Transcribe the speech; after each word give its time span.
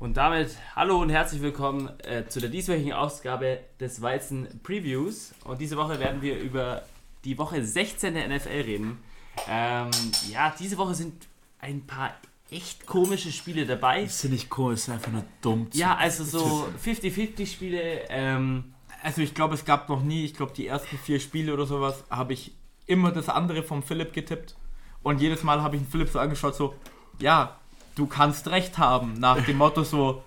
Und 0.00 0.16
damit 0.16 0.56
hallo 0.74 0.98
und 0.98 1.10
herzlich 1.10 1.42
willkommen 1.42 1.90
äh, 2.04 2.26
zu 2.26 2.40
der 2.40 2.48
dieswöchigen 2.48 2.94
Ausgabe 2.94 3.60
des 3.78 4.00
Weizen 4.00 4.48
Previews. 4.62 5.34
Und 5.44 5.60
diese 5.60 5.76
Woche 5.76 6.00
werden 6.00 6.22
wir 6.22 6.40
über 6.40 6.84
die 7.24 7.36
Woche 7.36 7.62
16 7.62 8.14
der 8.14 8.26
NFL 8.28 8.48
reden. 8.48 8.98
Ähm, 9.46 9.90
ja, 10.30 10.54
diese 10.58 10.78
Woche 10.78 10.94
sind 10.94 11.28
ein 11.60 11.86
paar 11.86 12.14
echt 12.50 12.86
komische 12.86 13.30
Spiele 13.30 13.66
dabei. 13.66 14.04
Das 14.04 14.24
ist 14.24 14.30
nicht 14.30 14.48
komisch, 14.48 14.78
ist 14.80 14.88
einfach 14.88 15.12
nur 15.12 15.24
dumm. 15.42 15.68
Ja, 15.74 15.94
also 15.96 16.24
so 16.24 16.66
50-50 16.82 17.46
Spiele. 17.46 18.08
Ähm, 18.08 18.72
Also 19.02 19.20
ich 19.20 19.34
glaube, 19.34 19.52
es 19.52 19.66
gab 19.66 19.90
noch 19.90 20.02
nie, 20.02 20.24
ich 20.24 20.32
glaube 20.32 20.54
die 20.56 20.66
ersten 20.66 20.96
vier 20.96 21.20
Spiele 21.20 21.52
oder 21.52 21.66
sowas, 21.66 22.04
habe 22.08 22.32
ich 22.32 22.52
immer 22.86 23.12
das 23.12 23.28
andere 23.28 23.62
vom 23.62 23.82
Philipp 23.82 24.14
getippt. 24.14 24.56
Und 25.02 25.20
jedes 25.20 25.42
Mal 25.42 25.60
habe 25.60 25.76
ich 25.76 25.82
den 25.82 25.90
Philipp 25.90 26.08
so 26.08 26.18
angeschaut, 26.18 26.54
so, 26.54 26.74
ja, 27.18 27.59
du 27.94 28.06
kannst 28.06 28.48
recht 28.48 28.78
haben. 28.78 29.14
Nach 29.14 29.44
dem 29.44 29.56
Motto 29.58 29.82
so, 29.84 30.22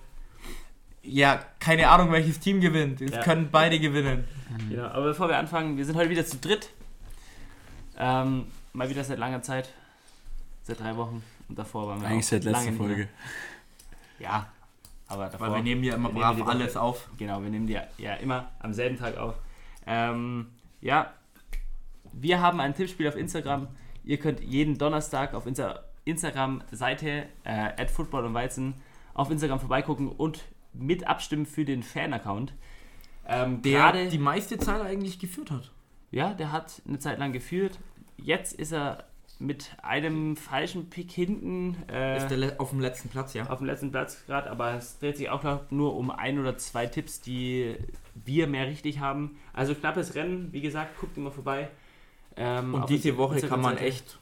ja, 1.02 1.40
keine 1.60 1.88
Ahnung, 1.88 2.12
welches 2.12 2.40
Team 2.40 2.60
gewinnt. 2.60 3.00
Es 3.00 3.12
Ja. 3.12 3.22
können 3.22 3.48
beide 3.50 3.78
gewinnen. 3.78 4.24
genau. 4.68 4.86
Aber 4.86 5.04
bevor 5.06 5.28
wir 5.28 5.38
anfangen, 5.38 5.76
wir 5.76 5.84
sind 5.84 5.96
heute 5.96 6.10
wieder 6.10 6.24
zu 6.24 6.38
dritt. 6.38 6.70
Ähm, 7.98 8.46
mal 8.72 8.88
wieder 8.88 9.04
seit 9.04 9.18
langer 9.18 9.42
Zeit. 9.42 9.72
Seit 10.62 10.80
drei 10.80 10.96
Wochen. 10.96 11.22
Und 11.48 11.58
davor 11.58 11.88
waren 11.88 12.00
wir 12.00 12.08
Eigentlich 12.08 12.24
auch 12.26 12.30
seit 12.30 12.44
letzter. 12.44 12.72
Folge. 12.72 13.08
Ja, 14.18 14.46
aber 15.08 15.26
davor. 15.26 15.48
Weil 15.48 15.56
wir 15.56 15.62
nehmen 15.62 15.84
ja 15.84 15.94
immer 15.94 16.08
wir 16.14 16.26
nehmen 16.26 16.38
brav 16.38 16.48
alles 16.48 16.76
auf. 16.76 17.08
Genau, 17.18 17.42
wir 17.42 17.50
nehmen 17.50 17.66
die 17.66 17.78
ja, 17.98 18.14
immer 18.14 18.48
am 18.60 18.72
selben 18.72 18.98
Tag 18.98 19.16
auf. 19.18 19.34
Ähm, 19.86 20.46
ja, 20.80 21.12
wir 22.12 22.40
haben 22.40 22.60
ein 22.60 22.74
Tippspiel 22.74 23.08
auf 23.08 23.16
Instagram. 23.16 23.68
Ihr 24.04 24.18
könnt 24.18 24.40
jeden 24.40 24.78
Donnerstag 24.78 25.34
auf 25.34 25.46
Insta 25.46 25.80
Instagram-Seite 26.04 27.26
äh, 27.44 27.86
@football 27.86 28.24
und 28.26 28.34
Weizen 28.34 28.74
auf 29.14 29.30
Instagram 29.30 29.60
vorbeigucken 29.60 30.08
und 30.08 30.44
mit 30.72 31.06
abstimmen 31.06 31.46
für 31.46 31.64
den 31.64 31.82
Fan-Account. 31.82 32.52
Ähm, 33.26 33.62
Der 33.62 33.78
gerade- 33.80 34.08
die 34.08 34.18
meiste 34.18 34.58
Zeit 34.58 34.82
eigentlich 34.82 35.18
geführt 35.18 35.50
hat. 35.50 35.70
ja, 36.10 36.34
der 36.34 36.52
hat 36.52 36.82
eine 36.86 36.98
Zeit 36.98 37.18
lang 37.18 37.32
geführt. 37.32 37.78
Jetzt 38.16 38.52
ist 38.54 38.72
er 38.72 39.04
mit 39.40 39.76
einem 39.82 40.36
falschen 40.36 40.90
Pick 40.90 41.10
hinten 41.10 41.76
äh, 41.90 42.16
Ist 42.18 42.28
der 42.28 42.60
auf 42.60 42.70
dem 42.70 42.80
letzten 42.80 43.08
Platz, 43.08 43.34
ja. 43.34 43.48
auf 43.48 43.58
dem 43.58 43.66
letzten 43.66 43.90
Platz 43.90 44.24
gerade, 44.26 44.48
aber 44.50 44.74
es 44.74 44.98
dreht 45.00 45.16
sich 45.16 45.28
auch 45.30 45.42
nur 45.70 45.96
um 45.96 46.10
ein 46.10 46.38
oder 46.38 46.56
zwei 46.56 46.86
Tipps, 46.86 47.20
die 47.20 47.76
wir 48.24 48.46
mehr 48.46 48.66
richtig 48.68 49.00
haben. 49.00 49.36
Also 49.52 49.74
knappes 49.74 50.14
Rennen, 50.14 50.52
wie 50.52 50.60
gesagt, 50.60 50.98
guckt 51.00 51.16
immer 51.16 51.32
vorbei. 51.32 51.68
Ähm, 52.36 52.74
Und 52.74 52.88
diese 52.90 53.16
Woche 53.16 53.40
kann 53.40 53.60
man 53.60 53.76
echt. 53.76 54.18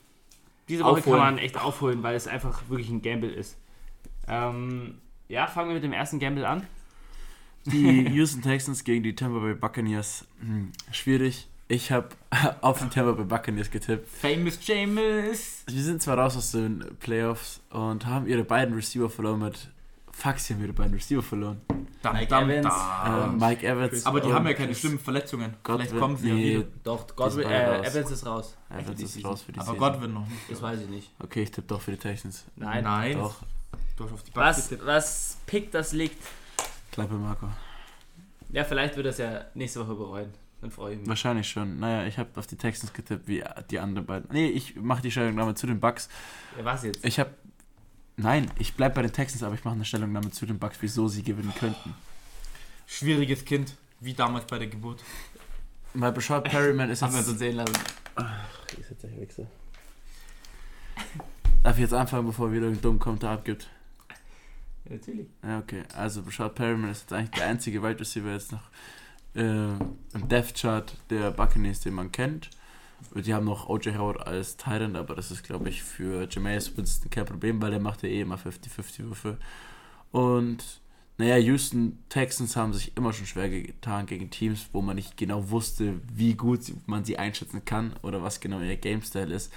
Diese 0.72 0.84
Woche 0.84 0.98
aufholen. 0.98 1.20
kann 1.20 1.34
man 1.34 1.38
echt 1.38 1.60
aufholen, 1.60 2.02
weil 2.02 2.14
es 2.16 2.26
einfach 2.26 2.62
wirklich 2.68 2.88
ein 2.88 3.02
Gamble 3.02 3.30
ist. 3.30 3.56
Ähm, 4.26 4.98
ja, 5.28 5.46
fangen 5.46 5.68
wir 5.68 5.74
mit 5.74 5.84
dem 5.84 5.92
ersten 5.92 6.18
Gamble 6.18 6.46
an. 6.46 6.66
Die 7.66 8.06
Houston 8.14 8.42
Texans 8.42 8.84
gegen 8.84 9.02
die 9.02 9.14
Tampa 9.14 9.38
Bay 9.40 9.54
Buccaneers. 9.54 10.24
Hm, 10.40 10.72
schwierig. 10.90 11.48
Ich 11.68 11.92
habe 11.92 12.08
auf 12.60 12.80
die 12.80 12.88
Tampa 12.88 13.12
Bay 13.12 13.24
Buccaneers 13.24 13.70
getippt. 13.70 14.08
Famous 14.08 14.58
James. 14.62 15.64
Wir 15.66 15.82
sind 15.82 16.02
zwar 16.02 16.18
raus 16.18 16.36
aus 16.36 16.52
den 16.52 16.84
Playoffs 17.00 17.60
und 17.70 18.06
haben 18.06 18.26
ihre 18.26 18.44
beiden 18.44 18.74
Receiver 18.74 19.10
verloren 19.10 19.40
mit. 19.40 19.68
Fuck, 20.12 20.38
sie 20.38 20.54
haben 20.54 20.62
ihre 20.62 20.72
beiden 20.72 20.94
Receiver 20.94 21.22
verloren. 21.22 21.60
Dam, 22.02 22.14
Mike 22.14 22.26
dam, 22.28 22.50
Evans, 22.50 22.74
dam. 22.74 23.40
Äh, 23.40 23.46
Mike 23.48 23.66
Evans. 23.66 24.06
Aber 24.06 24.20
die 24.20 24.26
und 24.28 24.34
haben 24.34 24.46
ja 24.46 24.54
keine 24.54 24.74
schlimmen 24.74 24.98
Verletzungen. 24.98 25.54
Godwin. 25.62 25.86
Vielleicht 25.86 26.00
kommen 26.00 26.16
sie 26.16 26.28
ja 26.28 26.34
Nee, 26.34 26.56
wieder. 26.58 26.64
Doch, 26.84 27.06
Godwin- 27.16 27.48
äh. 27.48 27.80
Evans 27.86 28.10
ist 28.10 28.26
raus. 28.26 28.56
Evans 28.70 29.00
ist 29.00 29.14
Season. 29.14 29.30
raus 29.30 29.42
für 29.42 29.52
die 29.52 29.60
Aber 29.60 29.72
Season. 29.72 29.92
Godwin 29.92 30.12
noch 30.12 30.26
nicht. 30.26 30.50
Das 30.50 30.60
weiß 30.62 30.80
ich 30.80 30.88
nicht. 30.88 31.10
Okay, 31.18 31.42
ich 31.44 31.50
tippe 31.50 31.68
doch 31.68 31.80
für 31.80 31.92
die 31.92 31.96
Texans. 31.96 32.44
Nein. 32.56 32.84
Nein. 32.84 33.18
Doch, 33.18 33.36
Du 33.96 34.04
hast 34.04 34.12
auf 34.12 34.22
die 34.22 34.34
Was, 34.34 34.68
getippt. 34.68 34.86
was 34.86 35.36
pickt, 35.46 35.74
das 35.74 35.92
liegt. 35.92 36.16
Klappe 36.92 37.14
Marco. 37.14 37.48
Ja, 38.50 38.64
vielleicht 38.64 38.96
wird 38.96 39.06
er 39.06 39.10
es 39.10 39.18
ja 39.18 39.44
nächste 39.54 39.80
Woche 39.80 39.94
bereuen. 39.94 40.30
Dann 40.60 40.70
freue 40.70 40.92
ich 40.94 41.00
mich. 41.00 41.08
Wahrscheinlich 41.08 41.48
schon. 41.48 41.80
Naja, 41.80 42.06
ich 42.06 42.18
habe 42.18 42.28
auf 42.36 42.46
die 42.46 42.56
Texans 42.56 42.92
getippt, 42.92 43.26
wie 43.26 43.42
die 43.70 43.78
anderen 43.78 44.06
beiden. 44.06 44.28
Nee, 44.32 44.48
ich 44.48 44.76
mache 44.76 45.02
die 45.02 45.10
Stellungnahme 45.10 45.54
zu 45.54 45.66
den 45.66 45.80
Bucks. 45.80 46.08
Ja, 46.58 46.64
was 46.64 46.84
jetzt? 46.84 47.04
Ich 47.04 47.18
habe. 47.18 47.30
Nein, 48.16 48.50
ich 48.58 48.74
bleibe 48.74 48.96
bei 48.96 49.02
den 49.02 49.12
Texans, 49.12 49.42
aber 49.42 49.54
ich 49.54 49.64
mache 49.64 49.74
eine 49.74 49.84
Stellungnahme 49.84 50.30
zu 50.30 50.46
den 50.46 50.58
Bucks, 50.58 50.76
wieso 50.80 51.08
sie 51.08 51.22
gewinnen 51.22 51.52
könnten. 51.58 51.94
Schwieriges 52.86 53.44
Kind, 53.44 53.74
wie 54.00 54.12
damals 54.14 54.46
bei 54.46 54.58
der 54.58 54.68
Geburt. 54.68 55.02
Weil 55.94 56.12
Bashard 56.12 56.44
Perryman 56.44 56.90
ist 56.90 57.02
Haben 57.02 57.12
wir 57.12 57.18
uns 57.20 57.28
jetzt. 57.28 57.38
sehen 57.38 57.56
lassen. 57.56 57.74
Ist 58.78 58.90
jetzt 58.90 59.04
ein 59.04 59.20
Wichser. 59.20 59.46
Darf 61.62 61.76
ich 61.76 61.82
jetzt 61.82 61.94
anfangen, 61.94 62.26
bevor 62.26 62.48
er 62.48 62.52
wieder 62.54 62.66
einen 62.66 62.80
dummen 62.80 62.98
Kommentar 62.98 63.34
abgibt? 63.34 63.68
Ja, 64.84 64.92
natürlich. 64.96 65.26
Ja, 65.42 65.58
okay. 65.58 65.82
Also 65.94 66.22
Bashard 66.22 66.54
Perryman 66.54 66.90
ist 66.90 67.02
jetzt 67.02 67.12
eigentlich 67.12 67.30
der 67.30 67.46
einzige 67.46 67.82
Wide 67.82 68.00
Receiver 68.00 68.32
jetzt 68.32 68.52
noch 68.52 68.62
äh, 69.34 69.40
im 69.42 70.28
Death 70.28 70.54
Chart 70.54 70.96
der 71.08 71.30
Buccaneers, 71.30 71.80
den 71.80 71.94
man 71.94 72.10
kennt. 72.12 72.50
Die 73.14 73.34
haben 73.34 73.46
noch 73.46 73.68
O.J. 73.68 73.96
Howard 73.96 74.26
als 74.26 74.56
Tyrant, 74.56 74.96
aber 74.96 75.14
das 75.14 75.30
ist, 75.30 75.42
glaube 75.42 75.68
ich, 75.68 75.82
für 75.82 76.28
Jameis 76.30 76.76
Winston 76.76 77.10
kein 77.10 77.26
Problem, 77.26 77.60
weil 77.60 77.70
der 77.70 77.80
macht 77.80 78.02
ja 78.02 78.08
eh 78.08 78.20
immer 78.20 78.36
50-50 78.36 79.04
Würfe. 79.04 79.38
Und 80.10 80.82
naja, 81.18 81.36
Houston 81.36 81.98
Texans 82.08 82.56
haben 82.56 82.72
sich 82.72 82.96
immer 82.96 83.12
schon 83.12 83.26
schwer 83.26 83.48
getan 83.48 84.06
gegen 84.06 84.30
Teams, 84.30 84.68
wo 84.72 84.80
man 84.80 84.96
nicht 84.96 85.16
genau 85.16 85.50
wusste, 85.50 86.00
wie 86.12 86.34
gut 86.34 86.60
man 86.86 87.04
sie 87.04 87.18
einschätzen 87.18 87.64
kann 87.64 87.94
oder 88.02 88.22
was 88.22 88.40
genau 88.40 88.60
ihr 88.60 88.76
Game-Style 88.76 89.32
ist. 89.32 89.52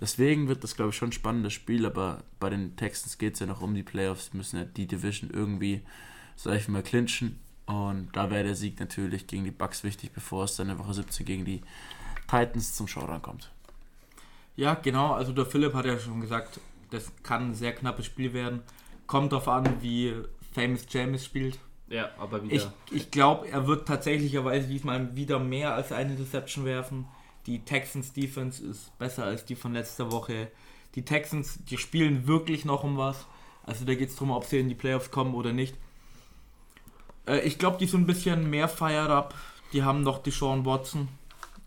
Deswegen 0.00 0.48
wird 0.48 0.64
das, 0.64 0.74
glaube 0.74 0.90
ich, 0.90 0.96
schon 0.96 1.10
ein 1.10 1.12
spannendes 1.12 1.52
Spiel, 1.52 1.86
aber 1.86 2.24
bei 2.40 2.50
den 2.50 2.74
Texans 2.76 3.18
geht 3.18 3.34
es 3.34 3.40
ja 3.40 3.46
noch 3.46 3.60
um 3.60 3.74
die 3.74 3.82
Playoffs, 3.82 4.32
müssen 4.32 4.56
ja 4.56 4.64
die 4.64 4.86
Division 4.86 5.30
irgendwie, 5.30 5.82
sag 6.36 6.56
ich 6.56 6.68
mal, 6.68 6.82
clinchen. 6.82 7.38
Und 7.66 8.08
da 8.12 8.30
wäre 8.30 8.44
der 8.44 8.56
Sieg 8.56 8.80
natürlich 8.80 9.26
gegen 9.26 9.44
die 9.44 9.50
Bucks 9.50 9.84
wichtig, 9.84 10.12
bevor 10.12 10.44
es 10.44 10.56
dann 10.56 10.68
in 10.68 10.78
Woche 10.78 10.94
17 10.94 11.24
gegen 11.24 11.44
die 11.44 11.62
Titans 12.26 12.74
zum 12.74 12.88
Showdown 12.88 13.22
kommt. 13.22 13.50
Ja, 14.56 14.74
genau. 14.74 15.12
Also 15.12 15.32
der 15.32 15.46
Philipp 15.46 15.74
hat 15.74 15.84
ja 15.84 15.98
schon 15.98 16.20
gesagt, 16.20 16.60
das 16.90 17.12
kann 17.22 17.50
ein 17.50 17.54
sehr 17.54 17.74
knappes 17.74 18.06
Spiel 18.06 18.32
werden. 18.32 18.62
Kommt 19.06 19.32
darauf 19.32 19.48
an, 19.48 19.82
wie 19.82 20.14
Famous 20.52 20.86
James 20.88 21.24
spielt. 21.24 21.58
Ja, 21.88 22.10
aber 22.18 22.42
wieder. 22.42 22.54
Ich, 22.54 22.66
ich 22.92 23.10
glaube, 23.10 23.48
er 23.48 23.66
wird 23.66 23.86
tatsächlicherweise 23.86 24.68
diesmal 24.68 25.14
wieder 25.16 25.38
mehr 25.38 25.74
als 25.74 25.92
eine 25.92 26.14
Deception 26.14 26.64
werfen. 26.64 27.06
Die 27.46 27.60
Texans 27.60 28.12
Defense 28.12 28.64
ist 28.64 28.96
besser 28.98 29.24
als 29.24 29.44
die 29.44 29.56
von 29.56 29.74
letzter 29.74 30.10
Woche. 30.10 30.50
Die 30.94 31.04
Texans, 31.04 31.58
die 31.64 31.76
spielen 31.76 32.26
wirklich 32.26 32.64
noch 32.64 32.84
um 32.84 32.96
was. 32.96 33.26
Also 33.64 33.84
da 33.84 33.94
geht 33.94 34.10
es 34.10 34.14
darum, 34.14 34.30
ob 34.30 34.44
sie 34.44 34.60
in 34.60 34.68
die 34.68 34.74
Playoffs 34.74 35.10
kommen 35.10 35.34
oder 35.34 35.52
nicht. 35.52 35.74
Äh, 37.26 37.40
ich 37.40 37.58
glaube, 37.58 37.78
die 37.78 37.86
sind 37.86 38.02
ein 38.02 38.06
bisschen 38.06 38.48
mehr 38.48 38.68
fired 38.68 39.10
up. 39.10 39.34
Die 39.72 39.82
haben 39.82 40.02
noch 40.02 40.22
Deshaun 40.22 40.64
Watson, 40.64 41.08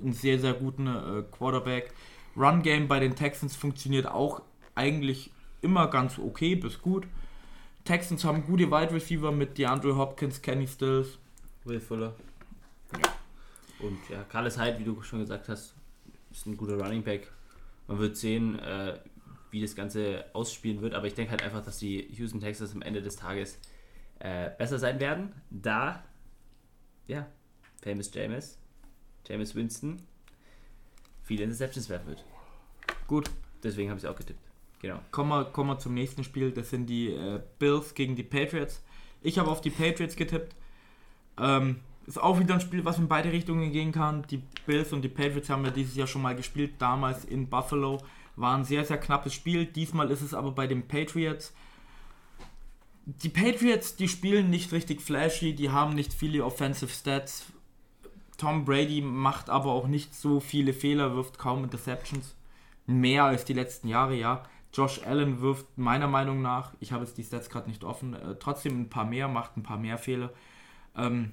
einen 0.01 0.13
sehr, 0.13 0.39
sehr 0.39 0.53
guten 0.53 0.87
äh, 0.87 1.23
Quarterback. 1.31 1.93
Run 2.35 2.61
Game 2.61 2.87
bei 2.87 2.99
den 2.99 3.15
Texans 3.15 3.55
funktioniert 3.55 4.05
auch 4.05 4.41
eigentlich 4.75 5.31
immer 5.61 5.87
ganz 5.87 6.19
okay 6.19 6.55
bis 6.55 6.81
gut. 6.81 7.07
Texans 7.83 8.23
haben 8.23 8.45
gute 8.45 8.69
Wide 8.69 8.93
Receiver 8.93 9.31
mit 9.31 9.57
DeAndre 9.57 9.95
Hopkins, 9.95 10.41
Kenny 10.41 10.67
Stills. 10.67 11.17
Will 11.63 11.79
Fuller. 11.79 12.13
Und 13.79 13.97
ja, 14.09 14.23
Carlos 14.23 14.59
Hyde, 14.59 14.79
wie 14.79 14.83
du 14.83 15.01
schon 15.01 15.19
gesagt 15.19 15.49
hast, 15.49 15.73
ist 16.31 16.45
ein 16.45 16.57
guter 16.57 16.77
Running 16.77 17.03
Back. 17.03 17.31
Man 17.87 17.99
wird 17.99 18.17
sehen, 18.17 18.59
äh, 18.59 18.99
wie 19.51 19.61
das 19.61 19.75
Ganze 19.75 20.25
ausspielen 20.33 20.81
wird, 20.81 20.93
aber 20.93 21.07
ich 21.07 21.13
denke 21.13 21.31
halt 21.31 21.41
einfach, 21.41 21.63
dass 21.63 21.79
die 21.79 22.07
Houston 22.13 22.41
Texans 22.41 22.73
am 22.73 22.81
Ende 22.81 23.01
des 23.01 23.15
Tages 23.15 23.59
äh, 24.19 24.49
besser 24.57 24.79
sein 24.79 24.99
werden, 24.99 25.33
da, 25.49 26.03
ja, 27.07 27.27
Famous 27.81 28.13
James, 28.13 28.59
James 29.27 29.55
Winston, 29.55 30.01
viele 31.23 31.43
Interceptions 31.43 31.89
werfen 31.89 32.07
wird. 32.07 32.23
Gut, 33.07 33.29
Deswegen 33.63 33.89
habe 33.89 33.97
ich 33.97 34.05
es 34.05 34.09
auch 34.09 34.15
getippt. 34.15 34.39
Genau. 34.81 34.99
kommen 35.09 35.29
wir, 35.29 35.45
kommen 35.45 35.71
wir 35.71 35.79
zum 35.79 35.93
nächsten 35.93 36.23
Spiel. 36.23 36.51
Das 36.51 36.69
sind 36.69 36.85
die 36.85 37.07
äh, 37.07 37.41
Bills 37.57 37.95
gegen 37.95 38.15
die 38.15 38.23
Patriots. 38.23 38.83
Ich 39.21 39.39
habe 39.39 39.49
auf 39.49 39.59
die 39.59 39.71
Patriots 39.71 40.15
getippt. 40.15 40.55
Ähm, 41.39 41.77
ist 42.05 42.21
auch 42.21 42.39
wieder 42.39 42.53
ein 42.53 42.61
Spiel, 42.61 42.85
was 42.85 42.99
in 42.99 43.07
beide 43.07 43.31
Richtungen 43.31 43.71
gehen 43.71 43.91
kann. 43.91 44.23
Die 44.29 44.41
Bills 44.65 44.93
und 44.93 45.01
die 45.01 45.09
Patriots 45.09 45.49
haben 45.49 45.65
ja 45.65 45.71
dieses 45.71 45.95
Jahr 45.95 46.07
schon 46.07 46.21
mal 46.21 46.35
gespielt, 46.35 46.75
damals 46.77 47.25
in 47.25 47.49
Buffalo. 47.49 47.97
War 48.35 48.55
ein 48.55 48.65
sehr, 48.65 48.85
sehr 48.85 48.99
knappes 48.99 49.33
Spiel. 49.33 49.65
Diesmal 49.65 50.11
ist 50.11 50.21
es 50.21 50.33
aber 50.33 50.51
bei 50.51 50.67
den 50.67 50.87
Patriots. 50.87 51.53
Die 53.05 53.29
Patriots, 53.29 53.95
die 53.95 54.07
spielen 54.07 54.49
nicht 54.49 54.71
richtig 54.71 55.01
flashy, 55.01 55.53
die 55.53 55.71
haben 55.71 55.95
nicht 55.95 56.13
viele 56.13 56.45
Offensive 56.45 56.91
Stats. 56.91 57.47
Tom 58.37 58.65
Brady 58.65 59.01
macht 59.01 59.49
aber 59.49 59.71
auch 59.71 59.87
nicht 59.87 60.13
so 60.15 60.39
viele 60.39 60.73
Fehler, 60.73 61.15
wirft 61.15 61.37
kaum 61.39 61.63
Interceptions. 61.63 62.35
Mehr 62.85 63.23
als 63.25 63.45
die 63.45 63.53
letzten 63.53 63.87
Jahre, 63.87 64.15
ja. 64.15 64.43
Josh 64.73 65.01
Allen 65.03 65.41
wirft 65.41 65.65
meiner 65.77 66.07
Meinung 66.07 66.41
nach, 66.41 66.73
ich 66.79 66.91
habe 66.91 67.03
jetzt 67.03 67.17
die 67.17 67.23
Stats 67.23 67.49
gerade 67.49 67.67
nicht 67.67 67.83
offen, 67.83 68.13
äh, 68.13 68.35
trotzdem 68.39 68.81
ein 68.81 68.89
paar 68.89 69.05
mehr, 69.05 69.27
macht 69.27 69.57
ein 69.57 69.63
paar 69.63 69.77
mehr 69.77 69.97
Fehler. 69.97 70.31
Ähm, 70.95 71.31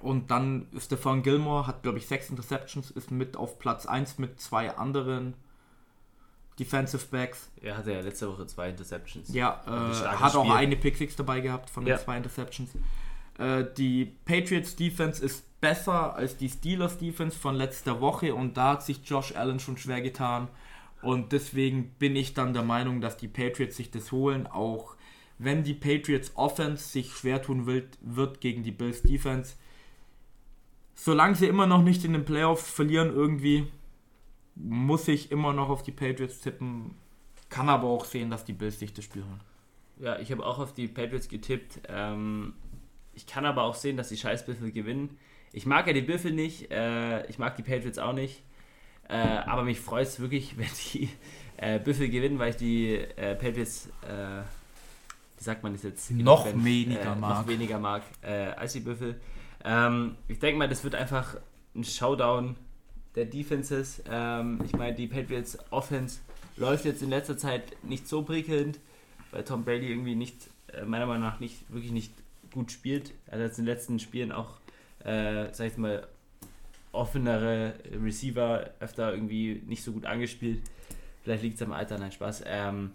und 0.00 0.30
dann 0.30 0.66
Stephon 0.78 1.22
Gilmore 1.22 1.66
hat, 1.66 1.82
glaube 1.82 1.98
ich, 1.98 2.06
sechs 2.06 2.30
Interceptions, 2.30 2.90
ist 2.90 3.10
mit 3.10 3.36
auf 3.36 3.58
Platz 3.58 3.86
1 3.86 4.18
mit 4.18 4.40
zwei 4.40 4.74
anderen 4.76 5.34
Defensive 6.58 7.04
Backs. 7.10 7.50
Er 7.60 7.76
hatte 7.76 7.92
ja 7.92 8.00
letzte 8.00 8.28
Woche 8.30 8.46
zwei 8.46 8.70
Interceptions. 8.70 9.32
Ja, 9.34 9.60
äh, 9.66 9.94
hat 10.16 10.36
auch 10.36 10.50
eine 10.50 10.76
Pick 10.76 10.96
Six 10.96 11.16
dabei 11.16 11.40
gehabt 11.40 11.68
von 11.68 11.84
den 11.84 11.90
Ja. 11.92 11.98
zwei 11.98 12.16
Interceptions. 12.16 12.70
Äh, 13.38 13.64
die 13.76 14.06
Patriots 14.24 14.76
Defense 14.76 15.24
ist 15.24 15.60
besser 15.60 16.14
als 16.14 16.36
die 16.36 16.48
Steelers 16.48 16.98
Defense 16.98 17.38
von 17.38 17.54
letzter 17.54 18.00
Woche 18.00 18.34
und 18.34 18.56
da 18.56 18.72
hat 18.72 18.82
sich 18.82 19.00
Josh 19.04 19.34
Allen 19.34 19.60
schon 19.60 19.78
schwer 19.78 20.02
getan. 20.02 20.48
Und 21.02 21.32
deswegen 21.32 21.90
bin 21.98 22.16
ich 22.16 22.34
dann 22.34 22.54
der 22.54 22.62
Meinung, 22.62 23.00
dass 23.00 23.16
die 23.16 23.28
Patriots 23.28 23.76
sich 23.76 23.90
das 23.90 24.10
holen, 24.12 24.46
auch 24.46 24.96
wenn 25.38 25.64
die 25.64 25.74
Patriots 25.74 26.32
Offense 26.36 26.88
sich 26.88 27.12
schwer 27.12 27.42
tun 27.42 27.66
will, 27.66 27.88
wird 28.00 28.40
gegen 28.40 28.62
die 28.62 28.70
Bills 28.70 29.02
Defense. 29.02 29.56
Solange 30.94 31.34
sie 31.34 31.46
immer 31.46 31.66
noch 31.66 31.82
nicht 31.82 32.04
in 32.04 32.12
den 32.12 32.24
Playoffs 32.24 32.70
verlieren 32.70 33.12
irgendwie, 33.12 33.66
muss 34.54 35.08
ich 35.08 35.32
immer 35.32 35.52
noch 35.52 35.68
auf 35.68 35.82
die 35.82 35.92
Patriots 35.92 36.40
tippen. 36.40 36.94
Kann 37.48 37.68
aber 37.68 37.88
auch 37.88 38.04
sehen, 38.04 38.30
dass 38.30 38.44
die 38.44 38.52
Bills 38.52 38.78
sich 38.78 38.94
das 38.94 39.04
Spiel 39.04 39.24
holen. 39.24 39.40
Ja, 39.98 40.18
ich 40.18 40.30
habe 40.32 40.44
auch 40.44 40.58
auf 40.58 40.72
die 40.72 40.88
Patriots 40.88 41.28
getippt. 41.28 41.80
Ähm, 41.88 42.54
ich 43.14 43.26
kann 43.26 43.46
aber 43.46 43.62
auch 43.62 43.74
sehen, 43.74 43.96
dass 43.96 44.08
die 44.08 44.16
scheiß 44.16 44.46
Biffel 44.46 44.72
gewinnen. 44.72 45.18
Ich 45.52 45.66
mag 45.66 45.86
ja 45.86 45.92
die 45.92 46.02
Biffel 46.02 46.32
nicht, 46.32 46.70
äh, 46.70 47.26
ich 47.26 47.38
mag 47.38 47.56
die 47.56 47.62
Patriots 47.62 47.98
auch 47.98 48.12
nicht. 48.12 48.42
Äh, 49.08 49.16
aber 49.16 49.62
mich 49.64 49.80
freut 49.80 50.06
es 50.06 50.18
wirklich, 50.20 50.56
wenn 50.58 50.68
die 50.92 51.08
äh, 51.56 51.78
Biffel 51.78 52.08
gewinnen, 52.08 52.38
weil 52.38 52.50
ich 52.50 52.56
die 52.56 52.94
äh, 52.94 53.34
Patriots, 53.34 53.88
äh, 54.02 54.42
wie 55.38 55.44
sagt 55.44 55.62
man 55.62 55.72
das 55.72 55.82
jetzt? 55.82 56.10
Noch 56.10 56.46
weniger 56.46 57.12
äh, 57.12 57.16
mag. 57.16 57.40
Noch 57.42 57.48
weniger 57.48 57.78
mag 57.78 58.02
äh, 58.22 58.32
als 58.32 58.72
die 58.72 58.80
Büffel. 58.80 59.20
Ähm, 59.64 60.16
ich 60.28 60.38
denke 60.38 60.58
mal, 60.58 60.68
das 60.68 60.84
wird 60.84 60.94
einfach 60.94 61.36
ein 61.74 61.84
Showdown 61.84 62.56
der 63.14 63.26
Defenses. 63.26 64.02
Ähm, 64.10 64.60
ich 64.64 64.72
meine, 64.72 64.94
die 64.94 65.06
Patriots 65.06 65.58
Offense 65.70 66.20
läuft 66.56 66.84
jetzt 66.84 67.02
in 67.02 67.10
letzter 67.10 67.36
Zeit 67.36 67.76
nicht 67.82 68.08
so 68.08 68.22
prickelnd, 68.22 68.78
weil 69.30 69.44
Tom 69.44 69.64
Brady 69.64 69.88
irgendwie 69.88 70.14
nicht, 70.14 70.48
äh, 70.72 70.84
meiner 70.84 71.06
Meinung 71.06 71.22
nach, 71.22 71.40
nicht 71.40 71.70
wirklich 71.72 71.92
nicht 71.92 72.12
gut 72.54 72.72
spielt. 72.72 73.12
Er 73.26 73.34
hat 73.34 73.40
jetzt 73.40 73.58
in 73.58 73.66
den 73.66 73.74
letzten 73.74 73.98
Spielen 73.98 74.32
auch, 74.32 74.58
äh, 75.04 75.46
sag 75.52 75.66
ich 75.66 75.76
mal, 75.76 76.06
offenere 76.92 77.74
Receiver 78.02 78.70
öfter 78.80 79.12
irgendwie 79.12 79.60
nicht 79.66 79.82
so 79.84 79.92
gut 79.92 80.06
angespielt. 80.06 80.60
Vielleicht 81.22 81.42
liegt 81.42 81.56
es 81.56 81.62
am 81.62 81.72
Alter, 81.72 81.98
nein, 81.98 82.12
Spaß. 82.12 82.44
Ähm, 82.46 82.92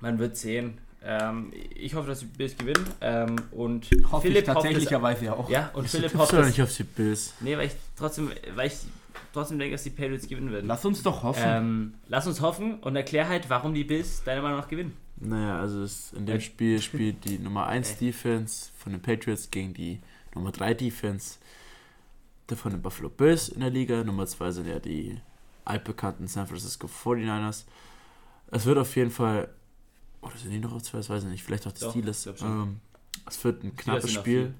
man 0.00 0.18
wird 0.18 0.36
sehen. 0.36 0.78
Ähm, 1.02 1.52
ich 1.74 1.94
hoffe, 1.94 2.08
dass 2.08 2.20
die 2.20 2.26
Bills 2.26 2.56
gewinnen. 2.56 2.84
Ähm, 3.00 3.36
und 3.52 3.88
Hoffe 4.10 4.26
Philipp 4.26 4.42
ich 4.44 4.48
hofft 4.48 4.62
tatsächlicherweise 4.66 5.32
auch. 5.36 5.48
Ja, 5.50 5.70
und 5.74 5.84
Wieso 5.84 5.98
Philipp 5.98 6.14
hofft 6.14 6.32
es- 6.32 6.46
nicht 6.46 6.62
auf 6.62 6.74
die 6.76 6.82
Bills? 6.84 7.34
Nee, 7.40 7.56
weil 7.56 7.66
ich 7.66 7.72
trotzdem, 7.96 8.30
weil 8.54 8.66
ich 8.68 8.76
trotzdem 9.32 9.58
denke, 9.58 9.74
dass 9.74 9.82
die 9.84 9.90
Patriots 9.90 10.28
gewinnen 10.28 10.50
werden. 10.52 10.66
Lass 10.66 10.84
uns 10.84 11.02
doch 11.02 11.22
hoffen. 11.22 11.42
Ähm, 11.44 11.94
lass 12.08 12.26
uns 12.26 12.40
hoffen 12.40 12.78
und 12.80 12.96
erklär 12.96 13.28
halt, 13.28 13.48
warum 13.50 13.74
die 13.74 13.84
Bills 13.84 14.22
deiner 14.24 14.42
Meinung 14.42 14.58
nach 14.58 14.68
gewinnen. 14.68 14.96
Naja, 15.16 15.58
also 15.60 15.82
es, 15.82 16.12
in 16.12 16.26
dem 16.26 16.36
Äh. 16.36 16.40
Spiel 16.40 16.80
spielt 16.82 17.24
die 17.24 17.38
Nummer 17.38 17.66
1 17.66 17.92
Äh. 17.92 17.96
Defense 18.06 18.70
von 18.76 18.92
den 18.92 19.00
Patriots 19.02 19.50
gegen 19.50 19.72
die 19.74 20.00
Nummer 20.34 20.52
3 20.52 20.74
Defense 20.74 21.38
der 22.50 22.56
von 22.58 22.72
den 22.72 22.82
Buffalo 22.82 23.08
Bills 23.08 23.48
in 23.48 23.60
der 23.60 23.70
Liga. 23.70 24.04
Nummer 24.04 24.26
2 24.26 24.50
sind 24.50 24.66
ja 24.66 24.78
die 24.78 25.18
altbekannten 25.64 26.26
San 26.28 26.46
Francisco 26.46 26.86
49ers. 26.88 27.64
Es 28.48 28.66
wird 28.66 28.76
auf 28.76 28.94
jeden 28.96 29.10
Fall, 29.10 29.48
oder 30.20 30.36
sind 30.36 30.50
die 30.50 30.58
noch 30.58 30.74
auf 30.74 30.82
2, 30.82 30.98
das 30.98 31.08
weiß 31.08 31.22
ich 31.24 31.30
nicht, 31.30 31.42
vielleicht 31.42 31.66
auch 31.66 31.72
die 31.72 31.80
Doch, 31.80 31.90
Steelers. 31.92 32.26
ich. 32.26 32.42
Ähm, 32.42 32.80
es 33.26 33.42
wird 33.44 33.64
ein 33.64 33.74
knappes 33.76 34.12
Spiel. 34.12 34.52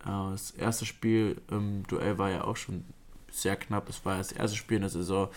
Äh, 0.00 0.06
Das 0.06 0.52
erste 0.52 0.86
Spiel 0.86 1.38
im 1.50 1.82
Duell 1.86 2.16
war 2.16 2.30
ja 2.30 2.44
auch 2.44 2.56
schon 2.56 2.84
sehr 3.30 3.56
knapp. 3.56 3.88
Es 3.90 4.02
war 4.06 4.16
das 4.16 4.32
erste 4.32 4.56
Spiel 4.56 4.76
in 4.76 4.82
der 4.82 4.90
Saison, 4.90 5.28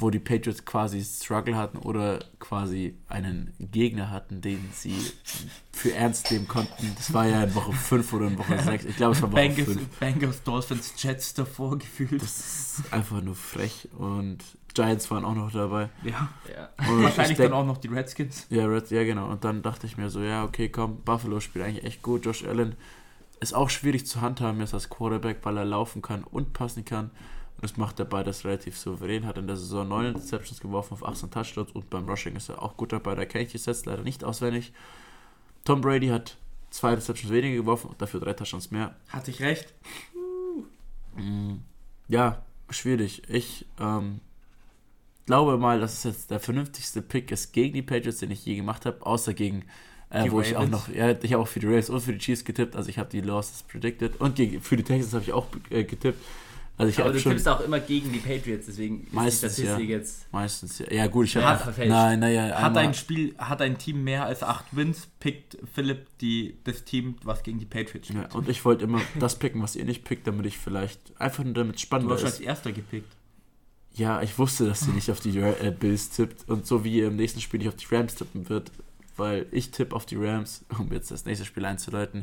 wo 0.00 0.10
die 0.10 0.18
Patriots 0.20 0.64
quasi 0.64 1.02
Struggle 1.02 1.56
hatten 1.56 1.78
oder 1.78 2.20
quasi 2.38 2.96
einen 3.08 3.52
Gegner 3.58 4.10
hatten, 4.10 4.40
den 4.40 4.68
sie 4.72 4.96
für 5.72 5.92
ernst 5.92 6.30
nehmen 6.30 6.46
konnten. 6.46 6.92
Das 6.96 7.12
war 7.12 7.26
ja 7.26 7.42
in 7.42 7.54
Woche 7.54 7.72
5 7.72 8.12
oder 8.12 8.28
in 8.28 8.38
Woche 8.38 8.58
6. 8.58 8.84
Ich 8.84 8.96
glaube, 8.96 9.16
es 9.16 9.22
war 9.22 9.32
Woche 9.32 9.40
Bengals, 9.40 9.72
5. 9.72 9.88
Bengals, 9.98 10.42
Dolphins, 10.44 10.94
Jets 10.96 11.34
davor 11.34 11.78
gefühlt. 11.78 12.22
Das 12.22 12.38
ist 12.78 12.92
einfach 12.92 13.20
nur 13.20 13.34
frech. 13.34 13.88
Und 13.98 14.38
Giants 14.74 15.10
waren 15.10 15.24
auch 15.24 15.34
noch 15.34 15.50
dabei. 15.50 15.90
ja, 16.04 16.28
Ja. 16.48 16.88
Und 16.88 17.02
wahrscheinlich 17.02 17.36
dann 17.36 17.52
auch 17.52 17.66
noch 17.66 17.78
die 17.78 17.88
Redskins. 17.88 18.46
Ja, 18.50 18.66
Red, 18.66 18.90
ja, 18.90 19.02
genau. 19.02 19.28
Und 19.28 19.44
dann 19.44 19.62
dachte 19.62 19.86
ich 19.86 19.96
mir 19.96 20.10
so, 20.10 20.20
ja, 20.20 20.44
okay, 20.44 20.68
komm, 20.68 21.00
Buffalo 21.02 21.40
spielt 21.40 21.64
eigentlich 21.64 21.84
echt 21.84 22.02
gut. 22.02 22.24
Josh 22.24 22.44
Allen 22.44 22.76
ist 23.40 23.54
auch 23.54 23.70
schwierig 23.70 24.06
zu 24.06 24.20
handhaben 24.20 24.60
jetzt 24.60 24.74
als 24.74 24.88
Quarterback, 24.88 25.38
weil 25.42 25.56
er 25.56 25.64
laufen 25.64 26.02
kann 26.02 26.22
und 26.24 26.52
passen 26.52 26.84
kann. 26.84 27.10
Und 27.60 27.64
das 27.64 27.76
macht 27.76 27.98
er 27.98 28.04
beides 28.04 28.44
relativ 28.44 28.78
souverän. 28.78 29.26
Hat 29.26 29.36
in 29.36 29.48
der 29.48 29.56
Saison 29.56 29.88
9 29.88 30.06
Interceptions 30.06 30.60
geworfen 30.60 30.94
auf 30.94 31.04
18 31.04 31.30
Touchdowns 31.30 31.72
und 31.72 31.90
beim 31.90 32.08
Rushing 32.08 32.36
ist 32.36 32.48
er 32.48 32.62
auch 32.62 32.76
gut 32.76 32.92
dabei. 32.92 33.16
Da 33.16 33.24
kenne 33.24 33.44
ich 33.44 33.50
die 33.50 33.58
Sets 33.58 33.84
leider 33.84 34.02
nicht 34.04 34.22
auswendig. 34.22 34.72
Tom 35.64 35.80
Brady 35.80 36.06
hat 36.08 36.36
zwei 36.70 36.90
Interceptions 36.90 37.32
weniger 37.32 37.56
geworfen 37.56 37.88
und 37.90 38.00
dafür 38.00 38.20
drei 38.20 38.32
Touchdowns 38.32 38.70
mehr. 38.70 38.94
Hatte 39.08 39.32
ich 39.32 39.40
recht. 39.42 39.74
Mm, 41.16 41.58
Ja, 42.06 42.42
schwierig. 42.70 43.22
Ich 43.28 43.66
ähm, 43.80 44.20
glaube 45.26 45.58
mal, 45.58 45.80
dass 45.80 45.94
es 45.94 46.04
jetzt 46.04 46.30
der 46.30 46.40
vernünftigste 46.40 47.02
Pick 47.02 47.30
ist 47.32 47.52
gegen 47.52 47.74
die 47.74 47.82
Patriots, 47.82 48.18
den 48.18 48.30
ich 48.30 48.44
je 48.46 48.56
gemacht 48.56 48.86
habe, 48.86 49.04
außer 49.04 49.34
gegen, 49.34 49.64
äh, 50.10 50.30
wo 50.30 50.40
ich 50.40 50.56
auch 50.56 50.60
Ravens. 50.60 50.70
noch, 50.70 50.88
ja, 50.88 51.10
ich 51.22 51.32
habe 51.32 51.42
auch 51.42 51.48
für 51.48 51.60
die 51.60 51.66
Ravens 51.66 51.90
und 51.90 52.00
für 52.00 52.12
die 52.12 52.18
Chiefs 52.18 52.44
getippt, 52.44 52.76
also 52.76 52.88
ich 52.88 52.98
habe 52.98 53.10
die 53.10 53.20
Losses 53.20 53.62
predicted 53.64 54.20
und 54.20 54.36
gegen, 54.36 54.60
für 54.62 54.76
die 54.76 54.84
Texans 54.84 55.12
habe 55.14 55.24
ich 55.24 55.32
auch 55.32 55.46
äh, 55.70 55.84
getippt. 55.84 56.22
Also 56.78 56.90
ich 56.90 57.00
Aber 57.00 57.12
du 57.12 57.18
schon 57.20 57.32
tippst 57.32 57.48
auch 57.48 57.60
immer 57.60 57.80
gegen 57.80 58.12
die 58.12 58.20
Patriots, 58.20 58.66
deswegen 58.66 59.02
ist 59.04 59.12
Meistens, 59.12 59.56
die 59.56 59.62
Statistik 59.62 59.88
jetzt. 59.90 60.32
meistens, 60.32 60.78
ja, 60.78 60.86
ja 60.92 61.06
gut, 61.08 61.26
ich 61.26 61.34
Ja, 61.34 61.42
habe, 61.42 61.58
verfälscht. 61.64 61.90
nein, 61.90 62.20
naja, 62.20 62.60
Hat 62.62 62.76
ein 62.76 62.94
Spiel, 62.94 63.34
hat 63.36 63.60
ein 63.60 63.78
Team 63.78 64.04
mehr 64.04 64.24
als 64.24 64.42
8 64.44 64.64
Wins, 64.76 65.08
pickt 65.18 65.58
Philipp 65.74 66.06
die, 66.20 66.56
das 66.64 66.84
Team, 66.84 67.16
was 67.24 67.42
gegen 67.42 67.58
die 67.58 67.66
Patriots 67.66 68.08
spielt. 68.08 68.30
ja, 68.32 68.38
und 68.38 68.48
ich 68.48 68.64
wollte 68.64 68.84
immer 68.84 69.02
das 69.18 69.36
picken, 69.40 69.60
was 69.60 69.74
ihr 69.76 69.84
nicht 69.84 70.04
pickt, 70.04 70.26
damit 70.26 70.46
ich 70.46 70.56
vielleicht 70.56 71.00
einfach 71.20 71.42
nur 71.44 71.54
damit 71.54 71.74
Du 71.76 71.80
spannender 71.80 72.14
hast 72.14 72.22
ist. 72.22 72.26
als 72.34 72.40
erster 72.40 72.70
gepickt. 72.72 73.12
Ja, 73.94 74.22
ich 74.22 74.38
wusste, 74.38 74.64
dass 74.66 74.80
sie 74.80 74.92
nicht 74.92 75.10
auf 75.10 75.18
die 75.18 75.36
äh, 75.36 75.74
Bills 75.76 76.10
tippt 76.10 76.48
und 76.48 76.64
so 76.64 76.84
wie 76.84 76.98
ihr 76.98 77.08
im 77.08 77.16
nächsten 77.16 77.40
Spiel 77.40 77.58
nicht 77.58 77.68
auf 77.68 77.74
die 77.74 77.92
Rams 77.92 78.14
tippen 78.14 78.48
wird, 78.48 78.70
weil 79.16 79.46
ich 79.50 79.72
tippe 79.72 79.96
auf 79.96 80.06
die 80.06 80.14
Rams, 80.14 80.64
um 80.78 80.92
jetzt 80.92 81.10
das 81.10 81.24
nächste 81.24 81.44
Spiel 81.44 81.64
einzuleiten, 81.64 82.22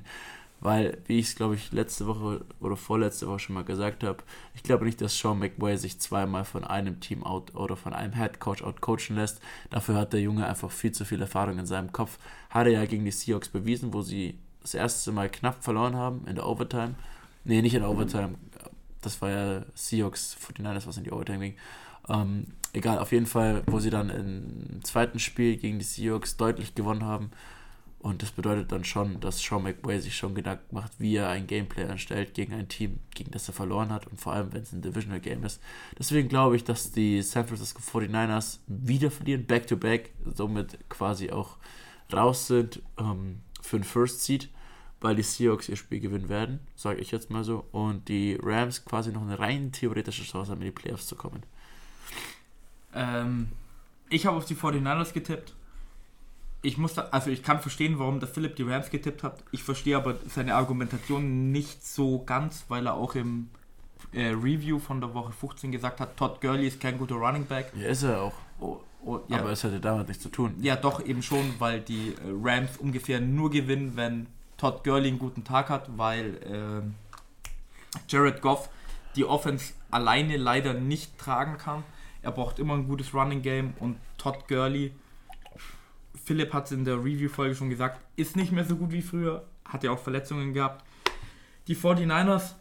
weil, 0.60 0.98
wie 1.06 1.20
ich 1.20 1.28
es 1.28 1.36
glaube 1.36 1.56
ich 1.56 1.72
letzte 1.72 2.08
Woche 2.08 2.46
oder 2.60 2.76
vorletzte 2.76 3.28
Woche 3.28 3.40
schon 3.40 3.56
mal 3.56 3.64
gesagt 3.64 4.04
habe, 4.04 4.24
ich 4.54 4.64
glaube 4.64 4.86
nicht, 4.86 5.02
dass 5.02 5.18
Sean 5.18 5.40
McVay 5.40 5.78
sich 5.78 6.00
zweimal 6.00 6.46
von 6.46 6.64
einem 6.64 7.00
Team 7.00 7.24
out 7.24 7.56
oder 7.56 7.76
von 7.76 7.94
einem 7.94 8.14
Head 8.14 8.40
Coach 8.40 8.64
out 8.64 8.82
coachen 8.82 9.16
lässt. 9.16 9.42
Dafür 9.70 9.96
hat 9.96 10.14
der 10.14 10.22
Junge 10.22 10.48
einfach 10.48 10.72
viel 10.72 10.92
zu 10.92 11.06
viel 11.06 11.22
Erfahrung 11.22 11.60
in 11.60 11.66
seinem 11.66 11.92
Kopf. 11.92 12.18
Hat 12.50 12.68
er 12.68 12.74
ja 12.74 12.86
gegen 12.86 13.06
die 13.06 13.12
Seahawks 13.12 13.50
bewiesen, 13.50 13.94
wo 13.94 14.02
sie 14.02 14.40
das 14.62 14.74
erste 14.74 15.12
Mal 15.12 15.30
knapp 15.30 15.64
verloren 15.64 15.96
haben 15.96 16.26
in 16.28 16.36
der 16.36 16.48
Overtime. 16.48 16.96
Nee, 17.44 17.62
nicht 17.62 17.76
in 17.76 17.82
der 17.82 17.90
Overtime. 17.90 18.36
Das 19.02 19.22
war 19.22 19.30
ja 19.30 19.62
Seahawks 19.76 20.36
49ers, 20.36 20.88
was 20.88 20.98
in 20.98 21.04
die 21.04 21.12
Overtime 21.12 21.40
ging. 21.40 21.58
Ähm, 22.10 22.46
egal, 22.74 22.98
auf 23.00 23.12
jeden 23.12 23.28
Fall, 23.28 23.62
wo 23.68 23.80
sie 23.80 23.92
dann 23.92 24.10
im 24.10 24.84
zweiten 24.84 25.20
Spiel 25.20 25.58
gegen 25.58 25.78
die 25.78 25.86
Seahawks 25.86 26.38
deutlich 26.38 26.74
gewonnen 26.74 27.04
haben. 27.04 27.30
Und 28.06 28.22
das 28.22 28.30
bedeutet 28.30 28.72
dann 28.72 28.84
schon, 28.84 29.20
dass 29.20 29.40
Sean 29.40 29.64
McVay 29.64 30.00
sich 30.00 30.16
schon 30.16 30.36
Gedanken 30.36 30.76
macht, 30.76 30.92
wie 31.00 31.16
er 31.16 31.30
ein 31.30 31.48
Gameplay 31.48 31.86
anstellt 31.86 32.36
gegen 32.36 32.54
ein 32.54 32.68
Team, 32.68 33.00
gegen 33.16 33.32
das 33.32 33.48
er 33.48 33.56
verloren 33.56 33.92
hat 33.92 34.06
und 34.06 34.22
vor 34.22 34.34
allem, 34.34 34.54
wenn 34.54 34.62
es 34.62 34.72
ein 34.74 34.84
Divisional 34.84 35.20
Game 35.20 35.44
ist. 35.44 35.60
Deswegen 35.98 36.30
glaube 36.30 36.56
ich, 36.56 36.64
dass 36.64 36.92
die 36.92 37.24
San 37.24 37.48
Francisco 37.48 37.82
49ers 37.82 38.60
wieder 38.68 39.10
verlieren, 39.10 39.48
back-to-back, 39.48 40.12
somit 40.36 40.88
quasi 40.88 41.32
auch 41.32 41.58
raus 42.14 42.46
sind 42.46 42.80
ähm, 43.00 43.40
für 43.64 43.80
den 43.80 43.84
First 43.84 44.24
Seed, 44.24 44.50
weil 45.02 45.16
die 45.16 45.24
Seahawks 45.24 45.68
ihr 45.68 45.76
Spiel 45.76 46.00
gewinnen 46.00 46.30
werden, 46.30 46.60
sage 46.76 47.02
ich 47.02 47.10
jetzt 47.10 47.32
mal 47.32 47.44
so, 47.44 47.66
und 47.72 48.08
die 48.08 48.38
Rams 48.40 48.86
quasi 48.86 49.12
noch 49.12 49.24
eine 49.24 49.40
rein 49.40 49.72
theoretische 49.72 50.26
Chance 50.26 50.52
haben, 50.52 50.62
in 50.62 50.68
die 50.68 50.72
Playoffs 50.72 51.08
zu 51.08 51.16
kommen. 51.16 51.42
Ähm, 52.94 53.48
ich 54.12 54.28
habe 54.28 54.38
auf 54.38 54.46
die 54.46 54.56
49ers 54.56 55.12
getippt. 55.12 55.56
Ich 56.66 56.78
muss 56.78 56.96
da, 56.96 57.10
also 57.12 57.30
ich 57.30 57.44
kann 57.44 57.60
verstehen, 57.60 58.00
warum 58.00 58.20
der 58.20 58.28
Philipp 58.28 58.56
die 58.56 58.64
Rams 58.64 58.90
getippt 58.90 59.22
hat. 59.24 59.44
Ich 59.52 59.64
verstehe 59.64 59.96
aber 59.98 60.16
seine 60.28 60.56
Argumentation 60.56 61.52
nicht 61.52 61.86
so 61.86 62.24
ganz, 62.26 62.66
weil 62.70 62.88
er 62.88 62.96
auch 62.96 63.14
im 63.16 63.50
äh, 64.12 64.30
Review 64.30 64.80
von 64.80 65.00
der 65.00 65.14
Woche 65.14 65.32
15 65.32 65.72
gesagt 65.72 66.00
hat, 66.00 66.18
Todd 66.18 66.42
Gurley 66.42 66.68
ist 66.68 66.80
kein 66.80 66.98
guter 66.98 67.16
Running 67.16 67.46
Back. 67.46 67.72
Ja, 67.80 67.88
ist 67.88 68.04
er 68.04 68.22
auch. 68.22 68.34
Oh, 68.60 68.80
oh, 69.04 69.20
ja, 69.28 69.40
Aber 69.40 69.52
es 69.52 69.64
hatte 69.64 69.80
damit 69.80 70.08
nichts 70.08 70.24
zu 70.24 70.30
tun. 70.30 70.56
ja, 70.60 70.76
doch 70.76 71.06
eben 71.06 71.22
schon, 71.22 71.54
weil 71.60 71.82
die 71.82 72.10
äh, 72.10 72.16
Rams 72.42 72.78
ungefähr 72.78 73.22
nur 73.22 73.52
gewinnen, 73.52 73.94
wenn 73.96 74.28
Todd 74.58 74.84
Gurley 74.84 75.10
einen 75.10 75.20
guten 75.20 75.44
Tag 75.44 75.70
hat, 75.70 75.98
weil 75.98 76.40
ähm, 76.46 76.96
Jared 78.08 78.42
Goff 78.42 78.70
die 79.16 79.26
Offense 79.26 79.74
alleine 79.92 80.38
leider 80.38 80.74
nicht 80.74 81.18
tragen 81.20 81.58
kann. 81.58 81.84
Er 82.22 82.32
braucht 82.32 82.58
immer 82.58 82.74
ein 82.74 82.88
gutes 82.88 83.14
Running 83.14 83.42
Game 83.42 83.74
und 83.80 83.98
Todd 84.18 84.48
Gurley, 84.48 84.94
Philipp 86.26 86.54
hat 86.54 86.66
es 86.66 86.72
in 86.72 86.86
der 86.86 86.98
Review-Folge 86.98 87.54
schon 87.54 87.70
gesagt, 87.70 88.02
ist 88.16 88.36
nicht 88.36 88.52
mehr 88.52 88.66
so 88.66 88.76
gut 88.76 88.92
wie 88.92 89.04
früher, 89.04 89.46
hat 89.64 89.84
ja 89.84 89.92
auch 89.92 90.00
Verletzungen 90.00 90.54
gehabt. 90.54 90.84
Die 91.68 91.76
49ers 91.76 92.56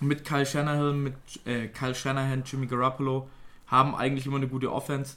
mit 0.00 0.24
Kyle 0.24 0.46
Shanahan, 0.46 1.02
mit 1.02 1.14
äh, 1.44 1.68
Kyle 1.68 1.94
Shanahan, 1.94 2.42
Jimmy 2.44 2.66
Garoppolo 2.66 3.28
haben 3.66 3.94
eigentlich 3.94 4.24
immer 4.24 4.38
eine 4.38 4.48
gute 4.48 4.72
Offense. 4.72 5.16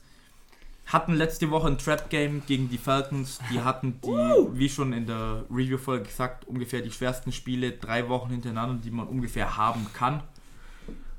Hatten 0.85 1.13
letzte 1.13 1.49
Woche 1.49 1.67
ein 1.67 1.77
Trap-Game 1.77 2.43
gegen 2.45 2.69
die 2.69 2.77
Falcons. 2.77 3.39
Die 3.49 3.61
hatten 3.61 4.01
die, 4.03 4.09
wie 4.09 4.67
schon 4.67 4.91
in 4.91 5.05
der 5.05 5.45
Review-Folge 5.49 6.03
gesagt, 6.03 6.45
ungefähr 6.45 6.81
die 6.81 6.91
schwersten 6.91 7.31
Spiele 7.31 7.71
drei 7.71 8.09
Wochen 8.09 8.31
hintereinander, 8.31 8.81
die 8.83 8.91
man 8.91 9.07
ungefähr 9.07 9.55
haben 9.55 9.87
kann. 9.93 10.23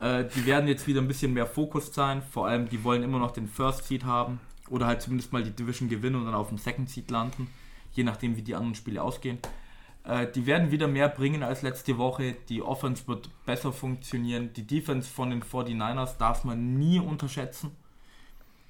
Äh, 0.00 0.24
die 0.36 0.44
werden 0.44 0.68
jetzt 0.68 0.86
wieder 0.86 1.00
ein 1.00 1.08
bisschen 1.08 1.32
mehr 1.32 1.46
Fokus 1.46 1.94
sein. 1.94 2.22
Vor 2.30 2.46
allem, 2.46 2.68
die 2.68 2.84
wollen 2.84 3.02
immer 3.02 3.18
noch 3.18 3.30
den 3.30 3.48
First 3.48 3.86
Seed 3.86 4.04
haben. 4.04 4.38
Oder 4.70 4.86
halt 4.86 5.02
zumindest 5.02 5.32
mal 5.32 5.42
die 5.42 5.50
Division 5.50 5.88
gewinnen 5.88 6.16
und 6.16 6.24
dann 6.24 6.34
auf 6.34 6.48
dem 6.48 6.58
Second 6.58 6.88
Seed 6.88 7.10
landen. 7.10 7.48
Je 7.92 8.02
nachdem, 8.02 8.36
wie 8.36 8.42
die 8.42 8.54
anderen 8.54 8.74
Spiele 8.74 9.02
ausgehen. 9.02 9.38
Äh, 10.04 10.30
die 10.30 10.46
werden 10.46 10.70
wieder 10.70 10.86
mehr 10.86 11.08
bringen 11.08 11.42
als 11.42 11.62
letzte 11.62 11.98
Woche. 11.98 12.36
Die 12.48 12.62
Offense 12.62 13.06
wird 13.08 13.30
besser 13.46 13.72
funktionieren. 13.72 14.52
Die 14.52 14.66
Defense 14.66 15.08
von 15.08 15.30
den 15.30 15.42
49ers 15.42 16.18
darf 16.18 16.44
man 16.44 16.78
nie 16.78 16.98
unterschätzen. 16.98 17.72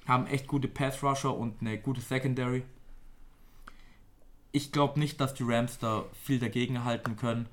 Haben 0.07 0.27
echt 0.27 0.47
gute 0.47 0.67
Pass 0.67 1.03
Rusher 1.03 1.35
und 1.35 1.61
eine 1.61 1.77
gute 1.77 2.01
Secondary. 2.01 2.63
Ich 4.51 4.71
glaube 4.71 4.99
nicht, 4.99 5.19
dass 5.19 5.33
die 5.33 5.43
Rams 5.43 5.79
da 5.79 6.05
viel 6.23 6.39
dagegen 6.39 6.85
halten 6.85 7.17
können. 7.17 7.47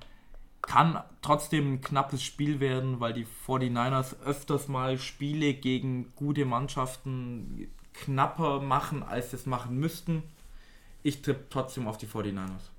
Kann 0.61 1.03
trotzdem 1.23 1.75
ein 1.75 1.81
knappes 1.81 2.23
Spiel 2.23 2.61
werden, 2.61 3.01
weil 3.01 3.13
die 3.13 3.27
49ers 3.49 4.21
öfters 4.23 4.69
mal 4.69 4.99
Spiele 4.99 5.55
gegen 5.55 6.13
gute 6.15 6.45
Mannschaften 6.45 7.69
knapper 7.95 8.61
machen, 8.61 9.03
als 9.03 9.31
sie 9.31 9.37
es 9.37 9.47
machen 9.47 9.79
müssten. 9.79 10.23
Ich 11.03 11.23
tippe 11.23 11.47
trotzdem 11.51 11.89
auf 11.89 11.99
die 11.99 12.07
49ers. 12.07 12.71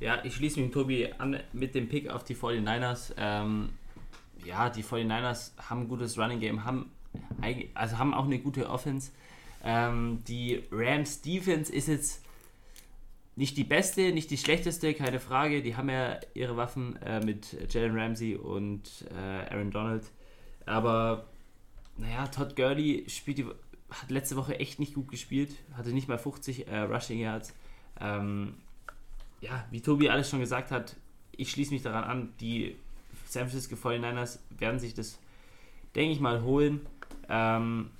Ja, 0.00 0.24
ich 0.24 0.36
schließe 0.36 0.60
mich 0.60 0.72
Tobi 0.72 1.12
an 1.18 1.40
mit 1.52 1.74
dem 1.74 1.88
Pick 1.88 2.08
auf 2.08 2.24
die 2.24 2.36
49ers. 2.36 3.14
Ähm, 3.16 3.70
ja, 4.44 4.70
die 4.70 4.84
49ers 4.84 5.52
haben 5.68 5.82
ein 5.82 5.88
gutes 5.88 6.16
Running 6.16 6.38
Game, 6.38 6.64
haben, 6.64 6.90
also 7.74 7.98
haben 7.98 8.14
auch 8.14 8.24
eine 8.24 8.38
gute 8.38 8.70
Offense. 8.70 9.10
Ähm, 9.64 10.22
die 10.28 10.62
Rams 10.70 11.20
Defense 11.20 11.72
ist 11.72 11.88
jetzt 11.88 12.24
nicht 13.34 13.56
die 13.56 13.64
beste, 13.64 14.12
nicht 14.12 14.30
die 14.30 14.38
schlechteste, 14.38 14.94
keine 14.94 15.20
Frage. 15.20 15.62
Die 15.62 15.76
haben 15.76 15.88
ja 15.88 16.18
ihre 16.34 16.56
Waffen 16.56 16.96
äh, 17.02 17.20
mit 17.20 17.72
Jalen 17.72 17.98
Ramsey 17.98 18.36
und 18.36 19.04
äh, 19.10 19.52
Aaron 19.52 19.70
Donald. 19.70 20.04
Aber 20.66 21.26
naja, 21.96 22.26
Todd 22.28 22.54
Gurley 22.56 23.04
spielt 23.08 23.38
die, 23.38 23.46
hat 23.90 24.10
letzte 24.10 24.36
Woche 24.36 24.58
echt 24.58 24.78
nicht 24.78 24.94
gut 24.94 25.08
gespielt, 25.08 25.54
hatte 25.74 25.90
nicht 25.90 26.08
mal 26.08 26.18
50 26.18 26.68
äh, 26.68 26.78
Rushing 26.80 27.20
Yards. 27.20 27.54
Ähm, 28.00 28.54
ja, 29.40 29.64
wie 29.70 29.80
Tobi 29.80 30.08
alles 30.08 30.28
schon 30.28 30.40
gesagt 30.40 30.70
hat, 30.70 30.96
ich 31.32 31.50
schließe 31.50 31.72
mich 31.72 31.82
daran 31.82 32.04
an, 32.04 32.32
die 32.40 32.76
San 33.26 33.48
Francisco 33.48 33.76
49ers 33.76 34.40
werden 34.58 34.80
sich 34.80 34.94
das, 34.94 35.18
denke 35.94 36.12
ich 36.12 36.20
mal, 36.20 36.42
holen. 36.42 36.86
Ähm, 37.28 37.90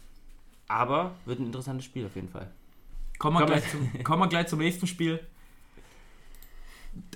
aber 0.66 1.14
wird 1.24 1.40
ein 1.40 1.46
interessantes 1.46 1.86
Spiel 1.86 2.06
auf 2.06 2.14
jeden 2.14 2.28
Fall. 2.28 2.50
Kommen 3.18 3.38
wir, 3.38 3.46
gleich 3.46 3.68
zum, 3.70 4.02
kommen 4.04 4.22
wir 4.22 4.28
gleich 4.28 4.46
zum 4.48 4.58
nächsten 4.58 4.86
Spiel. 4.86 5.20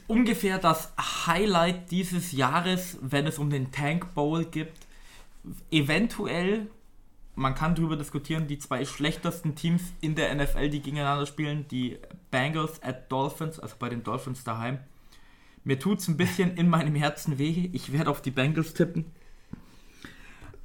Ungefähr 0.06 0.58
das 0.58 0.92
Highlight 1.26 1.90
dieses 1.90 2.32
Jahres, 2.32 2.98
wenn 3.00 3.26
es 3.26 3.38
um 3.38 3.50
den 3.50 3.72
Tank 3.72 4.14
Bowl 4.14 4.44
gibt. 4.44 4.86
Eventuell, 5.70 6.70
man 7.34 7.54
kann 7.54 7.74
darüber 7.74 7.96
diskutieren, 7.96 8.46
die 8.46 8.58
zwei 8.58 8.84
schlechtesten 8.84 9.54
Teams 9.54 9.82
in 10.00 10.14
der 10.14 10.34
NFL, 10.34 10.68
die 10.68 10.82
gegeneinander 10.82 11.26
spielen, 11.26 11.66
die 11.68 11.98
Bengals 12.30 12.82
at 12.82 13.10
Dolphins, 13.10 13.58
also 13.58 13.76
bei 13.78 13.88
den 13.88 14.02
Dolphins 14.02 14.44
daheim. 14.44 14.78
Mir 15.64 15.78
tut 15.78 16.00
es 16.00 16.08
ein 16.08 16.16
bisschen 16.16 16.56
in 16.56 16.68
meinem 16.68 16.94
Herzen 16.94 17.38
weh. 17.38 17.70
Ich 17.72 17.92
werde 17.92 18.10
auf 18.10 18.20
die 18.20 18.32
Bengals 18.32 18.74
tippen. 18.74 19.06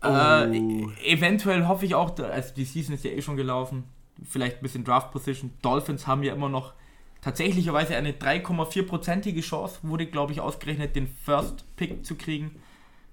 Äh, 0.01 0.07
oh. 0.07 0.11
Äh, 0.11 1.13
eventuell 1.13 1.67
hoffe 1.67 1.85
ich 1.85 1.95
auch, 1.95 2.17
also 2.19 2.53
die 2.53 2.65
Season 2.65 2.95
ist 2.95 3.03
ja 3.03 3.11
eh 3.11 3.21
schon 3.21 3.37
gelaufen, 3.37 3.83
vielleicht 4.23 4.57
ein 4.57 4.63
bisschen 4.63 4.83
Draft 4.83 5.11
Position. 5.11 5.51
Dolphins 5.61 6.05
haben 6.05 6.23
ja 6.23 6.33
immer 6.33 6.49
noch 6.49 6.73
tatsächlicherweise 7.21 7.95
eine 7.95 8.11
3,4-prozentige 8.11 9.41
Chance, 9.41 9.79
wurde 9.83 10.05
glaube 10.05 10.33
ich 10.33 10.41
ausgerechnet, 10.41 10.95
den 10.95 11.07
First 11.07 11.63
Pick 11.75 12.05
zu 12.05 12.15
kriegen. 12.15 12.59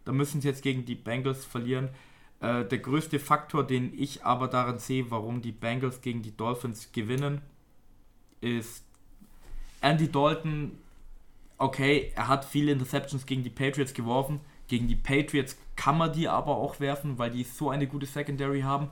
Da 0.04 0.12
müssen 0.12 0.40
sie 0.40 0.48
jetzt 0.48 0.62
gegen 0.62 0.84
die 0.84 0.94
Bengals 0.94 1.44
verlieren. 1.44 1.88
Äh, 2.44 2.66
der 2.66 2.78
größte 2.78 3.18
Faktor, 3.18 3.66
den 3.66 3.98
ich 3.98 4.26
aber 4.26 4.48
daran 4.48 4.78
sehe, 4.78 5.10
warum 5.10 5.40
die 5.40 5.52
Bengals 5.52 6.02
gegen 6.02 6.20
die 6.20 6.36
Dolphins 6.36 6.92
gewinnen, 6.92 7.40
ist 8.42 8.84
Andy 9.80 10.12
Dalton, 10.12 10.72
okay, 11.56 12.12
er 12.14 12.28
hat 12.28 12.44
viele 12.44 12.72
Interceptions 12.72 13.24
gegen 13.24 13.44
die 13.44 13.50
Patriots 13.50 13.94
geworfen. 13.94 14.40
Gegen 14.68 14.88
die 14.88 14.96
Patriots 14.96 15.56
kann 15.74 15.96
man 15.96 16.12
die 16.12 16.28
aber 16.28 16.56
auch 16.56 16.80
werfen, 16.80 17.16
weil 17.16 17.30
die 17.30 17.44
so 17.44 17.70
eine 17.70 17.86
gute 17.86 18.04
Secondary 18.06 18.60
haben. 18.60 18.90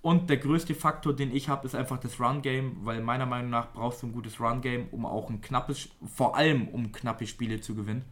Und 0.00 0.30
der 0.30 0.36
größte 0.36 0.76
Faktor, 0.76 1.16
den 1.16 1.34
ich 1.34 1.48
habe, 1.48 1.66
ist 1.66 1.74
einfach 1.74 1.98
das 1.98 2.20
Run-Game, 2.20 2.76
weil 2.84 3.00
meiner 3.00 3.26
Meinung 3.26 3.50
nach 3.50 3.72
brauchst 3.72 4.02
du 4.02 4.06
ein 4.06 4.12
gutes 4.12 4.38
Run-Game, 4.38 4.88
um 4.92 5.04
auch 5.04 5.30
ein 5.30 5.40
knappes, 5.40 5.88
vor 6.14 6.36
allem 6.36 6.68
um 6.68 6.92
knappe 6.92 7.26
Spiele 7.26 7.60
zu 7.60 7.74
gewinnen. 7.74 8.04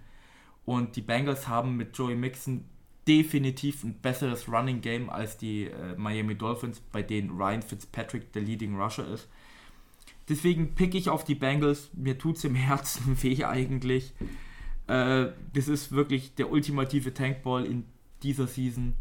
Und 0.64 0.96
die 0.96 1.02
Bengals 1.02 1.46
haben 1.46 1.76
mit 1.76 1.96
Joey 1.96 2.16
Mixon 2.16 2.64
definitiv 3.06 3.84
ein 3.84 3.94
besseres 3.94 4.48
Running 4.48 4.80
Game 4.80 5.10
als 5.10 5.36
die 5.36 5.64
äh, 5.64 5.96
Miami 5.96 6.36
Dolphins, 6.36 6.80
bei 6.80 7.02
denen 7.02 7.30
Ryan 7.30 7.62
Fitzpatrick 7.62 8.32
der 8.32 8.42
Leading 8.42 8.80
Rusher 8.80 9.06
ist. 9.08 9.28
Deswegen 10.28 10.74
pick 10.74 10.94
ich 10.94 11.08
auf 11.08 11.24
die 11.24 11.34
Bengals. 11.34 11.90
Mir 11.94 12.18
tut 12.18 12.36
es 12.36 12.44
im 12.44 12.54
Herzen 12.56 13.22
weh 13.22 13.44
eigentlich. 13.44 14.12
Äh, 14.86 15.28
das 15.52 15.68
ist 15.68 15.92
wirklich 15.92 16.34
der 16.34 16.50
ultimative 16.50 17.12
Tankball 17.12 17.64
in 17.64 17.84
dieser 18.22 18.46
Season. 18.46 18.94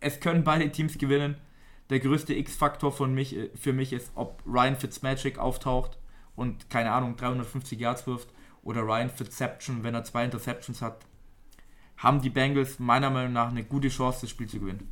Es 0.00 0.20
können 0.20 0.44
beide 0.44 0.70
Teams 0.70 0.98
gewinnen 0.98 1.36
der 1.92 2.00
größte 2.00 2.34
X-Faktor 2.34 3.06
mich, 3.06 3.36
äh, 3.36 3.50
für 3.54 3.74
mich 3.74 3.92
ist, 3.92 4.12
ob 4.14 4.42
Ryan 4.46 4.76
Fitzmagic 4.76 5.38
auftaucht 5.38 5.98
und 6.34 6.70
keine 6.70 6.90
Ahnung, 6.90 7.16
350 7.16 7.78
Yards 7.78 8.06
wirft 8.06 8.30
oder 8.62 8.80
Ryan 8.80 9.10
Fitzception, 9.10 9.84
wenn 9.84 9.94
er 9.94 10.02
zwei 10.02 10.24
Interceptions 10.24 10.80
hat, 10.80 11.04
haben 12.02 12.20
die 12.20 12.30
Bengals 12.30 12.78
meiner 12.78 13.10
Meinung 13.10 13.32
nach 13.32 13.50
eine 13.50 13.64
gute 13.64 13.88
Chance, 13.88 14.22
das 14.22 14.30
Spiel 14.30 14.48
zu 14.48 14.58
gewinnen. 14.58 14.88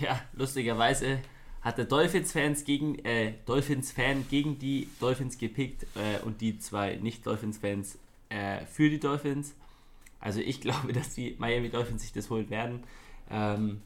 Ja, 0.00 0.20
lustigerweise 0.32 1.20
hat 1.62 1.78
der 1.78 1.84
Dolphins-Fans 1.84 2.64
gegen 2.64 2.98
äh, 3.04 3.34
Dolphins-Fan 3.46 4.26
gegen 4.28 4.58
die 4.58 4.88
Dolphins 4.98 5.38
gepickt 5.38 5.84
äh, 5.94 6.24
und 6.24 6.40
die 6.40 6.58
zwei 6.58 6.96
Nicht-Dolphins-Fans 6.96 7.98
äh, 8.28 8.64
für 8.66 8.88
die 8.88 8.98
Dolphins. 8.98 9.54
Also 10.18 10.40
ich 10.40 10.60
glaube, 10.60 10.92
dass 10.92 11.14
die 11.14 11.36
Miami 11.38 11.70
Dolphins 11.70 12.02
sich 12.02 12.12
das 12.12 12.28
holen 12.30 12.50
werden. 12.50 12.82
Ähm, 13.30 13.82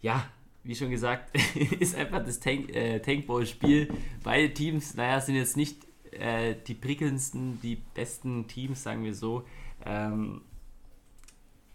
ja, 0.00 0.26
wie 0.64 0.74
schon 0.74 0.90
gesagt, 0.90 1.36
ist 1.80 1.94
einfach 1.94 2.24
das 2.24 2.40
Tank, 2.40 2.74
äh, 2.74 3.00
Tankball-Spiel. 3.00 3.88
Beide 4.24 4.52
Teams, 4.52 4.94
naja, 4.94 5.20
sind 5.20 5.36
jetzt 5.36 5.56
nicht 5.56 5.76
äh, 6.12 6.54
die 6.66 6.74
prickelndsten, 6.74 7.60
die 7.60 7.76
besten 7.94 8.48
Teams, 8.48 8.82
sagen 8.82 9.04
wir 9.04 9.14
so. 9.14 9.44
Ähm, 9.84 10.42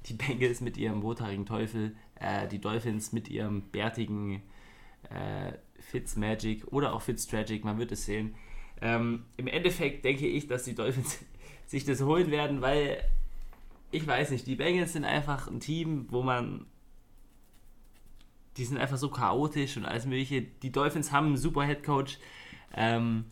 die 0.07 0.13
Bengals 0.13 0.61
mit 0.61 0.77
ihrem 0.77 1.01
rothaarigen 1.01 1.45
Teufel, 1.45 1.95
äh, 2.15 2.47
die 2.47 2.59
Dolphins 2.59 3.11
mit 3.11 3.29
ihrem 3.29 3.61
bärtigen 3.61 4.41
äh, 5.09 5.53
Fitzmagic 5.79 6.67
oder 6.71 6.93
auch 6.93 7.01
Fitztragic, 7.01 7.63
man 7.63 7.77
wird 7.77 7.91
es 7.91 8.05
sehen. 8.05 8.35
Ähm, 8.81 9.25
Im 9.37 9.47
Endeffekt 9.47 10.05
denke 10.05 10.27
ich, 10.27 10.47
dass 10.47 10.63
die 10.63 10.75
Dolphins 10.75 11.19
sich 11.65 11.85
das 11.85 12.01
holen 12.01 12.31
werden, 12.31 12.61
weil 12.61 13.03
ich 13.91 14.05
weiß 14.05 14.31
nicht, 14.31 14.47
die 14.47 14.55
Bengals 14.55 14.93
sind 14.93 15.05
einfach 15.05 15.47
ein 15.47 15.59
Team, 15.59 16.07
wo 16.09 16.21
man 16.21 16.65
die 18.57 18.65
sind 18.65 18.77
einfach 18.77 18.97
so 18.97 19.09
chaotisch 19.09 19.77
und 19.77 19.85
alles 19.85 20.05
mögliche. 20.05 20.41
Die 20.41 20.71
Dolphins 20.71 21.11
haben 21.11 21.27
einen 21.27 21.37
super 21.37 21.63
Head 21.63 21.83
Coach, 21.83 22.17
ähm, 22.73 23.25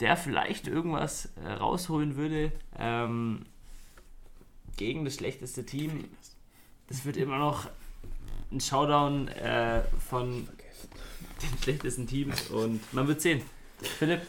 der 0.00 0.16
vielleicht 0.16 0.66
irgendwas 0.66 1.32
äh, 1.36 1.52
rausholen 1.52 2.16
würde 2.16 2.50
ähm, 2.76 3.46
gegen 4.76 5.04
das 5.04 5.14
schlechteste 5.14 5.64
Team. 5.64 6.04
Das 6.88 7.04
wird 7.04 7.16
immer 7.16 7.38
noch 7.38 7.68
ein 8.50 8.60
Showdown 8.60 9.28
äh, 9.28 9.82
von 10.08 10.48
den 11.42 11.62
schlechtesten 11.62 12.06
Teams 12.06 12.48
und 12.50 12.80
man 12.92 13.08
wird 13.08 13.20
sehen. 13.20 13.42
Philipp? 13.98 14.22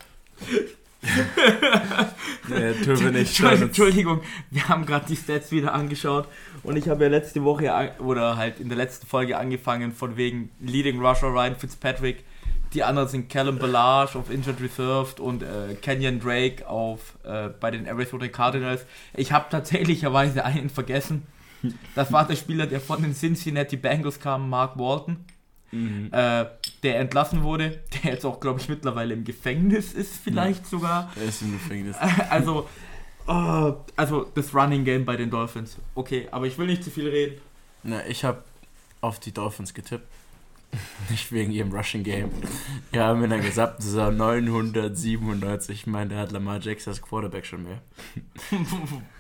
nee, 2.47 2.73
tun 2.83 2.99
wir 2.99 3.11
nicht. 3.11 3.39
Entschuldigung, 3.39 4.21
wir 4.51 4.69
haben 4.69 4.85
gerade 4.85 5.05
die 5.07 5.15
Stats 5.17 5.51
wieder 5.51 5.73
angeschaut 5.73 6.27
und 6.63 6.77
ich 6.77 6.87
habe 6.87 7.03
ja 7.03 7.09
letzte 7.09 7.43
Woche 7.43 7.93
oder 7.99 8.37
halt 8.37 8.59
in 8.59 8.69
der 8.69 8.77
letzten 8.77 9.05
Folge 9.05 9.37
angefangen 9.37 9.91
von 9.91 10.15
wegen 10.15 10.49
Leading 10.61 11.05
Rusher 11.05 11.27
Ryan 11.27 11.57
Fitzpatrick. 11.57 12.23
Die 12.73 12.83
anderen 12.83 13.07
sind 13.07 13.29
Callum 13.29 13.59
Ballage 13.59 14.17
auf 14.17 14.31
Injured 14.31 14.59
Reserved 14.59 15.19
und 15.19 15.43
äh, 15.43 15.75
Kenyon 15.81 16.19
Drake 16.19 16.67
auf 16.67 17.17
äh, 17.23 17.49
bei 17.49 17.69
den 17.69 17.85
Arizona 17.85 18.27
Cardinals. 18.27 18.85
Ich 19.13 19.31
habe 19.31 19.45
tatsächlicherweise 19.49 20.43
einen 20.43 20.69
vergessen. 20.69 21.27
Das 21.95 22.11
war 22.11 22.27
der 22.27 22.35
Spieler, 22.35 22.65
der 22.65 22.81
von 22.81 23.01
den 23.01 23.13
Cincinnati 23.13 23.77
Bengals 23.77 24.19
kam, 24.19 24.49
Mark 24.49 24.77
Walton. 24.77 25.25
Mhm. 25.71 26.09
Äh, 26.11 26.45
der 26.83 26.99
entlassen 26.99 27.43
wurde, 27.43 27.79
der 28.03 28.11
jetzt 28.11 28.25
auch, 28.25 28.39
glaube 28.39 28.59
ich, 28.59 28.69
mittlerweile 28.69 29.13
im 29.13 29.23
Gefängnis 29.23 29.93
ist, 29.93 30.17
vielleicht 30.17 30.63
ja. 30.63 30.69
sogar. 30.69 31.11
Er 31.15 31.23
ist 31.23 31.41
im 31.41 31.53
Gefängnis. 31.53 31.95
Also, 32.29 32.67
oh, 33.27 33.73
also 33.95 34.29
das 34.35 34.53
Running 34.53 34.83
Game 34.83 35.05
bei 35.05 35.15
den 35.15 35.29
Dolphins. 35.29 35.77
Okay, 35.95 36.27
aber 36.31 36.47
ich 36.47 36.57
will 36.57 36.67
nicht 36.67 36.83
zu 36.83 36.91
viel 36.91 37.07
reden. 37.07 37.39
Na, 37.83 38.05
ich 38.07 38.23
habe 38.23 38.43
auf 39.01 39.19
die 39.19 39.31
Dolphins 39.31 39.73
getippt. 39.73 40.07
Nicht 41.09 41.31
wegen 41.31 41.51
ihrem 41.51 41.71
Rushing 41.71 42.03
Game. 42.03 42.31
Wir 42.91 43.03
haben 43.03 43.23
in 43.23 43.29
der 43.29 43.39
gesamten 43.39 43.81
Saison 43.81 44.15
997. 44.15 45.81
Ich 45.81 45.87
meine, 45.87 46.09
der 46.09 46.19
hat 46.19 46.31
Lamar 46.31 46.59
Jackson 46.59 46.91
als 46.91 47.01
Quarterback 47.01 47.45
schon 47.45 47.63
mehr. 47.63 47.81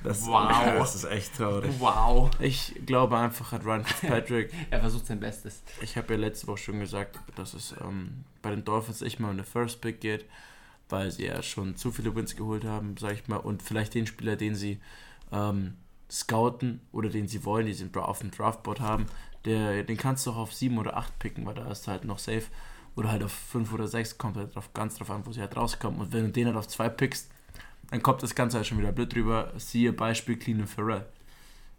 Das, 0.03 0.25
Wow. 0.25 0.51
Das 0.77 0.95
ist 0.95 1.05
echt 1.05 1.37
traurig. 1.37 1.71
Wow. 1.79 2.31
Ich 2.39 2.73
glaube 2.85 3.17
einfach, 3.17 3.51
hat 3.51 3.65
Ryan 3.65 3.85
Fitzpatrick. 3.85 4.51
Er 4.69 4.81
versucht 4.81 5.05
sein 5.07 5.19
Bestes. 5.19 5.63
Ich 5.81 5.95
habe 5.97 6.13
ja 6.13 6.19
letzte 6.19 6.47
Woche 6.47 6.57
schon 6.57 6.79
gesagt, 6.79 7.19
dass 7.35 7.53
es 7.53 7.73
ähm, 7.81 8.23
bei 8.41 8.51
den 8.51 8.63
Dolphins 8.65 9.01
echt 9.01 9.19
mal 9.19 9.29
um 9.29 9.37
den 9.37 9.45
First 9.45 9.81
Pick 9.81 10.01
geht, 10.01 10.25
weil 10.89 11.11
sie 11.11 11.25
ja 11.25 11.41
schon 11.41 11.75
zu 11.75 11.91
viele 11.91 12.15
Wins 12.15 12.35
geholt 12.35 12.65
haben, 12.65 12.95
sag 12.97 13.13
ich 13.13 13.27
mal, 13.27 13.37
und 13.37 13.61
vielleicht 13.63 13.93
den 13.93 14.07
Spieler, 14.07 14.35
den 14.35 14.55
sie 14.55 14.79
ähm, 15.31 15.75
scouten 16.13 16.79
oder 16.91 17.09
den 17.09 17.27
sie 17.27 17.43
wollen, 17.43 17.65
die 17.65 17.73
sie 17.73 17.89
auf 17.95 18.19
dem 18.19 18.31
Draftboard 18.31 18.79
haben, 18.79 19.07
der, 19.45 19.83
den 19.83 19.97
kannst 19.97 20.25
du 20.25 20.31
auch 20.31 20.37
auf 20.37 20.53
7 20.53 20.77
oder 20.77 20.95
8 20.95 21.17
picken, 21.19 21.45
weil 21.45 21.55
da 21.55 21.69
ist 21.69 21.87
halt 21.87 22.05
noch 22.05 22.19
safe. 22.19 22.43
Oder 22.95 23.11
halt 23.11 23.23
auf 23.23 23.31
5 23.31 23.73
oder 23.73 23.87
6, 23.87 24.19
kommt 24.19 24.37
halt 24.37 24.55
drauf, 24.55 24.71
ganz 24.73 24.95
drauf 24.95 25.09
an, 25.09 25.25
wo 25.25 25.31
sie 25.31 25.41
halt 25.41 25.57
rauskommen. 25.57 25.99
Und 25.99 26.13
wenn 26.13 26.25
du 26.25 26.31
den 26.31 26.45
halt 26.45 26.55
auf 26.55 26.67
2 26.67 26.89
pickst, 26.89 27.31
dann 27.89 28.03
kommt 28.03 28.21
das 28.21 28.35
Ganze 28.35 28.57
halt 28.57 28.67
schon 28.67 28.77
wieder 28.77 28.91
blöd 28.91 29.13
drüber. 29.13 29.51
Siehe 29.57 29.91
Beispiel 29.91 30.37
Clean 30.37 30.65
Farrell. 30.67 31.05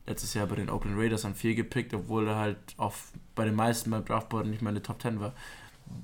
Letztes 0.06 0.34
Jahr 0.34 0.46
bei 0.46 0.56
den 0.56 0.68
Oakland 0.68 0.98
Raiders 0.98 1.24
an 1.24 1.34
4 1.34 1.54
gepickt, 1.54 1.94
obwohl 1.94 2.26
er 2.26 2.36
halt 2.36 2.58
auf, 2.76 3.12
bei 3.34 3.44
den 3.44 3.54
meisten 3.54 3.90
beim 3.90 4.04
Draftboard 4.04 4.46
nicht 4.46 4.60
mal 4.60 4.70
in 4.70 4.76
der 4.76 4.82
Top 4.82 5.00
10 5.00 5.20
war. 5.20 5.32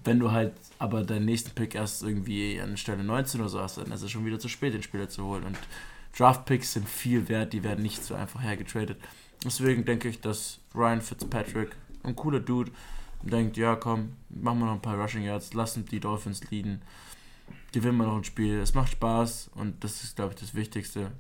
Wenn 0.04 0.20
du 0.20 0.30
halt 0.30 0.54
aber 0.78 1.02
deinen 1.02 1.25
nächsten 1.25 1.50
Pick 1.50 1.75
erst 1.75 2.02
irgendwie 2.02 2.60
an 2.60 2.76
Stelle 2.76 3.02
19 3.02 3.40
oder 3.40 3.50
so 3.50 3.60
hast, 3.60 3.78
dann 3.78 3.90
ist 3.90 4.02
es 4.02 4.10
schon 4.10 4.25
wieder 4.25 4.38
zu 4.38 4.49
spät, 4.49 4.72
den 4.72 4.82
Spieler 4.82 5.08
zu 5.08 5.25
holen. 5.25 5.44
Und 5.44 5.58
Draft-Picks 6.17 6.73
sind 6.73 6.88
viel 6.88 7.29
wert, 7.29 7.52
die 7.52 7.62
werden 7.62 7.83
nicht 7.83 8.05
so 8.05 8.14
einfach 8.14 8.43
hergetradet. 8.43 8.99
Deswegen 9.45 9.85
denke 9.85 10.09
ich, 10.09 10.21
dass 10.21 10.59
Ryan 10.75 11.00
Fitzpatrick, 11.00 11.76
ein 12.02 12.17
cooler 12.17 12.40
Dude, 12.40 12.73
denkt, 13.23 13.57
ja 13.57 13.76
komm, 13.76 14.17
machen 14.29 14.59
wir 14.59 14.67
noch 14.67 14.75
ein 14.75 14.83
paar 14.83 14.99
Rushing 14.99 15.23
Yards, 15.23 15.55
lassen 15.55 15.85
die 15.87 16.00
Dolphins 16.00 16.50
leaden, 16.50 16.83
gewinnen 17.73 17.99
wir 17.99 18.07
noch 18.07 18.17
ein 18.17 18.25
Spiel. 18.25 18.59
Es 18.61 18.75
macht 18.75 18.93
Spaß 18.93 19.50
und 19.55 19.83
das 19.85 20.02
ist, 20.02 20.17
glaube 20.17 20.35
ich, 20.35 20.40
das 20.40 20.55
Wichtigste. 20.55 21.12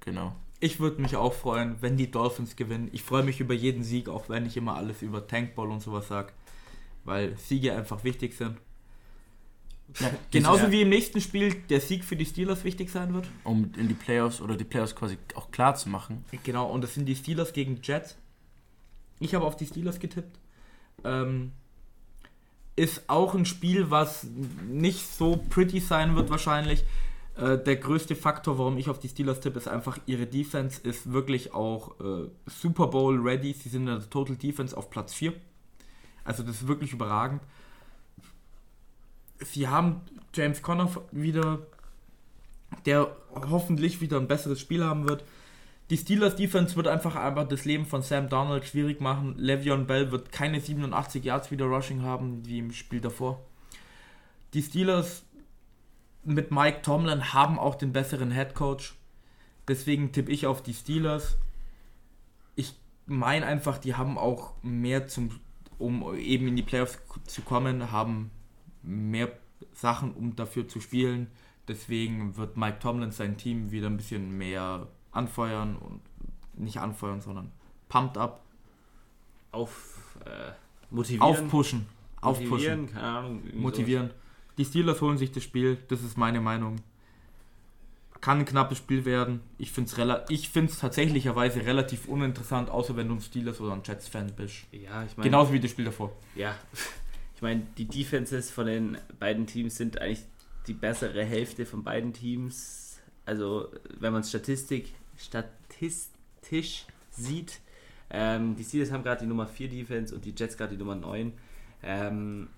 Genau. 0.00 0.34
Ich 0.58 0.80
würde 0.80 1.02
mich 1.02 1.16
auch 1.16 1.34
freuen, 1.34 1.76
wenn 1.80 1.96
die 1.96 2.10
Dolphins 2.10 2.56
gewinnen. 2.56 2.88
Ich 2.92 3.02
freue 3.02 3.22
mich 3.22 3.40
über 3.40 3.52
jeden 3.52 3.82
Sieg, 3.82 4.08
auch 4.08 4.28
wenn 4.28 4.46
ich 4.46 4.56
immer 4.56 4.76
alles 4.76 5.02
über 5.02 5.26
Tankball 5.26 5.68
und 5.70 5.80
sowas 5.80 6.08
sage. 6.08 6.32
Weil 7.04 7.36
Siege 7.36 7.76
einfach 7.76 8.04
wichtig 8.04 8.34
sind. 8.34 8.56
Ja, 10.00 10.10
Genauso 10.30 10.70
wie 10.70 10.82
im 10.82 10.88
nächsten 10.88 11.20
Spiel 11.20 11.54
der 11.70 11.80
Sieg 11.80 12.04
für 12.04 12.16
die 12.16 12.26
Steelers 12.26 12.64
wichtig 12.64 12.90
sein 12.90 13.14
wird. 13.14 13.26
Um 13.44 13.72
in 13.76 13.88
die 13.88 13.94
Playoffs 13.94 14.40
oder 14.40 14.56
die 14.56 14.64
Playoffs 14.64 14.94
quasi 14.94 15.16
auch 15.34 15.50
klar 15.50 15.74
zu 15.74 15.88
machen. 15.88 16.24
Genau, 16.44 16.66
und 16.70 16.82
das 16.82 16.94
sind 16.94 17.06
die 17.06 17.16
Steelers 17.16 17.52
gegen 17.52 17.80
Jets. 17.82 18.16
Ich 19.20 19.34
habe 19.34 19.44
auf 19.44 19.56
die 19.56 19.66
Steelers 19.66 19.98
getippt. 19.98 20.38
Ähm, 21.04 21.52
ist 22.74 23.08
auch 23.08 23.34
ein 23.34 23.46
Spiel, 23.46 23.90
was 23.90 24.26
nicht 24.68 25.06
so 25.06 25.42
pretty 25.48 25.80
sein 25.80 26.14
wird 26.14 26.28
wahrscheinlich. 26.28 26.84
Äh, 27.36 27.58
der 27.58 27.76
größte 27.76 28.14
Faktor, 28.14 28.58
warum 28.58 28.76
ich 28.76 28.88
auf 28.88 28.98
die 28.98 29.08
Steelers 29.08 29.40
tippe, 29.40 29.58
ist 29.58 29.68
einfach, 29.68 29.98
ihre 30.06 30.26
Defense 30.26 30.80
ist 30.82 31.12
wirklich 31.12 31.54
auch 31.54 31.98
äh, 32.00 32.28
Super 32.46 32.88
Bowl 32.88 33.18
ready. 33.20 33.52
Sie 33.54 33.68
sind 33.68 33.82
in 33.82 33.98
der 33.98 34.10
Total 34.10 34.36
Defense 34.36 34.76
auf 34.76 34.90
Platz 34.90 35.14
4. 35.14 35.32
Also 36.24 36.42
das 36.42 36.56
ist 36.56 36.68
wirklich 36.68 36.92
überragend. 36.92 37.40
Sie 39.40 39.68
haben 39.68 40.00
James 40.34 40.62
Conner 40.62 40.90
wieder, 41.12 41.60
der 42.84 43.14
hoffentlich 43.34 44.00
wieder 44.00 44.18
ein 44.18 44.28
besseres 44.28 44.60
Spiel 44.60 44.84
haben 44.84 45.08
wird. 45.08 45.24
Die 45.90 45.96
Steelers 45.96 46.34
Defense 46.34 46.74
wird 46.74 46.88
einfach 46.88 47.14
einfach 47.14 47.46
das 47.46 47.64
Leben 47.64 47.86
von 47.86 48.02
Sam 48.02 48.28
Darnold 48.28 48.64
schwierig 48.64 49.00
machen. 49.00 49.36
Le'Veon 49.38 49.84
Bell 49.84 50.10
wird 50.10 50.32
keine 50.32 50.60
87 50.60 51.24
Yards 51.24 51.50
wieder 51.50 51.66
Rushing 51.66 52.02
haben, 52.02 52.44
wie 52.44 52.58
im 52.58 52.72
Spiel 52.72 53.00
davor. 53.00 53.40
Die 54.52 54.62
Steelers 54.62 55.24
mit 56.24 56.50
Mike 56.50 56.82
Tomlin 56.82 57.32
haben 57.32 57.58
auch 57.58 57.76
den 57.76 57.92
besseren 57.92 58.32
Head 58.32 58.54
Coach. 58.54 58.94
Deswegen 59.68 60.12
tippe 60.12 60.32
ich 60.32 60.46
auf 60.46 60.60
die 60.62 60.74
Steelers. 60.74 61.36
Ich 62.56 62.74
meine 63.06 63.46
einfach, 63.46 63.78
die 63.78 63.94
haben 63.94 64.18
auch 64.18 64.54
mehr 64.62 65.06
zum, 65.06 65.30
um 65.78 66.16
eben 66.16 66.48
in 66.48 66.56
die 66.56 66.62
Playoffs 66.62 66.98
zu 67.26 67.42
kommen, 67.42 67.92
haben 67.92 68.32
mehr 68.86 69.30
Sachen, 69.72 70.12
um 70.12 70.36
dafür 70.36 70.68
zu 70.68 70.80
spielen. 70.80 71.26
Deswegen 71.68 72.36
wird 72.36 72.56
Mike 72.56 72.78
Tomlin 72.78 73.10
sein 73.10 73.36
Team 73.36 73.70
wieder 73.72 73.88
ein 73.88 73.96
bisschen 73.96 74.36
mehr 74.38 74.86
anfeuern 75.12 75.76
und 75.76 76.00
nicht 76.54 76.78
anfeuern, 76.78 77.20
sondern 77.20 77.50
pumped 77.88 78.16
up, 78.16 78.42
Auf, 79.52 80.16
äh, 80.24 80.52
motivieren. 80.90 81.22
aufpushen, 81.22 81.86
aufpushen, 82.20 82.48
motivieren, 82.50 82.92
keine 82.92 83.06
Ahnung. 83.06 83.42
motivieren. 83.54 84.10
Die 84.58 84.64
Steelers 84.64 85.00
holen 85.02 85.18
sich 85.18 85.32
das 85.32 85.42
Spiel, 85.42 85.76
das 85.88 86.02
ist 86.02 86.16
meine 86.16 86.40
Meinung. 86.40 86.76
Kann 88.22 88.38
ein 88.38 88.44
knappes 88.46 88.78
Spiel 88.78 89.04
werden. 89.04 89.40
Ich 89.58 89.70
finde 89.72 89.90
es 89.90 89.98
rela 89.98 90.24
ich 90.30 90.48
find's 90.48 90.78
tatsächlicherweise 90.78 91.64
relativ 91.66 92.08
uninteressant, 92.08 92.70
außer 92.70 92.96
wenn 92.96 93.08
du 93.08 93.14
ein 93.14 93.20
Steelers 93.20 93.60
oder 93.60 93.74
ein 93.74 93.82
Jets-Fan 93.84 94.32
bist. 94.34 94.66
sowas. 94.72 94.82
Ja, 94.82 95.04
ich 95.04 95.16
meine. 95.16 95.28
Genauso 95.28 95.52
wie 95.52 95.60
das 95.60 95.70
Spiel 95.70 95.84
davor. 95.84 96.12
Ja, 96.34 96.54
ich 97.36 97.42
meine, 97.42 97.66
die 97.76 97.84
Defenses 97.84 98.50
von 98.50 98.66
den 98.66 98.98
beiden 99.20 99.46
Teams 99.46 99.76
sind 99.76 100.00
eigentlich 100.00 100.24
die 100.66 100.72
bessere 100.72 101.22
Hälfte 101.22 101.66
von 101.66 101.84
beiden 101.84 102.12
Teams. 102.12 102.98
Also, 103.26 103.68
wenn 104.00 104.12
man 104.12 104.24
Statistik, 104.24 104.94
statistisch 105.18 106.86
sieht, 107.10 107.60
ähm, 108.08 108.56
die 108.56 108.64
Steelers 108.64 108.90
haben 108.90 109.02
gerade 109.02 109.22
die 109.22 109.26
Nummer 109.26 109.46
4 109.46 109.68
Defense 109.68 110.14
und 110.14 110.24
die 110.24 110.34
Jets 110.36 110.56
gerade 110.56 110.72
die 110.72 110.78
Nummer 110.78 110.94
9. 110.94 111.32
Ähm, 111.82 112.48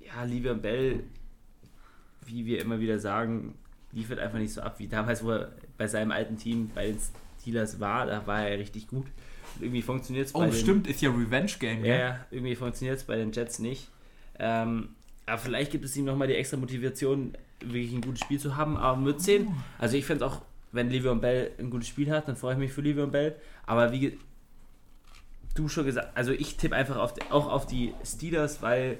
ja, 0.00 0.22
Livian 0.24 0.60
Bell, 0.60 1.04
wie 2.26 2.44
wir 2.44 2.60
immer 2.60 2.80
wieder 2.80 2.98
sagen, 2.98 3.56
liefert 3.92 4.18
einfach 4.18 4.38
nicht 4.38 4.52
so 4.52 4.60
ab 4.60 4.78
wie 4.78 4.88
damals, 4.88 5.24
wo 5.24 5.30
er 5.30 5.52
bei 5.78 5.86
seinem 5.86 6.10
alten 6.10 6.36
Team 6.36 6.70
bei 6.74 6.88
den 6.88 6.98
Steelers 7.40 7.80
war. 7.80 8.06
Da 8.06 8.26
war 8.26 8.46
er 8.46 8.58
richtig 8.58 8.88
gut. 8.88 9.06
Und 9.56 9.62
irgendwie 9.62 9.82
funktioniert 9.82 10.26
es 10.26 10.32
bei 10.32 10.40
Oh, 10.40 10.44
den 10.44 10.52
stimmt, 10.52 10.86
ist 10.88 11.00
ja 11.00 11.10
Revenge 11.10 11.52
Game, 11.58 11.84
ja, 11.84 11.96
ja, 11.96 12.26
irgendwie 12.30 12.56
funktioniert 12.56 12.98
es 12.98 13.04
bei 13.04 13.16
den 13.16 13.32
Jets 13.32 13.60
nicht. 13.60 13.88
Ähm, 14.38 14.90
aber 15.26 15.38
vielleicht 15.38 15.72
gibt 15.72 15.84
es 15.84 15.96
ihm 15.96 16.04
nochmal 16.04 16.28
die 16.28 16.34
extra 16.34 16.56
Motivation, 16.56 17.34
wirklich 17.60 17.92
ein 17.92 18.00
gutes 18.00 18.20
Spiel 18.20 18.38
zu 18.38 18.56
haben. 18.56 18.76
Aber 18.76 19.04
wird 19.04 19.20
sehen. 19.20 19.48
Also 19.78 19.96
ich 19.96 20.04
finde 20.04 20.24
es 20.24 20.30
auch, 20.30 20.42
wenn 20.72 20.90
Le'Veon 20.90 21.20
Bell 21.20 21.52
ein 21.58 21.70
gutes 21.70 21.88
Spiel 21.88 22.10
hat, 22.10 22.28
dann 22.28 22.36
freue 22.36 22.54
ich 22.54 22.58
mich 22.58 22.72
für 22.72 22.82
Le'Veon 22.82 23.06
Bell. 23.06 23.36
Aber 23.66 23.92
wie 23.92 24.18
du 25.54 25.68
schon 25.68 25.86
gesagt, 25.86 26.16
also 26.16 26.32
ich 26.32 26.56
tippe 26.56 26.74
einfach 26.74 26.96
auf, 26.96 27.14
auch 27.30 27.48
auf 27.48 27.66
die 27.66 27.94
Steelers, 28.04 28.60
weil 28.60 28.98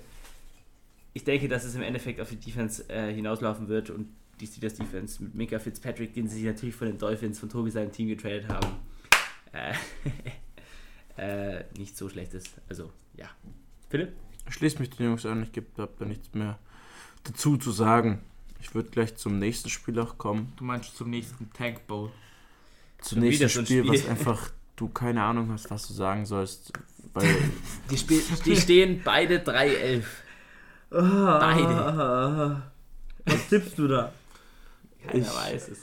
ich 1.12 1.24
denke, 1.24 1.48
dass 1.48 1.64
es 1.64 1.74
im 1.74 1.82
Endeffekt 1.82 2.20
auf 2.20 2.30
die 2.30 2.36
Defense 2.36 2.88
äh, 2.88 3.12
hinauslaufen 3.12 3.68
wird 3.68 3.90
und 3.90 4.08
die 4.40 4.46
Steelers 4.46 4.74
Defense 4.74 5.22
mit 5.22 5.34
Mika 5.34 5.58
Fitzpatrick, 5.58 6.12
den 6.14 6.28
sie 6.28 6.36
sich 6.36 6.44
natürlich 6.44 6.74
von 6.74 6.88
den 6.88 6.98
Dolphins, 6.98 7.38
von 7.38 7.48
Tobi 7.48 7.70
seinem 7.70 7.92
Team 7.92 8.08
getradet 8.08 8.48
haben, 8.48 8.66
äh, 9.52 9.74
äh, 11.58 11.64
nicht 11.78 11.96
so 11.96 12.08
schlecht 12.08 12.34
ist. 12.34 12.50
Also, 12.68 12.90
ja. 13.16 13.28
Philipp? 13.88 14.12
Ich 14.48 14.54
schließe 14.54 14.78
mich 14.78 14.90
den 14.90 15.06
Jungs 15.06 15.24
an, 15.26 15.42
ich 15.42 15.50
habe 15.78 15.88
da 15.98 16.04
nichts 16.04 16.32
mehr 16.34 16.58
dazu 17.24 17.56
zu 17.56 17.70
sagen. 17.72 18.20
Ich 18.60 18.74
würde 18.74 18.90
gleich 18.90 19.16
zum 19.16 19.38
nächsten 19.38 19.68
Spiel 19.68 19.98
auch 19.98 20.16
kommen. 20.18 20.52
Du 20.56 20.64
meinst 20.64 20.96
zum 20.96 21.10
nächsten 21.10 21.50
Tank 21.52 21.86
Bowl. 21.86 22.10
Zum 23.00 23.16
Schon 23.16 23.28
nächsten 23.28 23.48
Spiel, 23.48 23.64
Spiel. 23.84 23.88
was 23.88 24.06
einfach 24.08 24.50
du 24.76 24.88
keine 24.88 25.22
Ahnung 25.22 25.50
hast, 25.52 25.70
was 25.70 25.86
du 25.86 25.92
sagen 25.94 26.24
sollst. 26.26 26.72
Weil 27.12 27.28
Die, 27.90 27.96
Spiel 27.98 28.22
die 28.44 28.56
stehen 28.56 29.00
beide 29.04 29.38
3-11. 29.38 30.02
Beide. 30.90 32.62
Was 33.26 33.48
tippst 33.48 33.78
du 33.78 33.88
da? 33.88 34.12
Keiner 35.06 35.18
Ich- 35.24 35.34
weiß 35.34 35.68
es. 35.68 35.78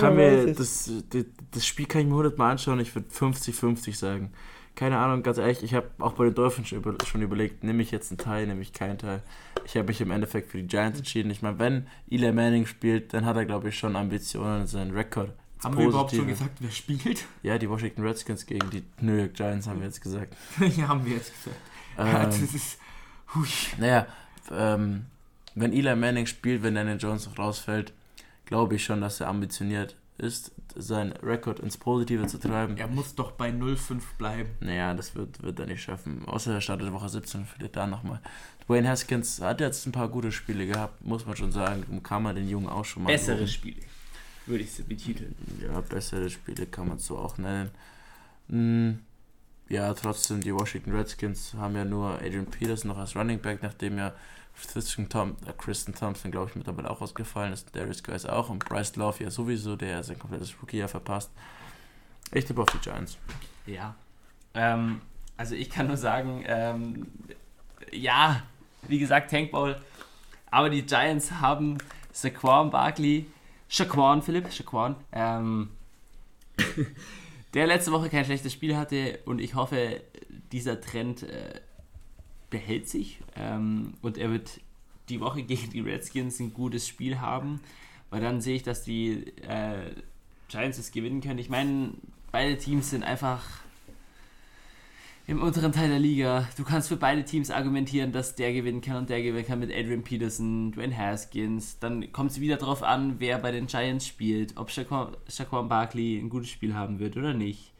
kann 0.00 0.16
mir 0.16 0.54
das, 0.54 0.90
das, 1.10 1.24
das 1.50 1.66
Spiel 1.66 1.86
kann 1.86 2.02
ich 2.02 2.06
mir 2.06 2.14
hundertmal 2.14 2.52
anschauen. 2.52 2.80
Ich 2.80 2.94
würde 2.94 3.08
50-50 3.10 3.96
sagen. 3.96 4.32
Keine 4.78 4.96
Ahnung, 4.98 5.24
ganz 5.24 5.38
ehrlich, 5.38 5.64
ich 5.64 5.74
habe 5.74 5.88
auch 5.98 6.12
bei 6.12 6.24
den 6.26 6.34
Dolphins 6.36 6.68
schon, 6.68 6.78
über, 6.78 6.94
schon 7.04 7.20
überlegt, 7.20 7.64
nehme 7.64 7.82
ich 7.82 7.90
jetzt 7.90 8.12
einen 8.12 8.18
Teil, 8.18 8.46
nehme 8.46 8.60
ich 8.62 8.72
keinen 8.72 8.96
Teil. 8.96 9.24
Ich 9.64 9.76
habe 9.76 9.88
mich 9.88 10.00
im 10.00 10.12
Endeffekt 10.12 10.52
für 10.52 10.58
die 10.58 10.68
Giants 10.68 10.98
entschieden. 11.00 11.32
Ich 11.32 11.42
meine, 11.42 11.58
wenn 11.58 11.88
Eli 12.08 12.30
Manning 12.30 12.64
spielt, 12.64 13.12
dann 13.12 13.24
hat 13.24 13.34
er, 13.36 13.44
glaube 13.44 13.70
ich, 13.70 13.76
schon 13.76 13.96
Ambitionen, 13.96 14.68
seinen 14.68 14.92
Rekord. 14.92 15.32
Haben 15.64 15.76
wir 15.78 15.86
überhaupt 15.86 16.12
schon 16.12 16.20
Positive. 16.20 16.48
gesagt, 16.48 16.58
wer 16.60 16.70
spielt? 16.70 17.24
Ja, 17.42 17.58
die 17.58 17.68
Washington 17.68 18.02
Redskins 18.06 18.46
gegen 18.46 18.70
die 18.70 18.84
New 19.00 19.16
York 19.16 19.34
Giants 19.34 19.66
haben 19.66 19.80
wir 19.80 19.86
jetzt 19.86 20.00
gesagt. 20.00 20.36
ja, 20.76 20.86
haben 20.86 21.04
wir 21.04 21.14
jetzt 21.16 21.32
gesagt. 21.34 21.56
Ja, 21.96 22.24
das 22.26 22.38
Ähm, 22.38 22.48
ist. 22.54 22.78
Hui. 23.34 23.48
naja, 23.78 24.06
ähm, 24.52 25.06
wenn 25.56 25.72
Eli 25.72 25.96
Manning 25.96 26.26
spielt, 26.26 26.62
wenn 26.62 26.76
Daniel 26.76 26.98
Jones 27.00 27.26
noch 27.26 27.36
rausfällt, 27.36 27.92
glaube 28.46 28.76
ich 28.76 28.84
schon, 28.84 29.00
dass 29.00 29.18
er 29.20 29.26
ambitioniert 29.26 29.96
ist, 30.18 30.52
seinen 30.78 31.12
Rekord 31.12 31.60
ins 31.60 31.76
Positive 31.76 32.26
zu 32.26 32.38
treiben. 32.38 32.76
Er 32.76 32.86
muss 32.86 33.14
doch 33.14 33.32
bei 33.32 33.50
0,5 33.50 34.00
bleiben. 34.16 34.50
Naja, 34.60 34.94
das 34.94 35.14
wird, 35.14 35.42
wird 35.42 35.58
er 35.58 35.66
nicht 35.66 35.82
schaffen. 35.82 36.24
Außer 36.26 36.54
er 36.54 36.60
startet 36.60 36.92
Woche 36.92 37.08
17 37.08 37.40
und 37.40 37.46
verliert 37.46 37.76
da 37.76 37.86
nochmal. 37.86 38.20
Dwayne 38.66 38.88
Haskins 38.88 39.40
hat 39.40 39.60
jetzt 39.60 39.86
ein 39.86 39.92
paar 39.92 40.08
gute 40.08 40.30
Spiele 40.30 40.66
gehabt, 40.66 41.04
muss 41.04 41.26
man 41.26 41.36
schon 41.36 41.52
sagen. 41.52 42.02
Kann 42.02 42.22
man 42.22 42.36
den 42.36 42.48
Jungen 42.48 42.68
auch 42.68 42.84
schon 42.84 43.02
mal 43.02 43.10
Bessere 43.10 43.38
loben. 43.38 43.48
Spiele, 43.48 43.80
würde 44.46 44.64
ich 44.64 44.70
sie 44.70 44.82
betiteln. 44.82 45.34
Ja, 45.60 45.80
bessere 45.80 46.30
Spiele 46.30 46.66
kann 46.66 46.88
man 46.88 46.98
so 46.98 47.18
auch 47.18 47.38
nennen. 47.38 47.70
Hm, 48.48 49.00
ja, 49.68 49.92
trotzdem, 49.94 50.40
die 50.40 50.54
Washington 50.54 50.92
Redskins 50.92 51.54
haben 51.54 51.76
ja 51.76 51.84
nur 51.84 52.14
Adrian 52.14 52.46
Peterson 52.46 52.88
noch 52.88 52.98
als 52.98 53.16
Running 53.16 53.40
Back, 53.40 53.62
nachdem 53.62 53.98
ja 53.98 54.14
Tristan 54.66 55.08
Tom, 55.08 55.36
äh, 55.46 55.52
Kristen 55.52 55.94
Thompson, 55.94 56.30
glaube 56.30 56.50
ich, 56.50 56.56
mittlerweile 56.56 56.90
auch 56.90 57.00
ausgefallen 57.00 57.52
ist. 57.52 57.74
Darius 57.74 58.02
Guys 58.02 58.26
auch 58.26 58.48
und 58.50 58.64
Bryce 58.64 58.96
Love 58.96 59.22
ja 59.24 59.30
sowieso, 59.30 59.76
der 59.76 60.02
sein 60.02 60.18
komplettes 60.18 60.54
Rookie-Jahr 60.60 60.88
verpasst. 60.88 61.30
Ich 62.32 62.44
tippe 62.44 62.62
auf 62.62 62.68
die 62.70 62.78
Giants. 62.78 63.18
Ja. 63.66 63.94
Ähm, 64.54 65.00
also 65.36 65.54
ich 65.54 65.70
kann 65.70 65.86
nur 65.86 65.96
sagen, 65.96 66.44
ähm, 66.46 67.06
ja, 67.92 68.42
wie 68.86 68.98
gesagt, 68.98 69.30
Tankball. 69.30 69.80
Aber 70.50 70.70
die 70.70 70.82
Giants 70.82 71.30
haben 71.32 71.78
Saquon 72.12 72.70
Barkley, 72.70 73.26
Shaquan 73.68 74.22
Philipp, 74.22 74.52
Shaquan, 74.52 74.96
ähm, 75.12 75.70
der 77.54 77.66
letzte 77.66 77.92
Woche 77.92 78.08
kein 78.08 78.24
schlechtes 78.24 78.52
Spiel 78.52 78.76
hatte 78.76 79.20
und 79.24 79.40
ich 79.40 79.54
hoffe, 79.54 80.00
dieser 80.52 80.80
Trend 80.80 81.22
äh, 81.22 81.60
behält 82.50 82.88
sich 82.88 83.18
ähm, 83.36 83.94
und 84.02 84.18
er 84.18 84.30
wird 84.30 84.60
die 85.08 85.20
Woche 85.20 85.42
gegen 85.42 85.70
die 85.70 85.80
Redskins 85.80 86.40
ein 86.40 86.52
gutes 86.52 86.86
Spiel 86.86 87.20
haben, 87.20 87.60
weil 88.10 88.20
dann 88.20 88.40
sehe 88.40 88.56
ich, 88.56 88.62
dass 88.62 88.84
die 88.84 89.26
äh, 89.42 89.92
Giants 90.48 90.78
es 90.78 90.92
gewinnen 90.92 91.20
können. 91.20 91.38
Ich 91.38 91.50
meine, 91.50 91.92
beide 92.32 92.56
Teams 92.58 92.90
sind 92.90 93.02
einfach 93.02 93.44
im 95.26 95.42
unteren 95.42 95.72
Teil 95.72 95.90
der 95.90 95.98
Liga. 95.98 96.48
Du 96.56 96.64
kannst 96.64 96.88
für 96.88 96.96
beide 96.96 97.22
Teams 97.22 97.50
argumentieren, 97.50 98.12
dass 98.12 98.34
der 98.34 98.54
gewinnen 98.54 98.80
kann 98.80 98.96
und 98.96 99.10
der 99.10 99.22
gewinnen 99.22 99.46
kann 99.46 99.58
mit 99.58 99.70
Adrian 99.70 100.02
Peterson, 100.02 100.72
Dwayne 100.72 100.96
Haskins. 100.96 101.78
Dann 101.78 102.12
kommt 102.12 102.30
es 102.30 102.40
wieder 102.40 102.56
darauf 102.56 102.82
an, 102.82 103.16
wer 103.18 103.38
bei 103.38 103.50
den 103.52 103.66
Giants 103.66 104.06
spielt, 104.06 104.56
ob 104.56 104.70
Shaquan 104.70 105.68
Barkley 105.68 106.18
ein 106.18 106.30
gutes 106.30 106.48
Spiel 106.48 106.74
haben 106.74 106.98
wird 106.98 107.18
oder 107.18 107.34
nicht. 107.34 107.72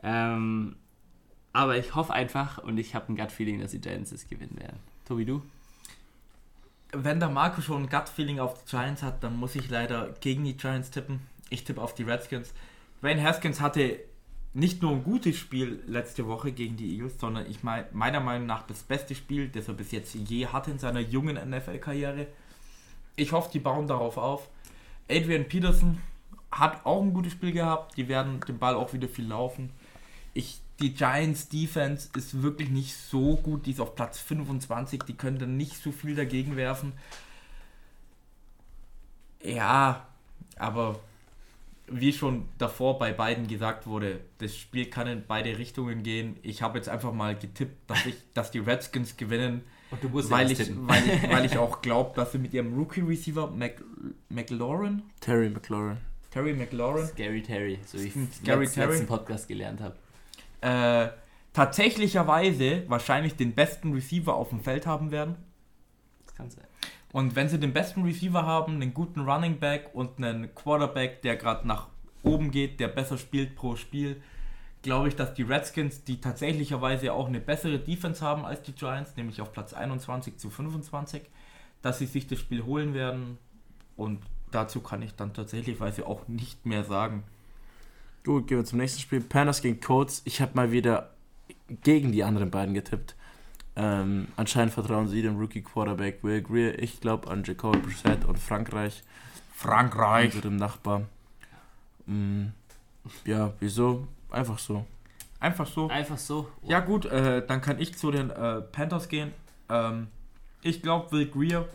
Ähm, 0.00 0.76
aber 1.52 1.76
ich 1.76 1.94
hoffe 1.94 2.12
einfach 2.12 2.58
und 2.58 2.78
ich 2.78 2.94
habe 2.94 3.12
ein 3.12 3.16
Gut-Feeling, 3.16 3.60
dass 3.60 3.72
die 3.72 3.80
Giants 3.80 4.12
es 4.12 4.28
gewinnen 4.28 4.56
werden. 4.58 4.78
Tobi, 5.06 5.24
du? 5.24 5.42
Wenn 6.92 7.20
der 7.20 7.30
Marco 7.30 7.60
schon 7.60 7.84
ein 7.84 7.88
Gut-Feeling 7.88 8.38
auf 8.38 8.62
die 8.62 8.70
Giants 8.70 9.02
hat, 9.02 9.22
dann 9.24 9.36
muss 9.36 9.54
ich 9.54 9.68
leider 9.68 10.14
gegen 10.20 10.44
die 10.44 10.56
Giants 10.56 10.90
tippen. 10.90 11.20
Ich 11.50 11.64
tippe 11.64 11.80
auf 11.80 11.94
die 11.94 12.04
Redskins. 12.04 12.52
Dwayne 13.00 13.22
Haskins 13.22 13.60
hatte 13.60 13.98
nicht 14.54 14.82
nur 14.82 14.92
ein 14.92 15.02
gutes 15.02 15.36
Spiel 15.36 15.82
letzte 15.86 16.26
Woche 16.26 16.52
gegen 16.52 16.76
die 16.76 16.94
Eagles, 16.94 17.18
sondern 17.18 17.50
ich 17.50 17.62
meine, 17.62 17.86
meiner 17.92 18.20
Meinung 18.20 18.46
nach 18.46 18.66
das 18.66 18.82
beste 18.82 19.14
Spiel, 19.14 19.48
das 19.48 19.68
er 19.68 19.74
bis 19.74 19.92
jetzt 19.92 20.14
je 20.14 20.46
hatte 20.46 20.70
in 20.70 20.78
seiner 20.78 21.00
jungen 21.00 21.36
NFL-Karriere. 21.36 22.26
Ich 23.16 23.32
hoffe, 23.32 23.50
die 23.52 23.58
bauen 23.58 23.86
darauf 23.86 24.18
auf. 24.18 24.48
Adrian 25.10 25.48
Peterson 25.48 25.98
hat 26.50 26.84
auch 26.84 27.02
ein 27.02 27.14
gutes 27.14 27.32
Spiel 27.32 27.52
gehabt. 27.52 27.96
Die 27.96 28.08
werden 28.08 28.40
den 28.46 28.58
Ball 28.58 28.74
auch 28.74 28.92
wieder 28.92 29.08
viel 29.08 29.26
laufen. 29.26 29.70
Ich, 30.34 30.60
die 30.82 30.94
Giants 30.94 31.48
Defense 31.48 32.08
ist 32.16 32.42
wirklich 32.42 32.68
nicht 32.68 32.94
so 32.94 33.36
gut. 33.36 33.66
Die 33.66 33.70
ist 33.70 33.80
auf 33.80 33.94
Platz 33.94 34.18
25. 34.18 35.04
Die 35.04 35.14
können 35.14 35.38
dann 35.38 35.56
nicht 35.56 35.76
so 35.76 35.92
viel 35.92 36.16
dagegen 36.16 36.56
werfen. 36.56 36.92
Ja, 39.42 40.06
aber 40.56 40.98
wie 41.86 42.12
schon 42.12 42.48
davor 42.58 42.98
bei 42.98 43.12
beiden 43.12 43.46
gesagt 43.46 43.86
wurde, 43.86 44.20
das 44.38 44.56
Spiel 44.56 44.86
kann 44.86 45.06
in 45.06 45.24
beide 45.26 45.56
Richtungen 45.58 46.02
gehen. 46.02 46.36
Ich 46.42 46.62
habe 46.62 46.78
jetzt 46.78 46.88
einfach 46.88 47.12
mal 47.12 47.36
getippt, 47.36 47.88
dass, 47.88 48.04
ich, 48.06 48.16
dass 48.34 48.50
die 48.50 48.60
Redskins 48.60 49.16
gewinnen, 49.16 49.62
weil, 49.90 50.50
ich, 50.50 50.58
weil, 50.76 51.02
ich, 51.06 51.30
weil 51.30 51.44
ich 51.44 51.58
auch 51.58 51.82
glaube, 51.82 52.12
dass 52.16 52.32
sie 52.32 52.38
mit 52.38 52.54
ihrem 52.54 52.74
Rookie-Receiver 52.74 53.50
Mac, 53.50 53.82
McLaurin, 54.30 55.02
Terry 55.20 55.50
McLaurin, 55.50 55.98
Terry 56.30 56.54
McLaurin, 56.54 57.06
Scary 57.08 57.42
Terry, 57.42 57.78
so 57.84 57.98
wie 57.98 58.06
ich 58.06 58.16
im 58.16 58.28
letzten 58.46 59.06
Podcast 59.06 59.48
gelernt 59.48 59.80
habe, 59.80 59.96
äh, 60.62 61.08
tatsächlicherweise 61.52 62.84
wahrscheinlich 62.88 63.36
den 63.36 63.54
besten 63.54 63.92
Receiver 63.92 64.34
auf 64.34 64.48
dem 64.48 64.60
Feld 64.60 64.86
haben 64.86 65.10
werden. 65.10 65.36
Das 66.24 66.34
kann 66.34 66.50
sein. 66.50 66.64
Und 67.12 67.36
wenn 67.36 67.48
sie 67.48 67.60
den 67.60 67.74
besten 67.74 68.02
Receiver 68.04 68.46
haben, 68.46 68.76
einen 68.76 68.94
guten 68.94 69.20
Running 69.20 69.58
Back 69.58 69.90
und 69.92 70.16
einen 70.16 70.54
Quarterback, 70.54 71.20
der 71.22 71.36
gerade 71.36 71.68
nach 71.68 71.88
oben 72.22 72.50
geht, 72.50 72.80
der 72.80 72.88
besser 72.88 73.18
spielt 73.18 73.54
pro 73.54 73.76
Spiel, 73.76 74.22
glaube 74.80 75.08
ich, 75.08 75.16
dass 75.16 75.34
die 75.34 75.42
Redskins, 75.42 76.04
die 76.04 76.20
tatsächlicherweise 76.20 77.12
auch 77.12 77.28
eine 77.28 77.40
bessere 77.40 77.78
Defense 77.78 78.24
haben 78.24 78.44
als 78.44 78.62
die 78.62 78.72
Giants, 78.72 79.16
nämlich 79.16 79.40
auf 79.40 79.52
Platz 79.52 79.74
21 79.74 80.38
zu 80.38 80.48
25, 80.48 81.22
dass 81.82 81.98
sie 81.98 82.06
sich 82.06 82.26
das 82.26 82.38
Spiel 82.38 82.64
holen 82.64 82.94
werden. 82.94 83.38
Und 83.96 84.22
dazu 84.50 84.80
kann 84.80 85.02
ich 85.02 85.14
dann 85.14 85.34
tatsächlicherweise 85.34 86.06
auch 86.06 86.28
nicht 86.28 86.64
mehr 86.64 86.84
sagen. 86.84 87.24
Gut, 88.24 88.46
gehen 88.46 88.58
wir 88.58 88.64
zum 88.64 88.78
nächsten 88.78 89.00
Spiel. 89.00 89.20
Panthers 89.20 89.62
gegen 89.62 89.80
Colts. 89.80 90.22
Ich 90.24 90.40
habe 90.40 90.52
mal 90.54 90.70
wieder 90.70 91.10
gegen 91.82 92.12
die 92.12 92.22
anderen 92.22 92.50
beiden 92.50 92.72
getippt. 92.74 93.16
Ähm, 93.74 94.28
anscheinend 94.36 94.74
vertrauen 94.74 95.08
sie 95.08 95.22
dem 95.22 95.38
Rookie 95.38 95.62
Quarterback 95.62 96.22
Will 96.22 96.42
Greer. 96.42 96.78
Ich 96.78 97.00
glaube 97.00 97.30
an 97.30 97.42
Jacob 97.42 97.82
Brissett 97.82 98.24
und 98.24 98.38
Frankreich. 98.38 99.02
Frankreich. 99.54 100.34
Unserem 100.34 100.56
Nachbar. 100.56 101.02
Mm, 102.06 102.46
ja, 103.24 103.52
wieso? 103.60 104.06
Einfach 104.30 104.58
so. 104.58 104.84
Einfach 105.40 105.66
so. 105.66 105.88
Einfach 105.88 106.18
so. 106.18 106.48
Ja 106.62 106.80
gut, 106.80 107.06
äh, 107.06 107.44
dann 107.44 107.60
kann 107.60 107.80
ich 107.80 107.96
zu 107.96 108.10
den 108.12 108.30
äh, 108.30 108.60
Panthers 108.60 109.08
gehen. 109.08 109.32
Ähm, 109.68 110.08
ich 110.62 110.82
glaube 110.82 111.10
Will 111.10 111.26
Greer, 111.26 111.68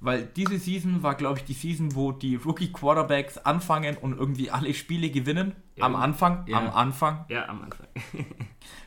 weil 0.00 0.26
diese 0.36 0.58
Season 0.58 1.02
war, 1.02 1.16
glaube 1.16 1.38
ich, 1.38 1.44
die 1.44 1.54
Season, 1.54 1.96
wo 1.96 2.12
die 2.12 2.36
Rookie 2.36 2.70
Quarterbacks 2.70 3.38
anfangen 3.38 3.96
und 3.96 4.16
irgendwie 4.16 4.50
alle 4.50 4.72
Spiele 4.74 5.10
gewinnen. 5.10 5.56
Ja. 5.76 5.84
Am 5.84 5.96
Anfang. 5.96 6.44
Ja. 6.46 6.58
Am 6.58 6.70
Anfang. 6.70 7.24
Ja, 7.28 7.48
am 7.48 7.62
Anfang. 7.62 7.86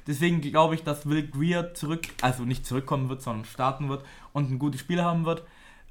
Deswegen 0.07 0.41
glaube 0.41 0.75
ich, 0.75 0.83
dass 0.83 1.09
Will 1.09 1.27
Greer 1.27 1.73
zurück, 1.73 2.01
also 2.21 2.43
nicht 2.43 2.65
zurückkommen 2.65 3.09
wird, 3.09 3.21
sondern 3.23 3.45
starten 3.45 3.89
wird 3.89 4.03
und 4.33 4.51
ein 4.51 4.59
gutes 4.59 4.81
Spiel 4.81 5.01
haben 5.01 5.25
wird. 5.25 5.43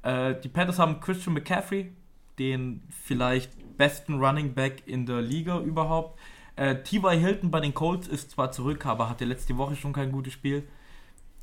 Äh, 0.03 0.35
die 0.39 0.47
Panthers 0.47 0.79
haben 0.79 1.01
Christian 1.01 1.33
McCaffrey, 1.33 1.91
den 2.39 2.81
vielleicht 2.89 3.51
besten 3.77 4.23
Running 4.23 4.53
Back 4.53 4.83
in 4.85 5.05
der 5.05 5.21
Liga 5.21 5.59
überhaupt. 5.59 6.17
Äh, 6.55 6.81
T.Y. 6.83 7.19
Hilton 7.19 7.51
bei 7.51 7.59
den 7.59 7.73
Colts 7.73 8.07
ist 8.07 8.31
zwar 8.31 8.51
zurück, 8.51 8.85
aber 8.85 9.09
hatte 9.09 9.25
letzte 9.25 9.57
Woche 9.57 9.75
schon 9.75 9.91
kein 9.91 10.11
gutes 10.11 10.31
Spiel. 10.31 10.65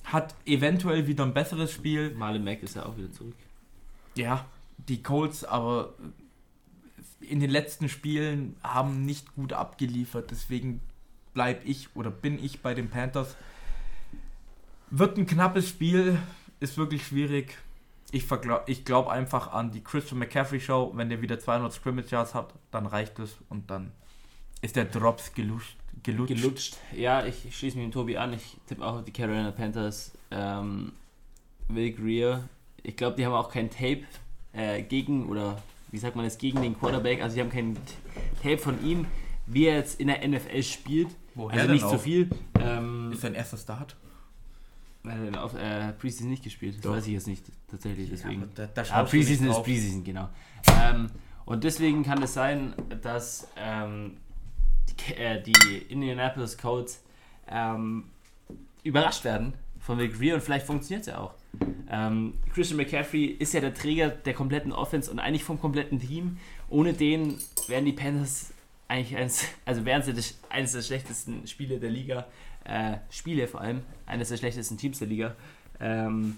Hat 0.05 0.35
eventuell 0.47 1.07
wieder 1.07 1.25
ein 1.25 1.35
besseres 1.35 1.73
Spiel. 1.73 2.15
Marlon 2.15 2.43
Mack 2.43 2.63
ist 2.63 2.77
ja 2.77 2.87
auch 2.87 2.97
wieder 2.97 3.13
zurück. 3.13 3.37
Ja, 4.15 4.47
die 4.79 5.03
Colts 5.03 5.45
aber 5.45 5.95
in 7.21 7.41
den 7.41 7.51
letzten 7.51 7.89
Spielen 7.89 8.57
haben 8.63 9.05
nicht 9.05 9.35
gut 9.35 9.53
abgeliefert. 9.53 10.31
Deswegen 10.31 10.81
bleibe 11.35 11.65
ich 11.65 11.95
oder 11.95 12.11
bin 12.11 12.43
ich 12.43 12.61
bei 12.61 12.75
den 12.75 12.91
Panthers. 12.91 13.37
Wird 14.91 15.17
ein 15.17 15.27
knappes 15.27 15.69
Spiel, 15.69 16.19
ist 16.61 16.77
wirklich 16.77 17.07
schwierig. 17.07 17.57
Ich, 18.11 18.27
ich 18.67 18.85
glaube 18.85 19.11
einfach 19.11 19.53
an 19.53 19.71
die 19.71 19.83
Christian 19.83 20.19
McCaffrey 20.19 20.61
Show. 20.61 20.93
Wenn 20.95 21.09
der 21.09 21.23
wieder 21.23 21.39
200 21.39 21.73
Scrimmage 21.73 22.11
Yards 22.11 22.35
hat, 22.35 22.53
dann 22.71 22.87
reicht 22.87 23.19
es 23.19 23.37
und 23.49 23.71
dann 23.71 23.93
ist 24.61 24.77
der 24.77 24.85
Drops 24.85 25.33
gelutscht. 25.33 25.77
Gelutscht. 26.03 26.35
Gelutscht. 26.35 26.77
Ja, 26.95 27.25
ich, 27.25 27.57
schließe 27.57 27.77
mich 27.77 27.87
mit 27.87 27.95
Tobi 27.95 28.17
an. 28.17 28.33
Ich 28.33 28.57
tippe 28.67 28.85
auch 28.85 28.97
auf 28.99 29.05
die 29.05 29.13
Carolina 29.13 29.51
Panthers. 29.51 30.13
Ähm, 30.31 30.93
Will 31.69 31.93
Greer. 31.93 32.49
Ich 32.83 32.97
glaube, 32.97 33.17
die 33.17 33.25
haben 33.25 33.33
auch 33.33 33.51
kein 33.51 33.71
Tape 33.71 34.05
äh, 34.53 34.83
gegen, 34.83 35.29
oder 35.29 35.63
wie 35.93 35.99
sagt 35.99 36.17
man 36.17 36.25
das, 36.25 36.39
gegen 36.39 36.61
den 36.61 36.77
Quarterback. 36.77 37.23
Also, 37.23 37.37
die 37.37 37.43
haben 37.43 37.51
kein 37.51 37.77
Tape 38.43 38.59
von 38.59 38.85
ihm, 38.85 39.07
wie 39.47 39.67
er 39.67 39.77
jetzt 39.77 40.01
in 40.01 40.09
der 40.09 40.27
NFL 40.27 40.63
spielt. 40.65 41.09
Woher 41.35 41.61
also 41.61 41.73
nicht 41.73 41.83
so 41.83 41.97
auch? 41.97 42.01
viel. 42.01 42.29
Ähm, 42.61 43.13
Ist 43.13 43.21
sein 43.21 43.35
erster 43.35 43.57
Start? 43.57 43.97
er 45.05 45.17
denn 45.17 45.37
auf 45.37 45.55
äh, 45.55 45.93
Preseason 45.93 46.31
nicht 46.31 46.45
gespielt? 46.45 46.77
Das 46.77 46.83
Doch. 46.83 46.93
weiß 46.93 47.07
ich 47.07 47.13
jetzt 47.13 47.27
nicht 47.27 47.45
tatsächlich. 47.69 48.11
Deswegen. 48.11 48.49
da, 48.55 48.67
da 48.67 48.83
nicht 48.83 49.11
Preseason 49.11 49.49
ist. 49.49 49.63
Preseason, 49.63 50.05
genau. 50.05 50.29
Ähm, 50.81 51.11
und 51.45 51.65
deswegen 51.65 52.05
kann 52.05 52.23
es 52.23 52.35
sein, 52.35 52.75
dass 53.03 53.49
ähm, 53.57 54.17
die, 54.89 55.15
äh, 55.15 55.43
die 55.43 55.79
Indianapolis 55.89 56.57
Colts 56.57 57.03
ähm, 57.49 58.05
überrascht 58.85 59.25
werden 59.25 59.55
von 59.81 59.99
Will 59.99 60.09
Greer 60.09 60.37
und 60.37 60.41
vielleicht 60.43 60.67
funktioniert 60.67 61.03
es 61.03 61.09
ja 61.09 61.19
auch. 61.19 61.35
Ähm, 61.91 62.35
Christian 62.55 62.79
McCaffrey 62.79 63.27
ist 63.27 63.53
ja 63.53 63.61
der 63.61 63.75
Träger 63.75 64.09
der 64.09 64.35
kompletten 64.35 64.73
Offense 64.73 65.11
und 65.11 65.19
eigentlich 65.19 65.45
vom 65.45 65.61
kompletten 65.61 66.01
Team. 66.01 66.39
Ohne 66.69 66.95
den 66.95 67.37
wären 67.69 67.85
die 67.85 67.93
Panthers 67.93 68.53
eigentlich 68.89 69.17
eines, 69.17 69.45
also 69.65 69.85
wären 69.85 70.03
sie 70.03 70.15
eines 70.49 70.73
der 70.73 70.83
schlechtesten 70.83 71.47
Spiele 71.47 71.79
der 71.79 71.91
Liga. 71.91 72.27
Äh, 72.65 72.99
Spiele 73.11 73.49
vor 73.49 73.61
allem, 73.61 73.83
eines 74.07 74.29
der 74.29 74.37
schlechtesten 74.37 74.79
Teams 74.79 74.99
der 74.99 75.09
Liga. 75.09 75.37
Ähm, 75.81 76.37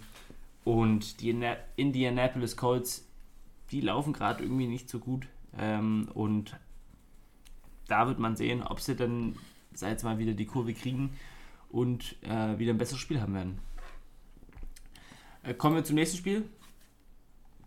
und 0.65 1.21
die 1.21 1.37
Indianapolis 1.77 2.57
Colts, 2.57 3.07
die 3.71 3.81
laufen 3.81 4.13
gerade 4.13 4.43
irgendwie 4.43 4.67
nicht 4.67 4.89
so 4.89 4.99
gut. 4.99 5.27
Ähm, 5.59 6.09
und 6.15 6.57
da 7.87 8.07
wird 8.07 8.19
man 8.19 8.37
sehen, 8.37 8.63
ob 8.63 8.81
sie 8.81 8.97
dann, 8.97 9.37
sei 9.75 9.91
jetzt 9.91 10.05
mal 10.05 10.19
wieder 10.19 10.33
die 10.33 10.47
Kurve 10.47 10.73
kriegen 10.75 11.11
und 11.69 12.17
äh, 12.23 12.59
wieder 12.59 12.73
ein 12.73 12.79
besseres 12.79 13.01
Spiel 13.01 13.21
haben 13.21 13.35
werden. 13.35 13.59
Äh, 15.45 15.55
kommen 15.55 15.77
wir 15.77 15.85
zum 15.85 15.97
nächsten 15.97 16.19
Spiel. 16.19 16.49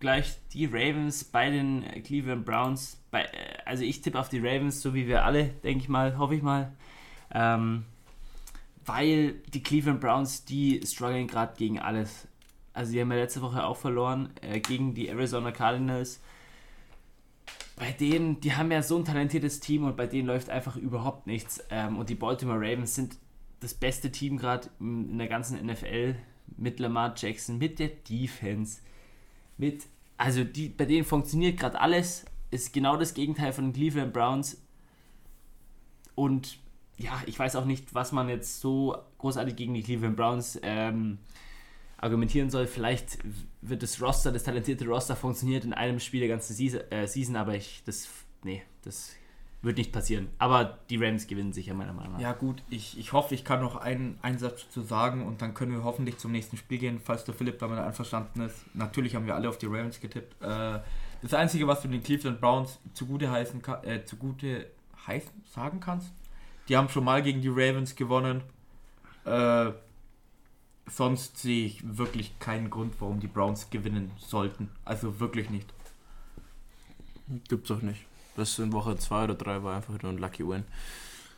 Gleich 0.00 0.36
die 0.52 0.66
Ravens 0.66 1.24
bei 1.24 1.50
den 1.50 1.82
äh, 1.84 2.00
Cleveland 2.00 2.44
Browns. 2.44 3.00
Bei, 3.10 3.22
äh, 3.22 3.58
also 3.64 3.84
ich 3.84 4.00
tippe 4.00 4.18
auf 4.18 4.28
die 4.28 4.38
Ravens, 4.38 4.82
so 4.82 4.94
wie 4.94 5.06
wir 5.06 5.24
alle, 5.24 5.48
denke 5.62 5.84
ich 5.84 5.88
mal, 5.88 6.18
hoffe 6.18 6.34
ich 6.34 6.42
mal. 6.42 6.72
Ähm, 7.32 7.84
weil 8.84 9.34
die 9.52 9.62
Cleveland 9.62 10.00
Browns, 10.00 10.44
die 10.44 10.80
strugglen 10.84 11.26
gerade 11.26 11.54
gegen 11.56 11.78
alles. 11.78 12.26
Also 12.72 12.92
die 12.92 13.00
haben 13.00 13.10
ja 13.10 13.18
letzte 13.18 13.42
Woche 13.42 13.64
auch 13.64 13.76
verloren 13.76 14.30
äh, 14.40 14.60
gegen 14.60 14.94
die 14.94 15.08
Arizona 15.08 15.52
Cardinals. 15.52 16.20
Bei 17.76 17.92
denen, 17.92 18.40
die 18.40 18.54
haben 18.54 18.72
ja 18.72 18.82
so 18.82 18.96
ein 18.96 19.04
talentiertes 19.04 19.60
Team 19.60 19.84
und 19.84 19.96
bei 19.96 20.06
denen 20.06 20.26
läuft 20.26 20.50
einfach 20.50 20.76
überhaupt 20.76 21.26
nichts. 21.26 21.62
Ähm, 21.70 21.98
und 21.98 22.08
die 22.08 22.14
Baltimore 22.16 22.58
Ravens 22.58 22.94
sind 22.94 23.16
das 23.60 23.74
beste 23.74 24.10
Team 24.10 24.36
gerade 24.36 24.68
in 24.80 25.18
der 25.18 25.28
ganzen 25.28 25.64
NFL 25.64 26.16
mit 26.56 26.80
Lamar 26.80 27.14
Jackson, 27.16 27.58
mit 27.58 27.78
der 27.78 27.88
Defense, 27.88 28.80
mit 29.56 29.84
also 30.18 30.42
die, 30.44 30.68
bei 30.68 30.84
denen 30.84 31.04
funktioniert 31.04 31.58
gerade 31.58 31.80
alles. 31.80 32.26
Ist 32.50 32.72
genau 32.72 32.96
das 32.96 33.14
Gegenteil 33.14 33.52
von 33.52 33.66
den 33.66 33.72
Cleveland 33.72 34.12
Browns. 34.12 34.60
Und 36.14 36.58
ja, 36.96 37.22
ich 37.26 37.38
weiß 37.38 37.54
auch 37.56 37.64
nicht, 37.64 37.94
was 37.94 38.10
man 38.10 38.28
jetzt 38.28 38.60
so 38.60 38.98
großartig 39.18 39.54
gegen 39.54 39.74
die 39.74 39.82
Cleveland 39.82 40.16
Browns 40.16 40.58
ähm, 40.62 41.18
argumentieren 41.98 42.50
soll. 42.50 42.66
Vielleicht 42.66 43.18
wird 43.60 43.84
das 43.84 44.02
Roster, 44.02 44.32
das 44.32 44.42
talentierte 44.42 44.86
Roster 44.86 45.14
funktioniert 45.14 45.64
in 45.64 45.72
einem 45.72 46.00
Spiel 46.00 46.20
der 46.20 46.28
ganzen 46.28 46.54
Season, 46.54 46.80
äh, 46.90 47.06
Season 47.06 47.36
aber 47.36 47.54
ich, 47.54 47.82
das, 47.84 48.08
nee, 48.42 48.62
das 48.82 49.12
wird 49.60 49.76
nicht 49.76 49.92
passieren. 49.92 50.28
Aber 50.38 50.78
die 50.88 50.96
Rams 50.96 51.26
gewinnen 51.26 51.52
sicher 51.52 51.74
meiner 51.74 51.92
Meinung 51.92 52.14
nach. 52.14 52.20
Ja 52.20 52.32
gut, 52.32 52.62
ich, 52.70 52.98
ich 52.98 53.12
hoffe, 53.12 53.34
ich 53.34 53.44
kann 53.44 53.60
noch 53.60 53.76
einen 53.76 54.18
Einsatz 54.22 54.70
zu 54.70 54.82
sagen 54.82 55.26
und 55.26 55.42
dann 55.42 55.54
können 55.54 55.72
wir 55.72 55.82
hoffentlich 55.82 56.18
zum 56.18 56.30
nächsten 56.30 56.56
Spiel 56.56 56.78
gehen, 56.78 57.00
falls 57.02 57.24
der 57.24 57.34
Philipp 57.34 57.58
damit 57.58 57.78
einverstanden 57.78 58.42
ist. 58.42 58.64
Natürlich 58.74 59.16
haben 59.16 59.26
wir 59.26 59.34
alle 59.34 59.48
auf 59.48 59.58
die 59.58 59.66
Rams 59.66 60.00
getippt. 60.00 60.40
Äh, 60.42 60.78
das 61.22 61.34
Einzige, 61.34 61.66
was 61.66 61.82
du 61.82 61.88
den 61.88 62.02
Cleveland 62.02 62.40
Browns 62.40 62.78
zugute 62.94 63.30
heißen 63.30 63.60
äh, 63.82 64.04
zugute 64.04 64.70
heißen, 65.06 65.42
sagen 65.52 65.80
kannst, 65.80 66.12
die 66.68 66.76
haben 66.76 66.88
schon 66.88 67.04
mal 67.04 67.22
gegen 67.22 67.40
die 67.40 67.48
Ravens 67.48 67.96
gewonnen. 67.96 68.42
Äh, 69.24 69.72
sonst 70.86 71.38
sehe 71.38 71.66
ich 71.66 71.98
wirklich 71.98 72.38
keinen 72.38 72.70
Grund, 72.70 72.94
warum 73.00 73.18
die 73.18 73.26
Browns 73.26 73.70
gewinnen 73.70 74.12
sollten. 74.18 74.70
Also 74.84 75.18
wirklich 75.18 75.50
nicht. 75.50 75.72
Gibt's 77.48 77.70
auch 77.70 77.82
nicht. 77.82 78.07
Das 78.38 78.58
in 78.58 78.72
Woche 78.72 78.96
2 78.96 79.24
oder 79.24 79.34
3 79.34 79.62
war 79.62 79.76
einfach 79.76 80.00
nur 80.02 80.12
ein 80.12 80.18
Lucky 80.18 80.46
Win. 80.48 80.64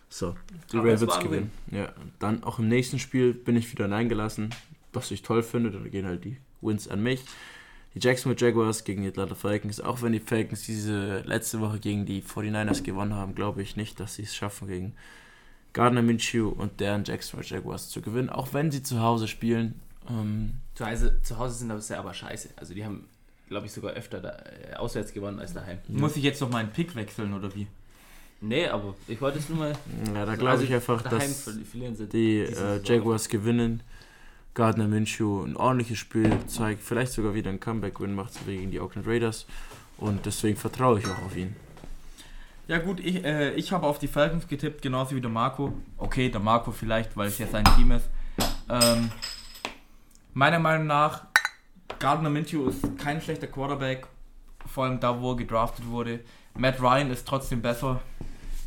So, 0.08 0.34
die 0.72 0.78
Aber 0.78 0.92
Ravens 0.92 1.18
gewinnen. 1.20 1.52
Ja, 1.70 1.92
dann 2.18 2.42
auch 2.42 2.58
im 2.58 2.68
nächsten 2.68 2.98
Spiel 2.98 3.32
bin 3.32 3.56
ich 3.56 3.70
wieder 3.72 3.84
hineingelassen, 3.84 4.50
was 4.92 5.10
ich 5.10 5.22
toll 5.22 5.42
finde. 5.42 5.70
Da 5.70 5.78
gehen 5.88 6.06
halt 6.06 6.24
die 6.24 6.36
Wins 6.60 6.88
an 6.88 7.02
mich. 7.02 7.24
Die 7.94 8.00
Jacksonville 8.00 8.40
Jaguars 8.40 8.84
gegen 8.84 9.02
die 9.02 9.08
Atlanta 9.08 9.34
Falcons. 9.34 9.80
Auch 9.80 10.02
wenn 10.02 10.12
die 10.12 10.20
Falcons 10.20 10.64
diese 10.64 11.20
letzte 11.20 11.60
Woche 11.60 11.78
gegen 11.80 12.06
die 12.06 12.22
49ers 12.22 12.82
gewonnen 12.82 13.14
haben, 13.14 13.34
glaube 13.34 13.62
ich 13.62 13.76
nicht, 13.76 13.98
dass 13.98 14.14
sie 14.16 14.22
es 14.22 14.34
schaffen, 14.34 14.68
gegen 14.68 14.94
Gardner 15.72 16.02
Minshew 16.02 16.48
und 16.48 16.80
deren 16.80 17.04
Jacksonville 17.04 17.48
Jaguars 17.48 17.88
zu 17.88 18.00
gewinnen. 18.00 18.30
Auch 18.30 18.52
wenn 18.52 18.70
sie 18.70 18.82
zu 18.82 19.00
Hause 19.00 19.28
spielen. 19.28 19.80
Ähm, 20.08 20.54
Zu 20.74 20.86
Hause, 20.86 21.20
zu 21.22 21.38
Hause 21.38 21.54
sind 21.54 21.68
das 21.68 21.88
ja 21.88 21.98
aber 21.98 22.14
scheiße. 22.14 22.50
Also 22.56 22.74
die 22.74 22.84
haben, 22.84 23.08
glaube 23.50 23.66
ich, 23.66 23.72
sogar 23.72 23.92
öfter 23.92 24.20
da, 24.20 24.30
äh, 24.30 24.76
auswärts 24.76 25.12
gewonnen 25.12 25.40
als 25.40 25.52
daheim. 25.52 25.78
Muss 25.88 26.16
ich 26.16 26.22
jetzt 26.22 26.40
noch 26.40 26.50
meinen 26.50 26.70
Pick 26.70 26.94
wechseln 26.94 27.34
oder 27.34 27.54
wie? 27.54 27.66
Nee, 28.40 28.68
aber 28.68 28.94
ich 29.06 29.20
wollte 29.20 29.38
es 29.38 29.48
nur 29.50 29.58
mal. 29.58 29.72
ja, 30.14 30.24
da 30.24 30.36
glaube 30.36 30.64
ich 30.64 30.72
einfach, 30.72 31.02
dass 31.02 31.44
sie 31.44 32.06
die 32.06 32.38
äh. 32.38 32.80
Jaguars 32.82 33.28
gewinnen. 33.28 33.82
Gardner 34.54 34.88
Minshew 34.88 35.44
ein 35.44 35.56
ordentliches 35.56 35.98
Spiel 35.98 36.32
zeigt, 36.46 36.82
vielleicht 36.82 37.12
sogar 37.12 37.34
wieder 37.34 37.50
ein 37.50 37.60
Comeback-Win 37.60 38.14
macht 38.14 38.32
gegen 38.46 38.70
die 38.70 38.80
Oakland 38.80 39.06
Raiders. 39.06 39.46
Und 39.98 40.24
deswegen 40.26 40.56
vertraue 40.56 41.00
ich 41.00 41.06
auch 41.06 41.22
auf 41.26 41.36
ihn. 41.36 41.54
Ja 42.66 42.78
gut, 42.78 43.00
ich, 43.00 43.24
äh, 43.24 43.52
ich 43.54 43.72
habe 43.72 43.86
auf 43.86 43.98
die 43.98 44.08
Falcons 44.08 44.46
getippt, 44.46 44.80
genauso 44.80 45.14
wie 45.14 45.20
der 45.20 45.30
Marco. 45.30 45.72
Okay, 45.98 46.30
der 46.30 46.40
Marco 46.40 46.70
vielleicht, 46.70 47.16
weil 47.16 47.28
es 47.28 47.38
ja 47.38 47.46
sein 47.46 47.64
Team 47.76 47.90
ist. 47.92 48.08
Ähm, 48.68 49.10
meiner 50.34 50.60
Meinung 50.60 50.86
nach, 50.86 51.26
Gardner 51.98 52.30
Minshew 52.30 52.68
ist 52.68 52.98
kein 52.98 53.20
schlechter 53.20 53.46
Quarterback, 53.46 54.06
vor 54.66 54.84
allem 54.84 55.00
da, 55.00 55.20
wo 55.20 55.32
er 55.32 55.36
gedraftet 55.36 55.86
wurde. 55.88 56.20
Matt 56.56 56.80
Ryan 56.80 57.10
ist 57.10 57.26
trotzdem 57.26 57.62
besser. 57.62 58.00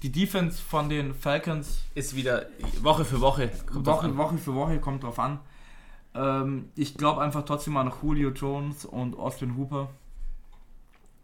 Die 0.02 0.12
Defense 0.12 0.62
von 0.62 0.90
den 0.90 1.14
Falcons 1.16 1.84
Ist 1.96 2.16
wieder 2.16 2.48
Woche 2.82 3.06
für 3.06 3.22
Woche. 3.22 3.50
Woche. 3.72 4.18
Woche 4.18 4.38
für 4.38 4.54
Woche 4.54 4.80
kommt 4.80 5.04
drauf 5.04 5.18
an. 5.18 5.40
Ähm, 6.14 6.70
ich 6.76 6.96
glaube 6.98 7.22
einfach 7.22 7.46
trotzdem 7.46 7.78
an 7.78 7.92
Julio 8.02 8.30
Jones 8.30 8.86
und 8.86 9.18
Austin 9.18 9.56
Hooper, 9.58 9.90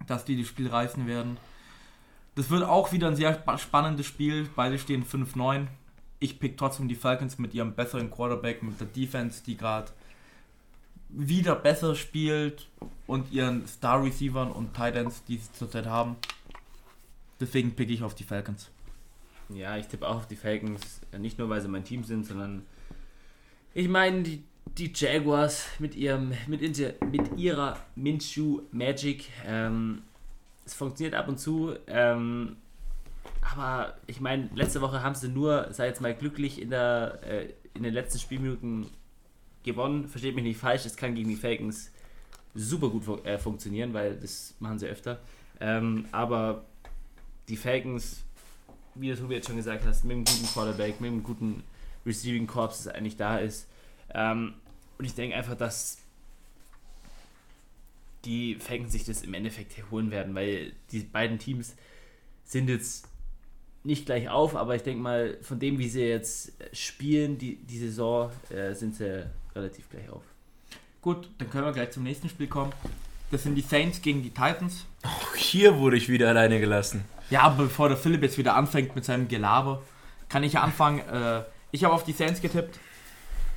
dass 0.08 0.24
die 0.26 0.38
das 0.40 0.48
Spiel 0.48 0.70
reißen 0.70 1.08
werden. 1.08 1.38
Das 2.36 2.50
wird 2.50 2.64
auch 2.64 2.92
wieder 2.94 3.08
ein 3.08 3.16
sehr 3.16 3.34
spa- 3.34 3.58
spannendes 3.58 4.06
Spiel. 4.06 4.50
Beide 4.56 4.80
stehen 4.80 5.04
5-9. 5.06 5.68
Ich 6.20 6.40
pick 6.40 6.58
trotzdem 6.58 6.88
die 6.88 6.96
Falcons 6.96 7.38
mit 7.38 7.54
ihrem 7.54 7.74
besseren 7.74 8.10
Quarterback, 8.10 8.64
mit 8.64 8.80
der 8.80 8.88
Defense, 8.88 9.44
die 9.44 9.58
gerade 9.58 9.92
wieder 11.10 11.56
besser 11.56 11.96
spielt 11.96 12.68
und 13.08 13.32
ihren 13.32 13.68
Star 13.68 14.04
Receivern 14.04 14.52
und 14.52 14.74
Titans, 14.74 15.24
die 15.26 15.38
sie 15.38 15.52
zurzeit 15.54 15.88
haben. 15.88 16.16
Deswegen 17.40 17.76
pick 17.76 17.90
ich 17.90 18.04
auf 18.04 18.16
die 18.16 18.24
Falcons. 18.24 18.70
Ja, 19.50 19.78
ich 19.78 19.88
tippe 19.88 20.08
auch 20.08 20.18
auf 20.18 20.28
die 20.28 20.36
Falcons. 20.36 21.02
Nicht 21.18 21.40
nur, 21.40 21.50
weil 21.50 21.62
sie 21.62 21.68
mein 21.68 21.84
Team 21.84 22.04
sind, 22.04 22.26
sondern 22.26 22.64
ich 23.74 23.88
meine, 23.88 24.24
die, 24.24 24.44
die 24.78 24.92
Jaguars 24.94 25.68
mit 25.80 25.96
ihrem, 25.96 26.34
mit, 26.48 26.62
mit 26.62 27.38
ihrer 27.38 27.78
Minshew 27.96 28.62
Magic. 28.72 29.26
Ähm, 29.46 30.04
es 30.66 30.74
funktioniert 30.74 31.16
ab 31.16 31.28
und 31.28 31.40
zu. 31.40 31.76
Ähm, 31.88 32.58
aber 33.42 33.98
ich 34.06 34.22
meine, 34.22 34.50
letzte 34.54 34.82
Woche 34.82 35.02
haben 35.02 35.16
sie 35.16 35.30
nur, 35.30 35.68
sei 35.72 35.88
jetzt 35.88 36.02
mal 36.02 36.14
glücklich, 36.14 36.62
in, 36.62 36.70
der, 36.70 37.20
äh, 37.24 37.54
in 37.74 37.84
den 37.84 37.94
letzten 37.94 38.20
Spielminuten 38.20 38.88
gewonnen. 39.72 40.08
Versteht 40.08 40.36
mich 40.36 40.44
nicht 40.44 40.60
falsch, 40.60 40.86
es 40.86 40.96
kann 40.96 41.16
gegen 41.16 41.30
die 41.30 41.36
Falcons 41.36 41.92
super 42.56 42.90
gut 42.90 43.04
fu- 43.06 43.24
äh, 43.24 43.38
funktionieren, 43.38 43.94
weil 43.94 44.16
das 44.16 44.54
machen 44.60 44.80
sie 44.80 44.88
öfter. 44.88 45.20
Ähm, 45.60 46.06
aber 46.12 46.66
die 47.48 47.58
Falcons, 47.58 48.24
wie 48.96 49.12
du 49.14 49.32
jetzt 49.32 49.48
schon 49.48 49.56
gesagt 49.58 49.86
hast, 49.86 50.04
mit 50.04 50.16
einem 50.16 50.26
guten 50.26 50.48
Quarterback, 50.48 51.00
mit 51.02 51.12
einem 51.12 51.24
guten 51.24 51.64
Receiving 52.06 52.48
Corps, 52.48 52.70
das 52.70 52.88
eigentlich 52.88 53.18
da 53.18 53.38
ist. 53.38 53.68
Ähm, 54.14 54.54
und 54.98 55.06
ich 55.06 55.14
denke 55.16 55.36
einfach, 55.36 55.56
dass 55.56 55.98
die 58.26 58.56
Falcons 58.56 58.92
sich 58.92 59.06
das 59.06 59.22
im 59.22 59.34
Endeffekt 59.34 59.74
holen 59.92 60.12
werden, 60.12 60.36
weil 60.36 60.74
die 60.92 61.00
beiden 61.00 61.40
Teams 61.40 61.76
sind 62.44 62.68
jetzt 62.68 63.08
nicht 63.84 64.06
gleich 64.06 64.28
auf, 64.28 64.56
aber 64.56 64.76
ich 64.76 64.84
denke 64.84 65.02
mal, 65.02 65.38
von 65.42 65.58
dem, 65.60 65.80
wie 65.80 65.88
sie 65.88 66.02
jetzt 66.02 66.52
spielen, 66.74 67.38
die, 67.38 67.56
die 67.56 67.78
Saison, 67.78 68.30
äh, 68.50 68.74
sind 68.74 68.96
sie 68.96 69.26
relativ 69.56 69.90
gleich 69.90 70.10
auf. 70.10 70.24
Gut, 71.02 71.30
dann 71.38 71.50
können 71.50 71.66
wir 71.66 71.72
gleich 71.72 71.92
zum 71.92 72.04
nächsten 72.04 72.30
Spiel 72.30 72.48
kommen. 72.48 72.74
Das 73.32 73.44
sind 73.44 73.56
die 73.56 73.62
Saints 73.62 74.02
gegen 74.02 74.24
die 74.24 74.32
Titans. 74.32 74.86
Auch 75.04 75.36
hier 75.36 75.78
wurde 75.78 75.98
ich 75.98 76.10
wieder 76.10 76.30
alleine 76.30 76.60
gelassen. 76.60 77.06
Ja, 77.30 77.42
aber 77.42 77.66
bevor 77.66 77.88
der 77.88 77.98
Philipp 77.98 78.24
jetzt 78.24 78.38
wieder 78.38 78.56
anfängt 78.56 78.96
mit 78.96 79.06
seinem 79.06 79.28
Gelaber, 79.28 79.82
kann 80.30 80.44
ich 80.44 80.54
ja 80.54 80.62
anfangen. 80.62 81.00
Äh, 81.08 81.44
ich 81.72 81.84
habe 81.84 81.94
auf 81.94 82.04
die 82.04 82.14
Saints 82.14 82.42
getippt. 82.42 82.80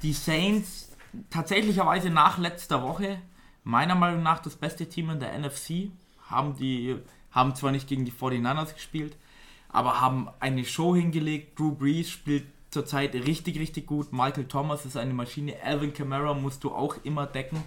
Die 0.03 0.13
Saints 0.13 0.91
tatsächlicherweise 1.31 2.11
nach 2.11 2.39
letzter 2.39 2.83
Woche, 2.83 3.19
meiner 3.65 3.95
Meinung 3.95 4.23
nach 4.23 4.41
das 4.41 4.57
beste 4.57 4.89
Team 4.89 5.11
in 5.11 5.21
der 5.21 5.39
NFC, 5.39 5.91
haben 6.29 6.57
die 6.57 6.97
haben 7.33 7.55
zwar 7.55 7.73
nicht 7.73 7.89
gegen 7.89 8.05
die 8.05 8.13
49ers 8.13 8.75
gespielt, 8.75 9.17
aber 9.69 10.01
haben 10.01 10.29
eine 10.39 10.65
Show 10.65 10.95
hingelegt. 10.95 11.59
Drew 11.59 11.73
Brees 11.73 12.11
spielt 12.11 12.45
zurzeit 12.73 13.15
richtig, 13.15 13.59
richtig 13.59 13.87
gut. 13.87 14.13
Michael 14.13 14.47
Thomas 14.49 14.85
ist 14.87 14.97
eine 14.97 15.13
Maschine. 15.13 15.55
Alvin 15.63 15.93
Kamara 15.93 16.35
musst 16.35 16.65
du 16.65 16.73
auch 16.73 16.97
immer 17.05 17.27
decken. 17.27 17.63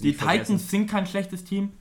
Die 0.00 0.12
vergessen. 0.12 0.44
Titans 0.44 0.70
sind 0.70 0.90
kein 0.90 1.06
schlechtes 1.06 1.44
Team. 1.44 1.72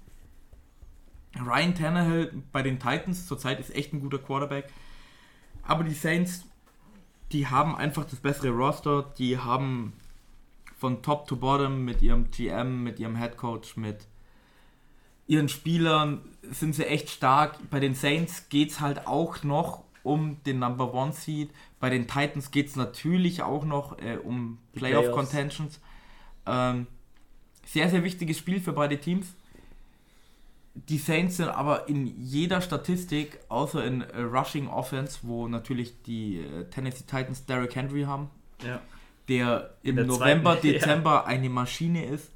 Ryan 1.38 1.76
Tannehill 1.76 2.44
bei 2.52 2.64
den 2.64 2.80
Titans 2.80 3.28
zurzeit 3.28 3.60
ist 3.60 3.76
echt 3.76 3.94
ein 3.94 4.00
guter 4.00 4.18
Quarterback. 4.18 4.72
Aber 5.64 5.84
die 5.84 5.94
Saints, 5.94 6.46
die 7.34 7.48
haben 7.48 7.76
einfach 7.76 8.06
das 8.06 8.20
bessere 8.20 8.50
Roster. 8.50 9.14
Die 9.18 9.38
haben 9.38 9.94
von 10.78 11.02
Top 11.02 11.28
to 11.28 11.36
Bottom 11.36 11.84
mit 11.84 12.02
ihrem 12.02 12.32
GM, 12.32 12.84
mit 12.84 13.00
ihrem 13.00 13.18
Head 13.18 13.36
Coach, 13.36 13.76
mit 13.76 14.08
ihren 15.28 15.50
Spielern 15.50 16.22
sind 16.42 16.74
sie 16.74 16.86
echt 16.86 17.10
stark. 17.10 17.58
Bei 17.70 17.82
den 17.82 17.96
Saints 17.96 18.48
geht 18.48 18.72
es 18.72 18.80
halt 18.80 19.08
auch 19.08 19.44
noch 19.44 19.84
um 20.08 20.42
den 20.46 20.60
Number 20.60 20.94
One 20.94 21.14
Seed. 21.14 21.50
Bei 21.80 21.90
den 21.90 22.08
Titans 22.08 22.52
geht 22.52 22.68
es 22.68 22.76
natürlich 22.76 23.42
auch 23.44 23.66
noch 23.66 23.98
äh, 24.00 24.18
um 24.18 24.58
Die 24.74 24.80
Playoff 24.80 25.06
Playoffs. 25.06 25.18
Contentions. 25.30 25.80
Ähm, 26.46 26.88
sehr, 27.66 27.90
sehr 27.90 28.04
wichtiges 28.04 28.38
Spiel 28.38 28.60
für 28.62 28.74
beide 28.74 28.98
Teams. 29.00 29.34
Die 30.74 30.98
Saints 31.00 31.38
sind 31.38 31.50
aber 31.50 31.90
in 31.90 32.06
jeder 32.24 32.62
Statistik, 32.62 33.40
außer 33.50 33.84
in 33.84 34.02
äh, 34.02 34.22
Rushing 34.22 34.68
Offense, 34.68 35.20
wo 35.24 35.48
natürlich 35.48 36.02
die 36.04 36.38
äh, 36.40 36.66
Tennessee 36.70 37.04
Titans 37.06 37.46
Derrick 37.46 37.76
Henry 37.76 38.04
haben, 38.04 38.30
Ja. 38.64 38.80
der 39.28 39.74
im 39.84 39.96
der 39.96 40.06
November, 40.06 40.54
zweiten, 40.54 40.68
ja. 40.68 40.74
Dezember 40.74 41.26
eine 41.26 41.50
Maschine 41.50 42.06
ist, 42.06 42.32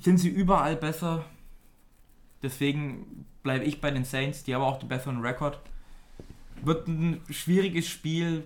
sind 0.00 0.18
sie 0.18 0.28
überall 0.28 0.76
besser. 0.76 1.24
Deswegen 2.42 3.24
bleibe 3.42 3.64
ich 3.64 3.80
bei 3.80 3.90
den 3.90 4.04
Saints, 4.04 4.44
die 4.44 4.54
haben 4.54 4.62
auch 4.62 4.78
den 4.78 4.88
besseren 4.90 5.20
Rekord. 5.22 5.58
Wird 6.62 6.88
ein 6.88 7.20
schwieriges 7.30 7.88
Spiel, 7.88 8.44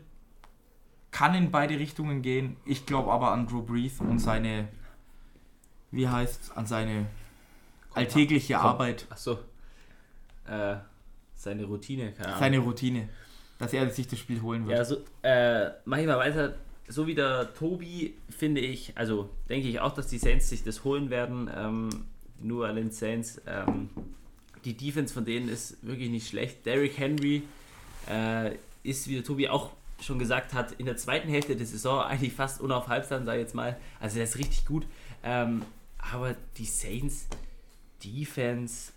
kann 1.10 1.34
in 1.34 1.50
beide 1.50 1.78
Richtungen 1.78 2.22
gehen. 2.22 2.56
Ich 2.64 2.86
glaube 2.86 3.12
aber 3.12 3.32
an 3.32 3.46
Drew 3.46 3.62
Brees 3.62 4.00
und 4.00 4.18
seine, 4.18 4.68
wie 5.90 6.08
heißt 6.08 6.56
an 6.56 6.66
seine 6.66 7.06
alltägliche 7.94 8.54
Komm. 8.54 8.66
Arbeit, 8.66 9.06
Achso. 9.10 9.38
Äh, 10.46 10.76
seine 11.34 11.64
Routine, 11.64 12.12
keine 12.12 12.28
Ahnung. 12.28 12.40
seine 12.40 12.58
Routine, 12.58 13.08
dass 13.58 13.72
er 13.72 13.88
sich 13.90 14.08
das 14.08 14.18
Spiel 14.18 14.42
holen 14.42 14.66
wird. 14.66 14.78
Ja, 14.78 14.84
so, 14.84 14.96
äh, 15.22 15.70
mach 15.84 15.98
ich 15.98 16.06
mal 16.06 16.18
weiter. 16.18 16.54
So 16.90 17.06
wie 17.06 17.14
der 17.14 17.52
Tobi, 17.52 18.14
finde 18.30 18.62
ich, 18.62 18.92
also 18.96 19.28
denke 19.48 19.68
ich 19.68 19.78
auch, 19.78 19.92
dass 19.92 20.06
die 20.06 20.16
Saints 20.18 20.48
sich 20.48 20.64
das 20.64 20.84
holen 20.84 21.10
werden. 21.10 21.50
Ähm, 21.54 21.90
nur 22.40 22.66
an 22.66 22.76
den 22.76 22.90
Saints. 22.90 23.40
Ähm, 23.46 23.90
die 24.64 24.74
Defense 24.74 25.12
von 25.12 25.24
denen 25.24 25.48
ist 25.48 25.84
wirklich 25.86 26.08
nicht 26.10 26.28
schlecht. 26.28 26.64
Derrick 26.66 26.98
Henry 26.98 27.42
äh, 28.08 28.56
ist, 28.82 29.08
wie 29.08 29.14
der 29.14 29.24
Tobi 29.24 29.48
auch 29.48 29.72
schon 30.00 30.18
gesagt 30.18 30.54
hat, 30.54 30.72
in 30.72 30.86
der 30.86 30.96
zweiten 30.96 31.28
Hälfte 31.28 31.56
der 31.56 31.66
Saison 31.66 32.02
eigentlich 32.02 32.32
fast 32.32 32.60
unaufhaltsam, 32.60 33.24
ich 33.36 33.42
jetzt 33.42 33.54
mal. 33.54 33.76
Also 34.00 34.16
der 34.16 34.24
ist 34.24 34.38
richtig 34.38 34.64
gut. 34.64 34.86
Ähm, 35.22 35.62
aber 35.98 36.36
die 36.56 36.64
Saints 36.64 37.28
Defense, 38.04 38.92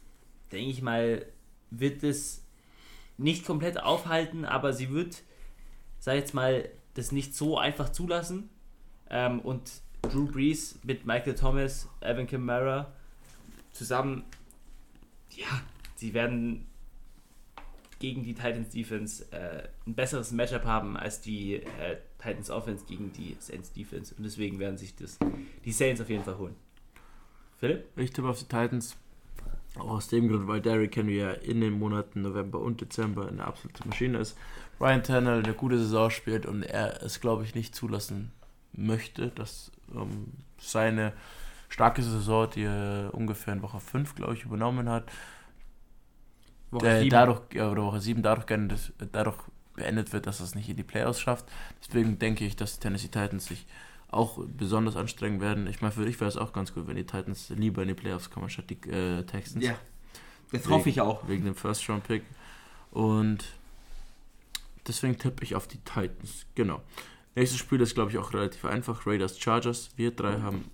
denke 0.52 0.70
ich 0.70 0.82
mal, 0.82 1.26
wird 1.72 2.04
es 2.04 2.44
nicht 3.18 3.46
komplett 3.46 3.82
aufhalten, 3.82 4.46
aber 4.46 4.74
sie 4.74 4.92
wird, 4.92 5.24
ich 6.16 6.22
jetzt 6.22 6.34
mal, 6.34 6.70
das 6.94 7.12
nicht 7.12 7.36
so 7.36 7.58
einfach 7.58 7.90
zulassen. 7.90 8.50
Ähm, 9.10 9.40
und 9.40 9.72
Drew 10.04 10.26
Brees 10.26 10.80
mit 10.84 11.06
Michael 11.06 11.36
Thomas, 11.36 11.88
Evan 12.02 12.28
Kamara 12.28 12.92
zusammen, 13.72 14.24
ja, 15.32 15.62
sie 15.96 16.14
werden 16.14 16.68
gegen 18.02 18.24
die 18.24 18.34
Titans 18.34 18.70
Defense 18.70 19.32
äh, 19.32 19.68
ein 19.86 19.94
besseres 19.94 20.32
Matchup 20.32 20.66
haben 20.66 20.98
als 20.98 21.22
die 21.22 21.58
äh, 21.58 21.98
Titans 22.18 22.50
Offense 22.50 22.84
gegen 22.86 23.14
die 23.14 23.38
Saints 23.40 23.72
Defense. 23.72 24.14
Und 24.18 24.24
deswegen 24.24 24.58
werden 24.60 24.78
sich 24.78 24.96
das 24.96 25.20
die 25.64 25.72
Saints 25.72 26.02
auf 26.02 26.10
jeden 26.10 26.24
Fall 26.24 26.38
holen. 26.38 26.56
Philipp? 27.60 27.86
Ich 27.96 28.12
tippe 28.12 28.28
auf 28.28 28.40
die 28.40 28.46
Titans. 28.46 28.98
Auch 29.76 29.92
aus 29.92 30.10
dem 30.10 30.28
Grund, 30.28 30.48
weil 30.48 30.60
Derrick 30.60 30.98
Henry 30.98 31.20
ja 31.20 31.32
in 31.32 31.62
den 31.62 31.80
Monaten 31.80 32.24
November 32.24 32.60
und 32.60 32.82
Dezember 32.82 33.28
eine 33.28 33.46
absolute 33.46 33.88
Maschine 33.88 34.18
ist. 34.18 34.36
Ryan 34.82 35.04
Tannehill 35.04 35.44
eine 35.44 35.54
gute 35.54 35.78
Saison 35.78 36.10
spielt 36.10 36.46
und 36.46 36.64
er 36.64 37.04
es, 37.04 37.22
glaube 37.22 37.46
ich, 37.46 37.56
nicht 37.56 37.74
zulassen 37.74 38.32
möchte, 38.74 39.30
dass 39.30 39.72
ähm, 39.96 40.34
seine 40.60 41.14
starke 41.70 42.02
Saison, 42.02 42.50
die 42.50 42.64
er 42.64 43.12
ungefähr 43.14 43.54
in 43.54 43.62
Woche 43.62 43.80
5, 43.80 44.16
glaube 44.16 44.34
ich, 44.34 44.44
übernommen 44.44 44.90
hat, 44.90 45.06
Woche 46.72 46.86
der 46.86 47.06
dadurch, 47.06 47.42
ja, 47.54 47.70
oder 47.70 47.84
Woche 47.84 48.00
7 48.00 48.22
dadurch, 48.24 48.48
geendet, 48.48 48.94
dadurch 49.12 49.38
beendet 49.76 50.14
wird, 50.14 50.26
dass 50.28 50.40
es 50.40 50.56
nicht 50.56 50.70
in 50.70 50.78
die 50.78 50.84
Playoffs 50.84 51.20
schafft. 51.20 51.46
Deswegen 51.86 52.20
denke 52.20 52.46
ich, 52.46 52.56
dass 52.56 52.76
die 52.76 52.80
Tennessee 52.82 53.08
Titans 53.08 53.46
sich 53.46 53.66
auch 54.10 54.40
besonders 54.46 54.96
anstrengen 54.96 55.40
werden. 55.42 55.68
Ich 55.68 55.82
meine, 55.82 55.94
für 55.94 56.06
dich 56.06 56.20
wäre 56.20 56.30
es 56.30 56.38
auch 56.38 56.54
ganz 56.54 56.74
gut, 56.74 56.88
wenn 56.88 56.98
die 56.98 57.06
Titans 57.06 57.50
lieber 57.50 57.82
in 57.82 57.90
die 57.90 57.94
Playoffs 57.94 58.30
kommen, 58.30 58.50
statt 58.50 58.70
die 58.70 58.90
äh, 58.90 59.24
Texans. 59.24 59.64
Ja, 59.64 59.76
das 60.52 60.68
hoffe 60.68 60.90
ich 60.90 61.00
auch. 61.02 61.28
Wegen 61.28 61.46
dem 61.46 61.56
First-Round-Pick. 61.56 62.24
Und 62.92 63.46
deswegen 64.88 65.18
tippe 65.18 65.44
ich 65.44 65.56
auf 65.56 65.68
die 65.68 65.78
Titans. 65.78 66.46
Genau. 66.56 66.82
Nächstes 67.36 67.60
Spiel 67.60 67.80
ist, 67.80 67.96
glaube 67.96 68.12
ich, 68.12 68.18
auch 68.18 68.34
relativ 68.34 68.66
einfach. 68.66 69.08
Raiders 69.08 69.40
Chargers. 69.40 69.92
Wir 69.96 70.12
drei 70.12 70.42
haben. 70.42 70.66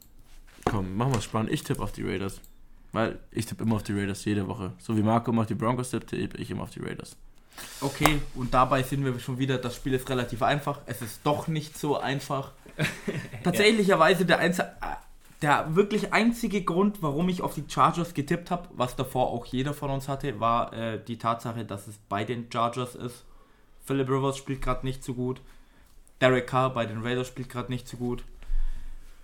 Komm, 0.65 0.97
machen 0.97 1.11
wir 1.13 1.19
es 1.19 1.23
spannend. 1.23 1.51
Ich 1.51 1.63
tippe 1.63 1.83
auf 1.83 1.91
die 1.91 2.03
Raiders. 2.03 2.41
Weil 2.91 3.19
ich 3.31 3.45
tippe 3.45 3.63
immer 3.63 3.75
auf 3.75 3.83
die 3.83 3.93
Raiders 3.93 4.25
jede 4.25 4.47
Woche. 4.47 4.73
So 4.79 4.95
wie 4.97 5.01
Marco 5.01 5.31
immer 5.31 5.41
auf 5.41 5.47
die 5.47 5.55
Broncos 5.55 5.91
tippt, 5.91 6.09
tippe 6.09 6.37
ich 6.37 6.49
immer 6.49 6.63
auf 6.63 6.69
die 6.69 6.79
Raiders. 6.79 7.15
Okay, 7.81 8.21
und 8.35 8.53
dabei 8.53 8.83
sind 8.83 9.03
wir 9.03 9.19
schon 9.19 9.39
wieder, 9.39 9.57
das 9.57 9.75
Spiel 9.75 9.93
ist 9.93 10.09
relativ 10.09 10.41
einfach. 10.41 10.81
Es 10.85 11.01
ist 11.01 11.21
doch 11.23 11.47
nicht 11.47 11.77
so 11.77 11.97
einfach. 11.97 12.51
Tatsächlicherweise 13.43 14.25
der, 14.25 14.39
Einz 14.39 14.61
der 15.41 15.75
wirklich 15.75 16.13
einzige 16.13 16.63
Grund, 16.63 17.01
warum 17.01 17.29
ich 17.29 17.41
auf 17.41 17.55
die 17.55 17.65
Chargers 17.67 18.13
getippt 18.13 18.51
habe, 18.51 18.69
was 18.73 18.95
davor 18.95 19.27
auch 19.27 19.45
jeder 19.45 19.73
von 19.73 19.89
uns 19.89 20.07
hatte, 20.07 20.39
war 20.39 20.73
äh, 20.73 20.99
die 21.03 21.17
Tatsache, 21.17 21.65
dass 21.65 21.87
es 21.87 21.97
bei 22.09 22.23
den 22.23 22.51
Chargers 22.51 22.95
ist. 22.95 23.25
Philip 23.85 24.09
Rivers 24.09 24.37
spielt 24.37 24.61
gerade 24.61 24.85
nicht 24.85 25.03
so 25.03 25.13
gut. 25.13 25.41
Derek 26.21 26.47
Carr 26.47 26.73
bei 26.73 26.85
den 26.85 27.01
Raiders 27.01 27.27
spielt 27.27 27.49
gerade 27.49 27.71
nicht 27.71 27.87
so 27.87 27.97
gut. 27.97 28.23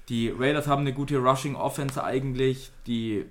Die 0.09 0.29
Raiders 0.29 0.67
haben 0.67 0.81
eine 0.81 0.93
gute 0.93 1.17
Rushing 1.17 1.55
Offense 1.55 2.03
eigentlich. 2.03 2.71
Die 2.87 3.25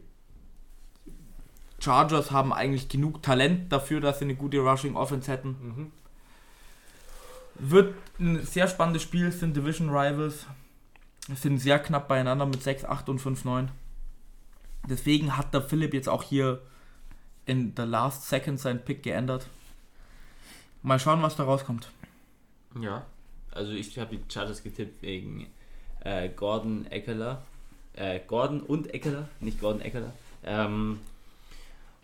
Chargers 1.82 2.30
haben 2.30 2.52
eigentlich 2.52 2.88
genug 2.88 3.22
Talent 3.22 3.72
dafür, 3.72 4.00
dass 4.00 4.20
sie 4.20 4.24
eine 4.26 4.36
gute 4.36 4.58
Rushing 4.60 4.94
Offense 4.94 5.30
hätten. 5.30 5.92
Wird 7.56 7.94
ein 8.20 8.44
sehr 8.44 8.68
spannendes 8.68 9.02
Spiel, 9.02 9.26
es 9.26 9.40
sind 9.40 9.56
Division 9.56 9.90
Rivals. 9.90 10.46
Es 11.32 11.42
sind 11.42 11.58
sehr 11.58 11.78
knapp 11.78 12.08
beieinander 12.08 12.46
mit 12.46 12.62
6, 12.62 12.84
8 12.84 13.08
und 13.08 13.18
5, 13.18 13.44
9. 13.44 13.70
Deswegen 14.88 15.36
hat 15.36 15.54
der 15.54 15.62
Philipp 15.62 15.94
jetzt 15.94 16.08
auch 16.08 16.22
hier 16.22 16.60
in 17.46 17.72
the 17.76 17.82
last 17.82 18.28
second 18.28 18.58
seinen 18.60 18.84
Pick 18.84 19.02
geändert. 19.02 19.48
Mal 20.82 20.98
schauen, 20.98 21.22
was 21.22 21.36
da 21.36 21.44
rauskommt. 21.44 21.90
Ja, 22.80 23.06
also 23.52 23.72
ich 23.72 23.98
habe 23.98 24.16
die 24.16 24.32
Chargers 24.32 24.62
getippt 24.62 25.02
wegen 25.02 25.46
äh, 26.00 26.28
Gordon 26.28 26.86
Eckler. 26.86 27.42
Äh, 27.94 28.20
Gordon 28.26 28.60
und 28.60 28.92
Eckler, 28.92 29.28
nicht 29.40 29.60
Gordon 29.60 29.82
Eckler. 29.82 30.12
Ähm, 30.44 31.00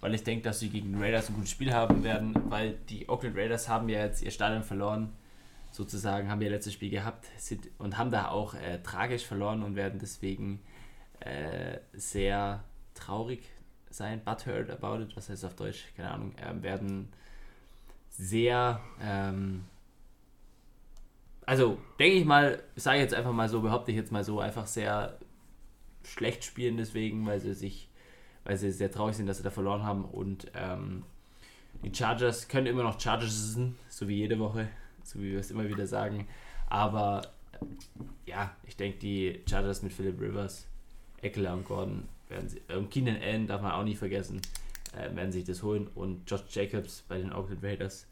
weil 0.01 0.15
ich 0.15 0.25
denke, 0.25 0.45
dass 0.45 0.61
sie 0.61 0.69
gegen 0.69 0.93
die 0.93 0.99
Raiders 1.03 1.29
ein 1.29 1.35
gutes 1.35 1.51
Spiel 1.51 1.73
haben 1.73 2.05
werden, 2.05 2.35
weil 2.51 2.75
die 2.89 3.09
Oakland 3.09 3.37
Raiders 3.37 3.69
haben 3.69 3.89
ja 3.89 4.01
jetzt 4.01 4.23
ihr 4.23 4.31
Stadion 4.31 4.63
verloren, 4.63 5.13
sozusagen, 5.71 6.31
haben 6.31 6.41
ihr 6.41 6.51
letztes 6.51 6.73
Spiel 6.73 6.91
gehabt 6.91 7.27
sind, 7.37 7.69
und 7.79 7.99
haben 7.99 8.11
da 8.11 8.29
auch 8.29 8.55
äh, 8.55 8.79
tragisch 8.83 9.25
verloren 9.25 9.63
und 9.63 9.77
werden 9.77 9.99
deswegen 9.99 10.61
äh, 11.21 11.79
sehr 11.93 12.65
traurig 12.95 13.43
sein, 13.91 14.23
butthurt 14.25 14.71
about 14.71 15.03
it, 15.03 15.17
was 15.17 15.29
heißt 15.29 15.45
auf 15.45 15.55
Deutsch, 15.55 15.85
keine 15.97 16.11
Ahnung, 16.11 16.35
ähm, 16.45 16.63
werden 16.63 17.09
sehr, 18.11 18.81
ähm, 19.01 19.65
also 21.47 21.79
denke 21.99 22.19
ich 22.19 22.25
mal, 22.25 22.63
sage 22.77 22.99
ich 22.99 23.03
jetzt 23.03 23.15
einfach 23.15 23.33
mal 23.33 23.49
so, 23.49 23.61
behaupte 23.61 23.91
ich 23.91 23.97
jetzt 23.97 24.13
mal 24.13 24.25
so, 24.25 24.41
einfach 24.41 24.67
sehr 24.67 25.19
schlecht 26.05 26.45
spielen 26.45 26.77
deswegen, 26.77 27.27
weil 27.27 27.41
sie 27.41 27.55
sich, 27.55 27.88
weil 28.49 28.57
sie 28.57 28.73
sehr 28.73 28.91
traurig 28.91 29.15
sind, 29.15 29.27
dass 29.27 29.37
sie 29.37 29.43
da 29.43 29.51
verloren 29.51 29.83
haben. 29.83 30.07
Und 30.07 30.51
ähm, 30.55 31.05
die 31.85 31.95
Chargers 31.95 32.49
können 32.49 32.67
immer 32.67 32.83
noch 32.83 32.99
Chargers 32.99 33.59
so 33.91 34.09
wie 34.09 34.17
jede 34.17 34.39
Woche, 34.39 34.69
so 35.05 35.21
wie 35.21 35.33
wir 35.33 35.39
es 35.39 35.51
immer 35.51 35.69
wieder 35.69 35.87
sagen, 35.87 36.27
aber 36.67 37.23
äh, 37.53 38.31
ja, 38.31 38.57
ich 38.67 38.75
denke 38.77 38.99
die 38.99 39.43
Chargers 39.49 39.83
mit 39.83 39.93
Philip 39.93 40.19
Rivers, 40.19 40.67
Eckler 41.21 41.53
und 41.53 41.67
Gordon 41.67 42.09
werden 42.29 42.49
sie, 42.49 42.63
und 42.75 42.91
Keenan 42.91 43.21
Allen 43.21 43.47
darf 43.47 43.61
man 43.61 43.73
auch 43.73 43.85
nicht 43.85 43.99
vergessen, 43.99 44.41
äh, 44.97 45.15
werden 45.15 45.31
sich 45.31 45.45
das 45.45 45.63
holen. 45.63 45.87
Und 45.95 46.29
Josh 46.31 46.45
Jacobs 46.49 47.05
bei 47.07 47.19
den 47.19 47.35
Oakland 47.35 47.63
Raiders 47.63 48.07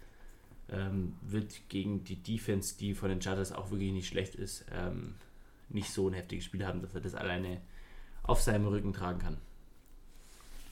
ähm, 0.70 1.14
wird 1.22 1.62
gegen 1.70 2.04
die 2.04 2.22
Defense, 2.22 2.76
die 2.78 2.92
von 2.92 3.08
den 3.08 3.22
Chargers 3.22 3.52
auch 3.52 3.70
wirklich 3.70 3.92
nicht 3.92 4.08
schlecht 4.08 4.34
ist, 4.34 4.66
ähm, 4.70 5.14
nicht 5.70 5.90
so 5.90 6.08
ein 6.08 6.12
heftiges 6.12 6.44
Spiel 6.44 6.66
haben, 6.66 6.82
dass 6.82 6.94
er 6.94 7.00
das 7.00 7.14
alleine 7.14 7.62
auf 8.22 8.42
seinem 8.42 8.66
Rücken 8.66 8.92
tragen 8.92 9.18
kann. 9.18 9.38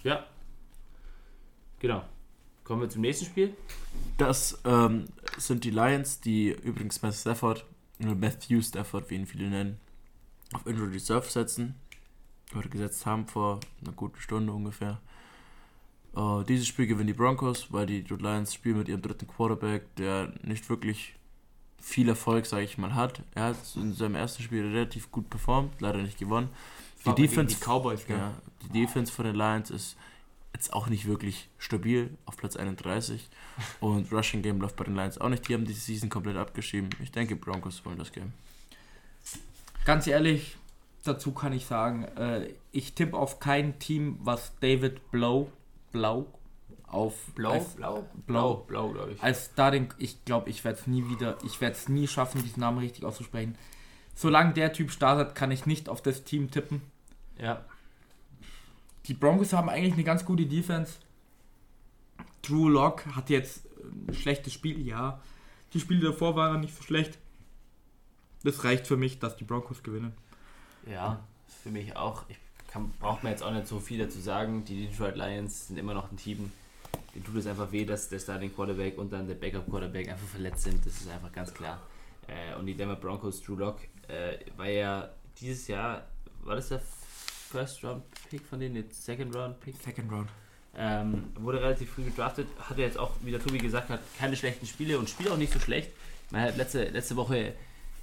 Ja. 0.05 0.27
Genau. 1.81 2.05
Kommen 2.62 2.83
wir 2.83 2.88
zum 2.88 3.01
nächsten 3.01 3.27
Spiel. 3.27 3.55
Das 4.17 4.61
ähm, 4.64 5.07
sind 5.37 5.64
die 5.64 5.71
Lions, 5.71 6.21
die 6.21 6.51
übrigens 6.51 7.03
Matthew 7.03 7.19
Stafford, 7.19 7.67
Matthew 7.99 8.62
Stafford, 8.62 9.11
wie 9.11 9.17
ihn 9.17 9.27
viele 9.27 9.49
nennen, 9.49 9.79
auf 10.53 10.67
Injury 10.67 10.93
Reserve 10.93 11.29
setzen. 11.29 11.75
Oder 12.57 12.69
gesetzt 12.69 13.05
haben 13.07 13.27
vor 13.27 13.61
einer 13.83 13.93
guten 13.93 14.21
Stunde 14.21 14.53
ungefähr. 14.53 15.01
Äh, 16.17 16.45
dieses 16.45 16.67
Spiel 16.67 16.87
gewinnen 16.87 17.09
die 17.09 17.14
Broncos, 17.14 17.73
weil 17.73 17.87
die 17.87 18.03
Lions 18.03 18.55
spielen 18.55 18.79
mit 18.79 18.88
ihrem 18.88 19.03
dritten 19.03 19.27
Quarterback, 19.27 19.95
der 19.97 20.33
nicht 20.43 20.69
wirklich 20.69 21.17
viel 21.81 22.09
Erfolg, 22.09 22.46
sage 22.46 22.65
ich 22.65 22.79
mal, 22.79 22.94
hat. 22.94 23.23
Er 23.35 23.44
hat 23.44 23.57
in 23.77 23.92
seinem 23.92 24.15
ersten 24.15 24.42
Spiel 24.42 24.67
relativ 24.67 25.11
gut 25.11 25.29
performt, 25.29 25.81
leider 25.81 26.02
nicht 26.02 26.19
gewonnen. 26.19 26.48
Die 27.05 27.15
Defense, 27.15 27.57
die 27.57 27.65
Cowboys, 27.65 28.07
gell? 28.07 28.17
ja, 28.17 28.35
die 28.63 28.81
Defense 28.81 29.13
von 29.13 29.25
den 29.25 29.35
Lions 29.35 29.71
ist 29.71 29.96
jetzt 30.55 30.73
auch 30.73 30.87
nicht 30.87 31.07
wirklich 31.07 31.48
stabil 31.59 32.17
auf 32.27 32.37
Platz 32.37 32.57
31 32.57 33.29
und 33.81 34.11
Rushing 34.13 34.42
Game 34.42 34.61
läuft 34.61 34.77
bei 34.77 34.85
den 34.85 34.94
Lions 34.94 35.19
auch 35.19 35.29
nicht. 35.29 35.48
Die 35.48 35.55
haben 35.55 35.65
die 35.65 35.73
Season 35.73 36.09
komplett 36.09 36.37
abgeschrieben. 36.37 36.90
Ich 37.02 37.11
denke, 37.11 37.37
Broncos 37.37 37.85
wollen 37.85 37.98
das 37.98 38.13
Game. 38.13 38.33
Ganz 39.85 40.07
ehrlich, 40.07 40.57
dazu 41.02 41.33
kann 41.33 41.52
ich 41.52 41.67
sagen, 41.67 42.05
äh, 42.17 42.50
ich 42.73 42.94
tippe 42.94 43.17
auf 43.17 43.40
kein 43.40 43.79
Team, 43.79 44.19
was 44.23 44.52
David 44.61 45.11
Blow, 45.11 45.50
Blau, 45.92 46.27
auf 46.87 47.15
als, 47.37 47.75
blau, 47.75 48.05
Blau. 48.27 48.55
blau, 48.67 48.88
glaube 48.90 49.13
ich. 49.13 49.23
als 49.23 49.46
Starting, 49.46 49.92
ich 49.98 50.25
glaube, 50.25 50.50
ich 50.50 50.65
werde 50.65 50.79
es 50.79 50.87
nie 50.87 51.09
wieder, 51.09 51.37
ich 51.44 51.61
werde 51.61 51.77
es 51.77 51.88
nie 51.88 52.07
schaffen, 52.07 52.42
diesen 52.42 52.61
Namen 52.61 52.79
richtig 52.79 53.05
auszusprechen. 53.05 53.57
Solange 54.15 54.55
der 54.55 54.73
Typ 54.73 54.90
startet, 54.90 55.35
kann 55.35 55.50
ich 55.50 55.67
nicht 55.67 55.88
auf 55.88 56.00
das 56.00 56.25
Team 56.25 56.50
tippen. 56.50 56.81
Ja, 57.38 57.64
Die 59.06 59.14
Broncos 59.14 59.52
haben 59.52 59.68
eigentlich 59.68 59.94
eine 59.94 60.04
ganz 60.04 60.24
gute 60.24 60.46
Defense. 60.46 60.94
Drew 62.42 62.68
Lock 62.68 63.04
hat 63.14 63.30
jetzt 63.30 63.66
ein 64.08 64.14
schlechtes 64.14 64.52
Spiel, 64.52 64.87
ja. 64.87 65.20
Die 65.72 65.80
Spiele 65.80 66.10
davor 66.10 66.37
waren 66.37 66.60
nicht 66.60 66.76
so 66.76 66.82
schlecht. 66.82 67.18
das 68.44 68.62
reicht 68.64 68.87
für 68.87 68.96
mich, 68.96 69.18
dass 69.18 69.37
die 69.37 69.44
Broncos 69.44 69.82
gewinnen. 69.82 70.12
Ja, 70.90 71.20
für 71.62 71.70
mich 71.70 71.96
auch. 71.96 72.24
Ich 72.28 72.37
kann, 72.70 72.92
braucht 73.00 73.24
mir 73.24 73.30
jetzt 73.30 73.42
auch 73.42 73.52
nicht 73.52 73.66
so 73.66 73.80
viel 73.80 73.98
dazu 73.98 74.20
sagen. 74.20 74.64
Die 74.64 74.87
Detroit 74.87 75.16
Lions 75.16 75.68
sind 75.68 75.78
immer 75.78 75.94
noch 75.94 76.10
ein 76.12 76.16
Team. 76.16 76.52
Denen 77.14 77.24
tut 77.24 77.37
es 77.37 77.46
einfach 77.46 77.72
weh, 77.72 77.85
dass 77.85 78.08
der 78.08 78.18
Starting 78.18 78.54
Quarterback 78.54 78.98
und 78.98 79.12
dann 79.12 79.26
der 79.26 79.35
Backup 79.35 79.68
Quarterback 79.68 80.08
einfach 80.10 80.26
verletzt 80.26 80.64
sind. 80.64 80.85
Das 80.85 81.00
ist 81.00 81.08
einfach 81.08 81.32
ganz 81.32 81.52
klar. 81.54 81.80
Äh, 82.28 82.54
und 82.58 82.66
die 82.66 82.74
Denver 82.74 82.96
Broncos, 82.96 83.42
Drew 83.42 83.56
Lock, 83.56 83.80
äh, 84.08 84.38
war 84.56 84.68
ja 84.68 85.10
dieses 85.40 85.66
Jahr, 85.68 86.06
war 86.42 86.56
das 86.56 86.68
der 86.68 86.82
First 87.55 87.85
Round 87.85 88.02
Pick 88.31 88.44
von 88.44 88.59
denen, 88.59 88.75
jetzt 88.75 89.05
Second 89.05 89.33
Round 89.33 89.61
Pick? 89.61 89.77
Second 89.77 90.11
Round. 90.11 90.29
Ähm, 90.77 91.27
wurde 91.38 91.61
relativ 91.61 91.88
früh 91.88 92.02
gedraftet, 92.02 92.48
hatte 92.59 92.81
jetzt 92.81 92.98
auch, 92.98 93.13
wie 93.23 93.31
der 93.31 93.38
Tobi 93.38 93.59
gesagt 93.59 93.90
hat, 93.90 94.00
keine 94.19 94.35
schlechten 94.35 94.67
Spiele 94.67 94.98
und 94.98 95.09
spielt 95.09 95.31
auch 95.31 95.37
nicht 95.37 95.52
so 95.52 95.61
schlecht. 95.61 95.92
Man 96.33 96.42
hat 96.42 96.57
letzte, 96.57 96.83
letzte 96.87 97.15
Woche 97.15 97.55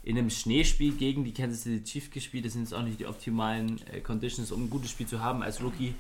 in 0.04 0.18
einem 0.18 0.30
Schneespiel 0.30 0.94
gegen 0.94 1.26
die 1.26 1.34
Kansas 1.34 1.64
City 1.64 1.84
Chiefs 1.84 2.12
gespielt. 2.12 2.46
Das 2.46 2.54
sind 2.54 2.62
jetzt 2.62 2.74
auch 2.74 2.82
nicht 2.82 3.02
die 3.02 3.08
optimalen 3.08 3.86
äh, 3.88 4.00
Conditions, 4.00 4.54
um 4.54 4.64
ein 4.64 4.70
gutes 4.70 4.90
Spiel 4.92 5.06
zu 5.06 5.20
haben 5.20 5.44
als 5.44 5.62
Rookie, 5.62 5.96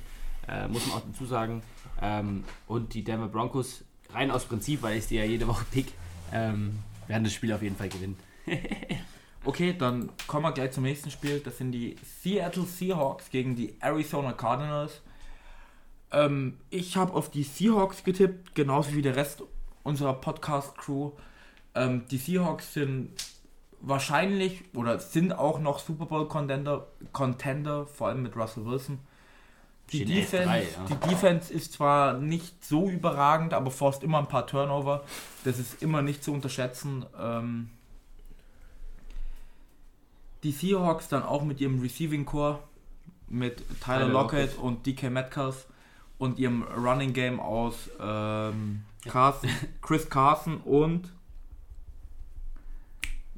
äh, 0.47 0.70
muss 0.70 0.88
man 0.88 0.95
auch 0.95 1.04
dazu 1.06 1.26
sagen. 1.26 1.62
Ähm, 2.02 2.45
und 2.68 2.93
die 2.93 3.04
Denver 3.04 3.28
Broncos, 3.28 3.84
rein 4.14 4.32
aus 4.32 4.45
Prinzip, 4.45 4.82
weil 4.82 4.97
ich 4.97 5.08
die 5.08 5.16
ja 5.16 5.26
jede 5.26 5.45
Woche 5.45 5.66
pick, 5.70 5.88
ähm, 6.32 6.80
werden 7.08 7.26
das 7.26 7.34
Spiel 7.34 7.52
auf 7.52 7.62
jeden 7.62 7.76
Fall 7.76 7.89
gewinnen. 7.89 8.16
Okay, 9.44 9.74
dann 9.78 10.12
kommen 10.28 10.44
wir 10.44 10.52
gleich 10.52 10.72
zum 10.72 10.84
nächsten 10.84 11.10
Spiel. 11.10 11.39
Das 11.39 11.58
sind 11.58 11.72
die 11.72 11.96
Seattle 12.22 12.66
Seahawks 12.66 13.30
gegen 13.30 13.56
die 13.56 13.76
Arizona 13.80 14.34
Cardinals. 14.34 15.02
Ähm, 16.12 16.58
ich 16.70 16.96
habe 16.96 17.14
auf 17.14 17.32
die 17.32 17.44
Seahawks 17.44 18.04
getippt, 18.04 18.54
genauso 18.54 18.94
wie 18.94 19.02
der 19.02 19.16
Rest 19.16 19.44
unserer 19.84 20.14
Podcast-Crew. 20.14 21.12
Ähm, 21.74 22.04
die 22.12 22.18
Seahawks 22.18 22.74
sind 22.74 23.14
wahrscheinlich 23.80 24.64
oder 24.76 25.00
sind 25.00 25.34
auch 25.34 25.60
noch 25.60 25.80
Super 25.80 26.06
Bowl-Contender, 26.06 26.88
Contender, 27.12 27.88
vor 27.88 28.10
allem 28.10 28.22
mit 28.22 28.36
Russell 28.36 28.66
Wilson. 28.66 29.00
Die 29.92 30.06
Defense, 30.06 30.50
11-3, 30.50 30.58
ja. 30.60 30.86
die 30.89 31.10
Defense 31.10 31.54
ist 31.54 31.74
zwar 31.74 32.14
nicht 32.14 32.64
so 32.64 32.88
überragend, 32.89 33.54
aber 33.54 33.72
forst 33.72 34.04
immer 34.04 34.20
ein 34.20 34.28
paar 34.28 34.48
Turnover. 34.48 35.04
Das 35.44 35.60
ist 35.60 35.82
immer 35.82 36.02
nicht 36.02 36.24
zu 36.24 36.32
unterschätzen. 36.32 37.06
Ähm, 37.20 37.72
die 40.44 40.52
Seahawks 40.52 41.08
dann 41.08 41.24
auch 41.24 41.44
mit 41.44 41.62
ihrem 41.62 41.82
Receiving 41.82 42.26
Core, 42.26 42.60
mit 43.28 43.58
Tyler, 43.80 44.06
Tyler 44.06 44.08
Lockett 44.08 44.58
und 44.58 44.86
DK 44.86 45.10
Metcalf 45.10 45.68
und 46.18 46.39
ihrem 46.39 46.64
Running 46.64 47.14
Game 47.14 47.39
aus 47.39 47.89
ähm, 48.00 48.84
Carson, 49.08 49.50
Chris 49.82 50.10
Carson 50.10 50.58
und 50.58 51.12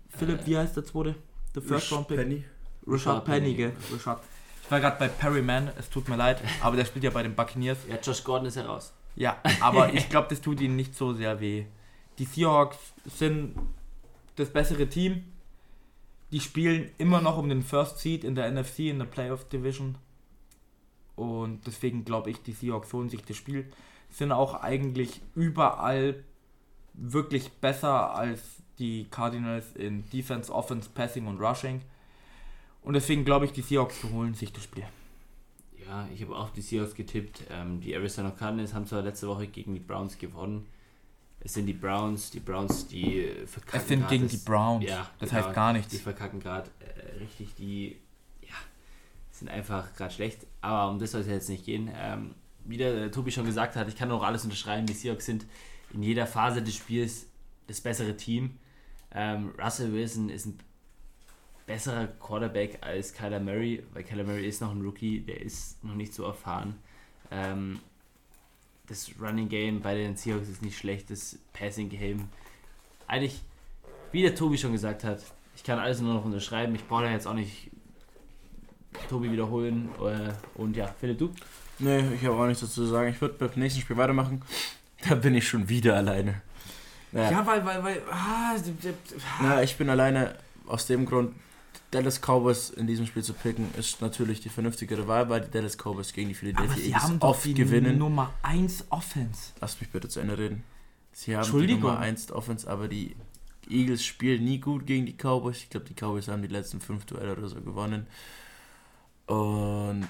Philipp, 0.10 0.46
wie 0.46 0.58
heißt 0.58 0.76
der 0.76 0.86
zweite? 0.86 1.16
Der 1.56 1.62
First 1.62 1.92
Round 1.92 2.08
Pick? 2.08 2.18
Penny. 2.18 2.44
Rashad 2.86 3.26
Penny, 3.26 3.54
gell? 3.54 3.74
Rashad. 3.92 4.22
Ich 4.64 4.72
war 4.72 4.80
gerade 4.80 4.98
bei 4.98 5.08
Perryman, 5.08 5.72
es 5.78 5.90
tut 5.90 6.08
mir 6.08 6.16
leid, 6.16 6.42
aber 6.62 6.76
der 6.76 6.86
spielt 6.86 7.04
ja 7.04 7.10
bei 7.10 7.24
den 7.24 7.36
Buccaneers. 7.36 7.80
Ja, 7.88 7.98
Josh 8.02 8.24
Gordon 8.24 8.48
ist 8.48 8.56
heraus. 8.56 8.94
Ja, 9.16 9.38
aber 9.60 9.94
ich 9.94 10.10
glaube, 10.10 10.28
das 10.30 10.42
tut 10.42 10.62
ihnen 10.62 10.76
nicht 10.76 10.96
so 10.96 11.14
sehr 11.14 11.40
weh. 11.40 11.66
Die 12.18 12.26
Seahawks 12.26 12.78
sind 13.06 13.56
das 14.36 14.50
bessere 14.50 14.88
Team. 14.88 15.24
Die 16.34 16.40
spielen 16.40 16.90
immer 16.98 17.22
noch 17.22 17.38
um 17.38 17.48
den 17.48 17.62
First 17.62 18.00
Seed 18.00 18.24
in 18.24 18.34
der 18.34 18.50
NFC, 18.52 18.80
in 18.80 18.98
der 18.98 19.06
Playoff 19.06 19.48
Division. 19.50 20.00
Und 21.16 21.68
deswegen 21.68 22.06
glaube 22.06 22.32
ich, 22.32 22.42
die 22.42 22.54
Seahawks 22.54 22.92
holen 22.92 23.08
sich 23.08 23.24
das 23.24 23.38
Spiel. 23.38 23.72
Sind 24.10 24.32
auch 24.32 24.56
eigentlich 24.56 25.22
überall 25.36 26.24
wirklich 26.96 27.52
besser 27.52 28.16
als 28.16 28.64
die 28.80 29.06
Cardinals 29.12 29.76
in 29.76 30.10
Defense, 30.10 30.52
Offense, 30.52 30.90
Passing 30.92 31.28
und 31.28 31.40
Rushing. 31.40 31.82
Und 32.82 32.96
deswegen 32.96 33.26
glaube 33.26 33.46
ich, 33.46 33.52
die 33.52 33.62
Seahawks 33.62 34.04
holen 34.04 34.34
sich 34.34 34.52
das 34.52 34.64
Spiel. 34.64 34.86
Ja, 35.86 36.08
ich 36.16 36.24
habe 36.24 36.36
auch 36.36 36.50
die 36.50 36.62
Seahawks 36.62 36.96
getippt. 36.96 37.44
Ähm, 37.52 37.80
die 37.80 37.94
Arizona 37.94 38.32
Cardinals 38.32 38.74
haben 38.74 38.88
zwar 38.88 39.04
letzte 39.04 39.28
Woche 39.28 39.46
gegen 39.46 39.76
die 39.76 39.80
Browns 39.80 40.18
gewonnen. 40.18 40.66
Es 41.46 41.54
sind 41.56 41.66
die 41.66 41.74
Browns, 41.74 42.32
die 42.32 42.40
Browns, 42.40 42.88
die 42.88 43.20
äh, 43.26 43.46
verkacken. 43.48 43.80
Es 43.82 43.88
sind 43.88 44.08
gegen 44.08 44.24
das- 44.24 44.32
die 44.32 44.38
Browns. 44.38 44.86
Ja, 44.86 45.10
das 45.20 45.30
genau. 45.30 45.44
heißt 45.46 45.56
gar 45.56 45.74
Die 45.74 45.80
nichts. 45.80 46.00
verkacken 46.00 46.40
gerade 46.40 46.70
äh, 46.80 47.18
richtig, 47.18 47.54
die 47.56 47.98
ja, 48.42 48.56
sind 49.32 49.50
einfach 49.50 49.94
gerade 49.94 50.14
schlecht. 50.14 50.48
Aber 50.62 50.90
um 50.92 51.00
das 51.00 51.12
soll 51.12 51.22
es 51.22 51.28
ja 51.28 51.34
jetzt 51.34 51.50
nicht 51.50 51.66
gehen. 51.66 51.92
Ähm, 51.96 52.34
wie 52.66 52.78
der 52.78 52.96
äh, 52.96 53.12
Tobi 53.12 53.32
schon 53.32 53.46
gesagt 53.46 53.76
hat, 53.76 53.90
ich 53.90 53.96
kann 53.98 54.10
auch 54.12 54.24
alles 54.24 54.46
unterschreiben. 54.46 54.86
Die 54.86 54.94
Seahawks 54.94 55.26
sind 55.26 55.46
in 55.94 56.02
jeder 56.02 56.26
Phase 56.28 56.62
des 56.62 56.76
Spiels 56.76 57.26
das 57.68 57.82
bessere 57.82 58.16
Team. 58.16 58.58
Ähm, 59.12 59.54
Russell 59.62 59.92
Wilson 59.92 60.30
ist 60.30 60.46
ein 60.46 60.58
besserer 61.66 62.08
Quarterback 62.08 62.80
als 62.82 63.14
Kyler 63.14 63.40
Murray, 63.40 63.84
weil 63.94 64.04
Kyler 64.04 64.24
Murray 64.24 64.48
ist 64.48 64.62
noch 64.62 64.72
ein 64.72 64.82
Rookie, 64.82 65.20
der 65.22 65.42
ist 65.42 65.84
noch 65.84 65.96
nicht 65.96 66.14
so 66.14 66.24
erfahren. 66.24 66.76
Ähm, 67.32 67.80
das 68.94 69.12
Running 69.20 69.50
Game 69.50 69.82
bei 69.82 69.96
den 69.96 70.16
Seahawks 70.16 70.48
ist 70.48 70.62
nicht 70.62 70.78
schlecht, 70.78 71.10
das 71.10 71.38
Passing 71.54 71.90
Game. 71.90 72.30
Eigentlich, 73.08 73.42
wie 74.12 74.22
der 74.22 74.36
Tobi 74.36 74.58
schon 74.58 74.72
gesagt 74.72 75.04
hat, 75.04 75.20
ich 75.56 75.64
kann 75.64 75.80
alles 75.80 76.00
nur 76.00 76.14
noch 76.14 76.26
unterschreiben. 76.26 76.76
Ich 76.76 76.88
brauche 76.88 77.06
jetzt 77.06 77.28
auch 77.28 77.34
nicht 77.34 77.72
Tobi 79.10 79.32
wiederholen. 79.32 79.90
Äh, 80.00 80.32
und 80.60 80.76
ja, 80.76 80.94
Philipp, 81.00 81.18
du? 81.18 81.34
Nee, 81.80 82.04
ich 82.14 82.26
habe 82.26 82.38
auch 82.38 82.46
nichts 82.46 82.62
dazu 82.62 82.74
zu 82.74 82.86
sagen. 82.86 83.10
Ich 83.10 83.20
würde 83.20 83.36
beim 83.36 83.60
nächsten 83.60 83.82
Spiel 83.82 83.98
weitermachen. 83.98 84.42
Da 85.08 85.16
bin 85.16 85.36
ich 85.36 85.48
schon 85.48 85.68
wieder 85.68 85.96
alleine. 85.98 86.42
Naja, 87.12 87.32
Ja, 87.32 87.46
weil, 87.46 87.66
weil, 87.66 87.84
weil, 87.84 88.02
ah, 88.10 88.56
na, 89.42 89.62
ich 89.62 89.76
bin 89.76 89.90
alleine 89.90 90.36
aus 90.66 90.88
dem 90.88 91.06
Grund, 91.06 91.36
Dallas 91.94 92.20
Cowboys 92.20 92.70
in 92.72 92.88
diesem 92.88 93.06
Spiel 93.06 93.24
zu 93.24 93.34
picken, 93.34 93.68
ist 93.78 94.02
natürlich 94.02 94.42
die 94.42 94.50
vernünftigere 94.50 95.08
Wahl, 95.08 95.30
weil 95.30 95.42
die 95.42 95.52
Dallas 95.52 95.78
Cowboys 95.78 96.12
gegen 96.14 96.30
die 96.30 96.36
Philadelphia 96.36 96.76
sie 96.76 96.88
Eagles 96.88 97.04
haben 97.04 97.20
doch 97.20 97.30
oft 97.30 97.46
die 97.46 97.54
gewinnen. 97.54 97.98
Nummer 97.98 98.34
1 98.42 98.86
Offense. 98.90 99.54
Lass 99.62 99.80
mich 99.80 99.90
bitte 99.92 100.10
zu 100.10 100.20
Ende 100.20 100.38
reden. 100.38 100.64
Sie 101.12 101.38
haben 101.38 101.68
die. 101.68 101.74
Nummer 101.76 102.00
1 102.00 102.32
Offense, 102.32 102.70
aber 102.70 102.88
die 102.88 103.16
Eagles 103.70 104.04
spielen 104.04 104.44
nie 104.44 104.60
gut 104.60 104.86
gegen 104.88 105.06
die 105.06 105.14
Cowboys. 105.14 105.58
Ich 105.58 105.70
glaube, 105.70 105.86
die 105.86 105.94
Cowboys 105.94 106.28
haben 106.28 106.42
die 106.42 106.48
letzten 106.48 106.82
fünf 106.82 107.06
Duelle 107.06 107.34
oder 107.34 107.48
so 107.48 107.62
gewonnen. 107.62 108.08
Und 109.28 110.08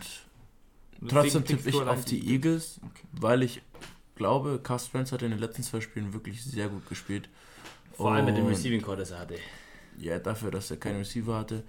trotzdem 1.08 1.46
tippe 1.46 1.70
ich 1.70 1.76
auf 1.76 2.06
die 2.06 2.32
Eagles, 2.32 2.80
Okay. 2.84 3.08
weil 3.12 3.44
ich 3.44 3.62
glaube, 4.16 4.60
Carsten 4.64 4.98
Wentz 4.98 5.12
hat 5.12 5.22
in 5.22 5.32
den 5.32 5.40
letzten 5.40 5.64
zwei 5.64 5.82
Spielen 5.82 6.14
wirklich 6.14 6.44
sehr 6.44 6.70
gut 6.70 6.88
gespielt. 6.88 7.30
Vor 7.94 8.12
allem 8.12 8.26
mit 8.26 8.38
dem 8.38 8.48
Receiving 8.48 8.82
Core, 8.82 8.98
das 8.98 9.12
er 9.12 9.20
hatte. 9.20 9.36
Ja, 10.00 10.20
dafür, 10.20 10.52
dass 10.52 10.72
er 10.72 10.78
keinen 10.78 10.98
Receiver 10.98 11.38
hatte, 11.38 11.64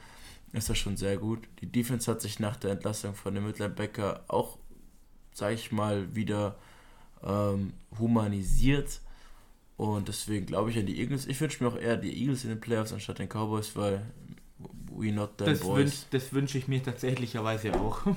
ist 0.53 0.69
das 0.71 0.79
schon 0.79 0.97
sehr 0.97 1.17
gut. 1.17 1.41
Die 1.61 1.67
Defense 1.71 2.11
hat 2.11 2.21
sich 2.21 2.39
nach 2.41 2.57
der 2.57 2.73
Entlassung 2.73 3.15
von 3.15 3.35
dem 3.35 3.47
Mittelbecker 3.47 4.25
auch, 4.29 4.59
sag 5.33 5.53
ich 5.55 5.73
mal, 5.73 6.15
wieder 6.15 6.57
ähm, 7.23 7.73
humanisiert. 7.99 9.01
Und 9.77 10.07
deswegen 10.09 10.47
glaube 10.47 10.71
ich 10.71 10.79
an 10.79 10.87
die 10.87 11.01
Eagles. 11.01 11.27
Ich 11.27 11.41
wünsche 11.41 11.63
mir 11.63 11.71
auch 11.71 11.77
eher 11.77 11.97
die 11.97 12.17
Eagles 12.21 12.45
in 12.45 12.51
den 12.51 12.61
Playoffs 12.61 12.93
anstatt 12.93 13.19
den 13.19 13.29
Cowboys, 13.29 13.75
weil 13.75 14.07
we 14.93 15.11
not 15.13 15.37
them 15.39 15.49
Das 15.49 15.61
boys. 15.61 15.77
wünsche 15.77 15.97
das 16.11 16.33
wünsch 16.33 16.55
ich 16.55 16.69
mir 16.69 16.83
tatsächlicherweise 16.83 17.75
auch. 17.75 18.01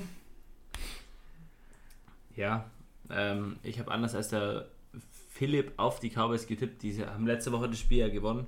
Ja, 2.36 2.70
ähm, 3.10 3.56
ich 3.64 3.80
habe 3.80 3.90
anders 3.90 4.14
als 4.14 4.28
der 4.28 4.68
Philipp 5.30 5.72
auf 5.76 5.98
die 5.98 6.10
Cowboys 6.10 6.46
getippt. 6.46 6.82
Die 6.82 7.04
haben 7.04 7.26
letzte 7.26 7.50
Woche 7.50 7.68
das 7.68 7.80
Spiel 7.80 7.98
ja 7.98 8.08
gewonnen. 8.08 8.46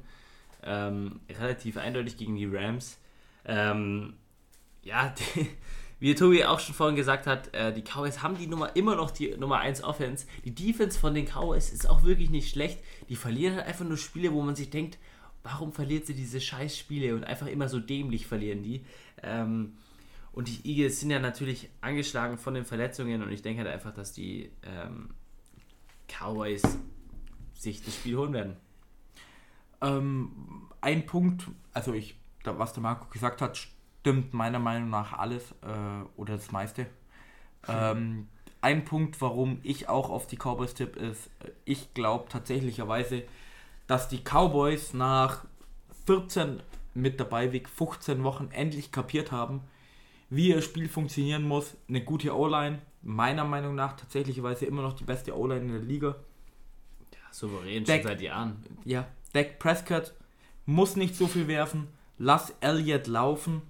Ähm, 0.62 1.20
relativ 1.28 1.76
eindeutig 1.76 2.16
gegen 2.16 2.36
die 2.36 2.46
Rams. 2.46 2.98
Ähm, 3.44 4.14
ja, 4.82 5.14
die, 5.34 5.46
wie 5.98 6.14
Tobi 6.14 6.44
auch 6.44 6.60
schon 6.60 6.74
vorhin 6.74 6.96
gesagt 6.96 7.26
hat, 7.26 7.54
äh, 7.54 7.72
die 7.72 7.82
Cowboys 7.82 8.22
haben 8.22 8.36
die 8.36 8.46
Nummer 8.46 8.74
immer 8.74 8.96
noch 8.96 9.10
die 9.10 9.36
Nummer 9.36 9.58
1 9.58 9.82
Offense. 9.84 10.26
Die 10.44 10.54
Defense 10.54 10.98
von 10.98 11.14
den 11.14 11.26
Cowboys 11.26 11.70
ist 11.70 11.88
auch 11.88 12.04
wirklich 12.04 12.30
nicht 12.30 12.50
schlecht. 12.50 12.80
Die 13.08 13.16
verlieren 13.16 13.56
halt 13.56 13.66
einfach 13.66 13.84
nur 13.84 13.98
Spiele, 13.98 14.32
wo 14.32 14.42
man 14.42 14.56
sich 14.56 14.70
denkt, 14.70 14.98
warum 15.42 15.72
verliert 15.72 16.06
sie 16.06 16.14
diese 16.14 16.40
scheiß 16.40 16.76
Spiele 16.76 17.14
und 17.14 17.24
einfach 17.24 17.46
immer 17.46 17.68
so 17.68 17.80
dämlich 17.80 18.26
verlieren 18.26 18.62
die. 18.62 18.84
Ähm, 19.22 19.74
und 20.32 20.48
die 20.48 20.70
Eagles 20.70 21.00
sind 21.00 21.10
ja 21.10 21.18
natürlich 21.18 21.68
angeschlagen 21.80 22.38
von 22.38 22.54
den 22.54 22.64
Verletzungen 22.64 23.22
und 23.22 23.32
ich 23.32 23.42
denke 23.42 23.62
halt 23.62 23.72
einfach, 23.72 23.92
dass 23.92 24.12
die 24.12 24.50
ähm, 24.62 25.10
Cowboys 26.08 26.62
sich 27.54 27.84
das 27.84 27.94
Spiel 27.94 28.16
holen 28.16 28.32
werden. 28.32 28.56
Ähm, 29.80 30.68
ein 30.80 31.06
Punkt, 31.06 31.46
also 31.72 31.92
ich, 31.92 32.18
da, 32.42 32.58
was 32.58 32.72
der 32.72 32.82
Marco 32.82 33.06
gesagt 33.10 33.40
hat, 33.42 33.56
stimmt 34.00 34.34
meiner 34.34 34.58
Meinung 34.58 34.90
nach 34.90 35.12
alles 35.12 35.52
äh, 35.62 36.04
oder 36.16 36.34
das 36.36 36.52
meiste. 36.52 36.86
Ähm, 37.68 38.28
ein 38.62 38.84
Punkt, 38.84 39.20
warum 39.20 39.60
ich 39.62 39.88
auch 39.88 40.10
auf 40.10 40.26
die 40.26 40.36
Cowboys 40.36 40.74
tipp, 40.74 40.96
ist, 40.96 41.26
äh, 41.44 41.50
ich 41.64 41.92
glaube 41.94 42.28
tatsächlicherweise, 42.28 43.24
dass 43.86 44.08
die 44.08 44.18
Cowboys 44.22 44.94
nach 44.94 45.44
14 46.06 46.62
mit 46.94 47.20
dabei 47.20 47.52
Weg 47.52 47.68
15 47.68 48.22
Wochen 48.24 48.48
endlich 48.52 48.92
kapiert 48.92 49.32
haben, 49.32 49.62
wie 50.28 50.48
ihr 50.48 50.62
Spiel 50.62 50.88
funktionieren 50.88 51.46
muss. 51.46 51.76
Eine 51.88 52.02
gute 52.04 52.36
O-Line, 52.36 52.80
meiner 53.02 53.44
Meinung 53.44 53.74
nach 53.74 53.96
tatsächlicherweise 53.96 54.66
immer 54.66 54.82
noch 54.82 54.94
die 54.94 55.04
beste 55.04 55.36
O-Line 55.36 55.60
in 55.62 55.72
der 55.72 55.80
Liga. 55.82 56.16
Ja, 57.12 57.18
souverän 57.32 57.84
Deck- 57.84 58.02
schon 58.02 58.10
seit 58.10 58.20
Jahren. 58.20 58.64
Ja, 58.84 59.06
Dak 59.32 59.58
Prescott 59.58 60.14
muss 60.66 60.96
nicht 60.96 61.16
so 61.16 61.26
viel 61.26 61.48
werfen. 61.48 61.88
lass 62.18 62.52
Elliott 62.60 63.06
laufen. 63.06 63.62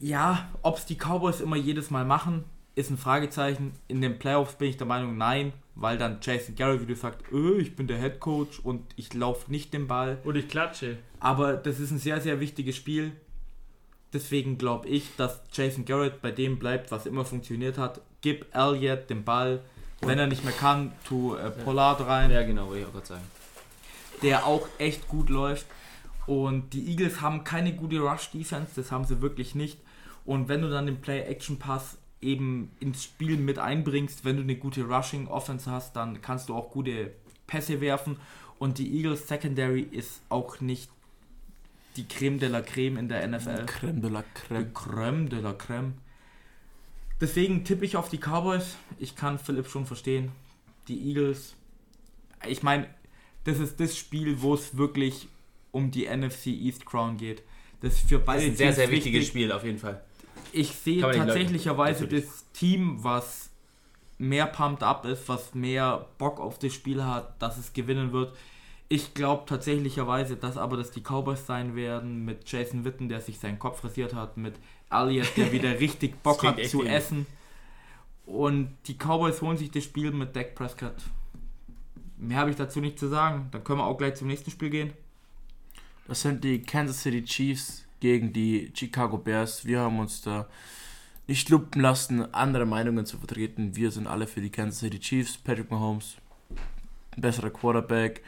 Ja, 0.00 0.50
ob 0.62 0.78
es 0.78 0.86
die 0.86 0.96
Cowboys 0.96 1.40
immer 1.40 1.56
jedes 1.56 1.90
Mal 1.90 2.04
machen, 2.04 2.44
ist 2.74 2.90
ein 2.90 2.98
Fragezeichen. 2.98 3.72
In 3.88 4.00
den 4.00 4.18
Playoffs 4.18 4.54
bin 4.54 4.70
ich 4.70 4.76
der 4.76 4.86
Meinung, 4.86 5.16
nein, 5.16 5.52
weil 5.74 5.98
dann 5.98 6.18
Jason 6.20 6.56
Garrett 6.56 6.80
wieder 6.80 6.96
sagt, 6.96 7.30
öh, 7.30 7.58
ich 7.60 7.76
bin 7.76 7.86
der 7.86 7.98
Head 7.98 8.18
Coach 8.18 8.58
und 8.60 8.82
ich 8.96 9.12
laufe 9.14 9.50
nicht 9.50 9.72
den 9.72 9.86
Ball. 9.86 10.18
Und 10.24 10.36
ich 10.36 10.48
klatsche. 10.48 10.98
Aber 11.20 11.54
das 11.54 11.78
ist 11.78 11.90
ein 11.90 11.98
sehr, 11.98 12.20
sehr 12.20 12.40
wichtiges 12.40 12.74
Spiel. 12.74 13.12
Deswegen 14.12 14.58
glaube 14.58 14.88
ich, 14.88 15.14
dass 15.16 15.42
Jason 15.52 15.84
Garrett 15.84 16.20
bei 16.20 16.30
dem 16.30 16.58
bleibt, 16.58 16.90
was 16.90 17.06
immer 17.06 17.24
funktioniert 17.24 17.78
hat. 17.78 18.00
Gib 18.22 18.46
Elliott 18.54 19.08
den 19.08 19.24
Ball. 19.24 19.62
Wenn 20.02 20.18
er 20.18 20.26
nicht 20.26 20.44
mehr 20.44 20.52
kann, 20.52 20.92
tu 21.04 21.34
äh, 21.34 21.50
Pollard 21.50 22.00
rein. 22.06 22.30
Ja, 22.30 22.42
genau, 22.42 22.66
wollte 22.66 22.80
ich 22.80 22.86
auch 22.86 22.92
gerade 22.92 23.06
sagen. 23.06 23.24
Der 24.22 24.46
auch 24.46 24.68
echt 24.78 25.08
gut 25.08 25.30
läuft. 25.30 25.66
Und 26.26 26.72
die 26.72 26.88
Eagles 26.90 27.20
haben 27.20 27.44
keine 27.44 27.74
gute 27.74 27.98
Rush-Defense, 27.98 28.72
das 28.76 28.92
haben 28.92 29.04
sie 29.04 29.20
wirklich 29.20 29.54
nicht. 29.54 29.78
Und 30.24 30.48
wenn 30.48 30.62
du 30.62 30.70
dann 30.70 30.86
den 30.86 31.00
Play-Action-Pass 31.00 31.98
eben 32.20 32.70
ins 32.78 33.02
Spiel 33.02 33.36
mit 33.36 33.58
einbringst, 33.58 34.24
wenn 34.24 34.36
du 34.36 34.42
eine 34.42 34.56
gute 34.56 34.84
Rushing-Offense 34.84 35.70
hast, 35.70 35.96
dann 35.96 36.22
kannst 36.22 36.48
du 36.48 36.54
auch 36.54 36.70
gute 36.70 37.12
Pässe 37.46 37.80
werfen. 37.80 38.16
Und 38.58 38.78
die 38.78 38.96
Eagles 38.96 39.26
Secondary 39.26 39.80
ist 39.80 40.22
auch 40.28 40.60
nicht 40.60 40.88
die 41.96 42.06
Creme 42.06 42.38
de 42.38 42.48
la 42.48 42.62
Creme 42.62 42.96
in 42.96 43.08
der 43.08 43.26
NFL. 43.26 43.66
Creme 43.66 44.00
de 44.00 44.10
la 44.10 44.22
Creme. 44.34 44.64
Die 44.64 44.72
Creme 44.72 45.28
de 45.28 45.40
la 45.40 45.52
Creme. 45.52 45.94
Deswegen 47.22 47.64
tippe 47.64 47.84
ich 47.84 47.96
auf 47.96 48.08
die 48.08 48.18
Cowboys. 48.18 48.76
Ich 48.98 49.14
kann 49.14 49.38
Philipp 49.38 49.68
schon 49.68 49.86
verstehen. 49.86 50.32
Die 50.88 51.08
Eagles. 51.08 51.54
Ich 52.48 52.64
meine, 52.64 52.88
das 53.44 53.60
ist 53.60 53.78
das 53.78 53.96
Spiel, 53.96 54.42
wo 54.42 54.54
es 54.54 54.76
wirklich 54.76 55.28
um 55.70 55.92
die 55.92 56.08
NFC 56.08 56.48
East 56.48 56.84
Crown 56.84 57.16
geht. 57.16 57.44
Das 57.80 57.94
ist 57.94 58.08
für 58.08 58.16
Das 58.16 58.26
beide 58.26 58.42
ist 58.42 58.50
ein 58.50 58.56
sehr, 58.56 58.72
sehr 58.72 58.90
wichtiges 58.90 59.20
wichtig. 59.20 59.28
Spiel, 59.28 59.52
auf 59.52 59.64
jeden 59.64 59.78
Fall. 59.78 60.02
Ich 60.52 60.70
sehe 60.72 61.00
tatsächlicherweise 61.00 62.08
das 62.08 62.50
Team, 62.52 63.04
was 63.04 63.50
mehr 64.18 64.46
pumped 64.46 64.82
up 64.82 65.04
ist, 65.04 65.28
was 65.28 65.54
mehr 65.54 66.08
Bock 66.18 66.40
auf 66.40 66.58
das 66.58 66.74
Spiel 66.74 67.04
hat, 67.04 67.40
dass 67.40 67.56
es 67.56 67.72
gewinnen 67.72 68.12
wird. 68.12 68.36
Ich 68.88 69.14
glaube 69.14 69.44
tatsächlicherweise, 69.46 70.36
dass 70.36 70.56
aber 70.56 70.76
das 70.76 70.90
die 70.90 71.02
Cowboys 71.02 71.46
sein 71.46 71.76
werden, 71.76 72.24
mit 72.24 72.50
Jason 72.50 72.84
Witten, 72.84 73.08
der 73.08 73.20
sich 73.20 73.38
seinen 73.38 73.60
Kopf 73.60 73.82
rasiert 73.84 74.12
hat, 74.12 74.36
mit 74.36 74.54
Elliott, 74.92 75.36
der 75.36 75.52
wieder 75.52 75.70
richtig 75.80 76.22
Bock 76.22 76.42
hat 76.44 76.64
zu 76.64 76.80
ähnlich. 76.80 76.92
essen. 76.94 77.26
Und 78.26 78.76
die 78.86 78.94
Cowboys 78.94 79.42
holen 79.42 79.56
sich 79.56 79.70
das 79.70 79.84
Spiel 79.84 80.12
mit 80.12 80.34
Dak 80.36 80.54
Prescott. 80.54 80.94
Mehr 82.16 82.38
habe 82.38 82.50
ich 82.50 82.56
dazu 82.56 82.80
nicht 82.80 82.98
zu 82.98 83.08
sagen. 83.08 83.48
Dann 83.50 83.64
können 83.64 83.80
wir 83.80 83.86
auch 83.86 83.98
gleich 83.98 84.14
zum 84.14 84.28
nächsten 84.28 84.50
Spiel 84.50 84.70
gehen. 84.70 84.92
Das 86.06 86.22
sind 86.22 86.44
die 86.44 86.62
Kansas 86.62 87.02
City 87.02 87.24
Chiefs 87.24 87.84
gegen 88.00 88.32
die 88.32 88.72
Chicago 88.74 89.18
Bears. 89.18 89.64
Wir 89.64 89.80
haben 89.80 89.98
uns 89.98 90.22
da 90.22 90.48
nicht 91.26 91.48
lumpen 91.48 91.80
lassen, 91.80 92.32
andere 92.34 92.66
Meinungen 92.66 93.06
zu 93.06 93.18
vertreten. 93.18 93.76
Wir 93.76 93.90
sind 93.90 94.06
alle 94.06 94.26
für 94.26 94.40
die 94.40 94.50
Kansas 94.50 94.80
City 94.80 94.98
Chiefs. 94.98 95.36
Patrick 95.36 95.70
Mahomes, 95.70 96.16
besserer 97.16 97.50
Quarterback. 97.50 98.22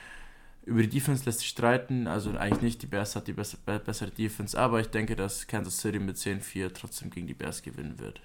Über 0.67 0.81
die 0.83 0.89
Defense 0.89 1.25
lässt 1.27 1.41
sich 1.41 1.49
streiten, 1.49 2.07
also 2.07 2.31
eigentlich 2.37 2.62
nicht. 2.62 2.83
Die 2.83 2.87
Bears 2.87 3.17
hat 3.17 3.27
die 3.27 3.35
bessere, 3.35 3.61
be- 3.67 3.79
bessere 3.81 4.11
Defense, 4.11 4.59
aber 4.59 4.81
ich 4.81 4.87
denke, 4.89 5.15
dass 5.15 5.47
Kansas 5.47 5.79
City 5.79 5.99
mit 5.99 6.17
10-4 6.17 6.73
trotzdem 6.73 7.11
gegen 7.11 7.27
die 7.27 7.35
Bears 7.35 7.62
gewinnen 7.62 7.99
wird. 7.99 8.21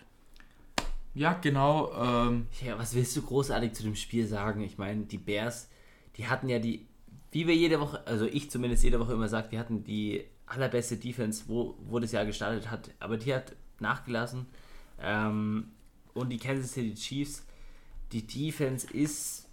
Ja, 1.14 1.34
genau. 1.34 1.92
Ähm, 1.94 2.48
Ja, 2.66 2.78
was 2.78 2.94
willst 2.96 3.16
du 3.18 3.22
großartig 3.24 3.74
zu 3.74 3.84
dem 3.84 3.96
Spiel 3.96 4.26
sagen? 4.26 4.62
Ich 4.62 4.78
meine, 4.78 5.04
die 5.04 5.18
Bears, 5.18 5.68
die 6.16 6.28
hatten 6.28 6.48
ja 6.48 6.60
die, 6.60 6.86
wie 7.32 7.46
wir 7.48 7.56
jede 7.56 7.80
Woche, 7.82 8.06
also 8.08 8.26
ich 8.26 8.50
zumindest 8.50 8.84
jede 8.84 9.00
Woche 9.00 9.14
immer 9.14 9.28
sage, 9.28 9.50
die 9.52 9.60
hatten 9.60 9.84
die 9.84 10.24
allerbeste 10.46 10.96
Defense, 10.98 11.44
wo, 11.48 11.76
wo 11.88 12.00
das 12.00 12.12
Jahr 12.14 12.26
gestartet 12.26 12.72
hat, 12.72 12.92
aber 13.00 13.18
die 13.18 13.34
hat 13.34 13.54
nachgelassen. 13.80 14.46
Ähm, 15.02 15.72
und 16.14 16.30
die 16.30 16.38
Kansas 16.38 16.72
City 16.74 16.94
Chiefs, 16.96 17.44
die 18.12 18.26
Defense 18.26 18.88
ist, 18.94 19.48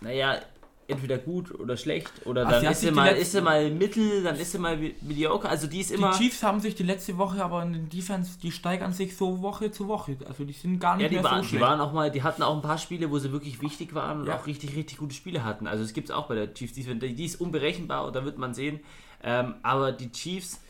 naja, 0.00 0.40
entweder 0.88 1.16
gut 1.18 1.52
oder 1.58 1.76
schlecht 1.76 2.10
oder 2.26 2.46
Ach, 2.46 2.50
dann 2.50 2.64
ist 2.72 2.80
sie, 2.80 2.88
die 2.88 2.92
mal, 2.92 3.04
letzten- 3.06 3.22
ist 3.22 3.32
sie 3.32 3.40
mal 3.40 3.70
mittel, 3.70 4.22
dann 4.22 4.36
ist 4.36 4.52
sie 4.52 4.58
mal 4.58 4.76
mediocre. 5.00 5.48
Also 5.48 5.66
die 5.66 5.80
ist 5.80 5.90
immer. 5.90 6.10
Die 6.12 6.18
Chiefs 6.24 6.42
haben 6.42 6.60
sich 6.60 6.74
die 6.74 6.82
letzte 6.82 7.16
Woche 7.18 7.42
aber 7.44 7.62
in 7.62 7.72
den 7.72 7.88
Defense, 7.88 8.38
die 8.42 8.50
steigern 8.52 8.92
sich 8.92 9.16
so 9.16 9.40
Woche 9.42 9.70
zu 9.70 9.88
Woche. 9.88 10.16
Also 10.28 10.44
die 10.44 10.52
sind 10.52 10.78
gar 10.80 10.96
nicht 10.96 11.04
Ja, 11.04 11.08
die 11.08 11.14
mehr 11.16 11.24
waren, 11.24 11.36
so 11.36 11.42
die 11.42 11.48
schlecht. 11.50 11.62
waren 11.64 11.80
auch 11.80 11.92
mal, 11.92 12.10
die 12.10 12.22
hatten 12.22 12.42
auch 12.42 12.54
ein 12.56 12.62
paar 12.62 12.78
Spiele, 12.78 13.10
wo 13.10 13.18
sie 13.18 13.32
wirklich 13.32 13.60
wichtig 13.62 13.94
waren 13.94 14.20
und 14.22 14.26
Ja. 14.26 14.36
auch 14.38 14.46
richtig, 14.46 14.76
richtig 14.76 14.98
gute 14.98 15.14
Spiele 15.14 15.44
hatten. 15.44 15.66
Also 15.66 15.84
es 15.84 15.92
gibt 15.92 16.08
es 16.10 16.14
auch 16.14 16.26
bei 16.26 16.34
der 16.34 16.52
Chiefs 16.52 16.74
Defense. 16.74 17.06
Die 17.08 17.24
ist 17.24 17.40
unberechenbar 17.40 18.04
und 18.06 18.14
da 18.16 18.24
wird 18.24 18.38
man 18.38 18.52
sehen. 18.52 18.80
Ähm, 19.22 19.54
aber 19.62 19.92
die 19.92 20.10
Chiefs 20.10 20.60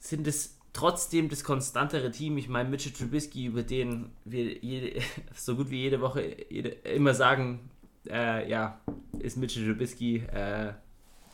sind 0.00 0.26
es 0.26 0.56
trotzdem 0.72 1.28
das 1.28 1.42
konstantere 1.42 2.10
Team. 2.10 2.36
Ich 2.38 2.48
meine, 2.48 2.68
Mitchell 2.68 2.92
Trubisky, 2.92 3.46
über 3.46 3.62
den 3.62 4.10
wir 4.24 4.58
jede, 4.58 5.00
so 5.34 5.56
gut 5.56 5.70
wie 5.70 5.80
jede 5.80 6.00
Woche 6.00 6.36
jede, 6.50 6.68
immer 6.70 7.14
sagen, 7.14 7.70
äh, 8.10 8.48
ja, 8.48 8.80
ist 9.18 9.36
Mitchell 9.36 9.66
Trubisky, 9.66 10.18
äh, 10.18 10.72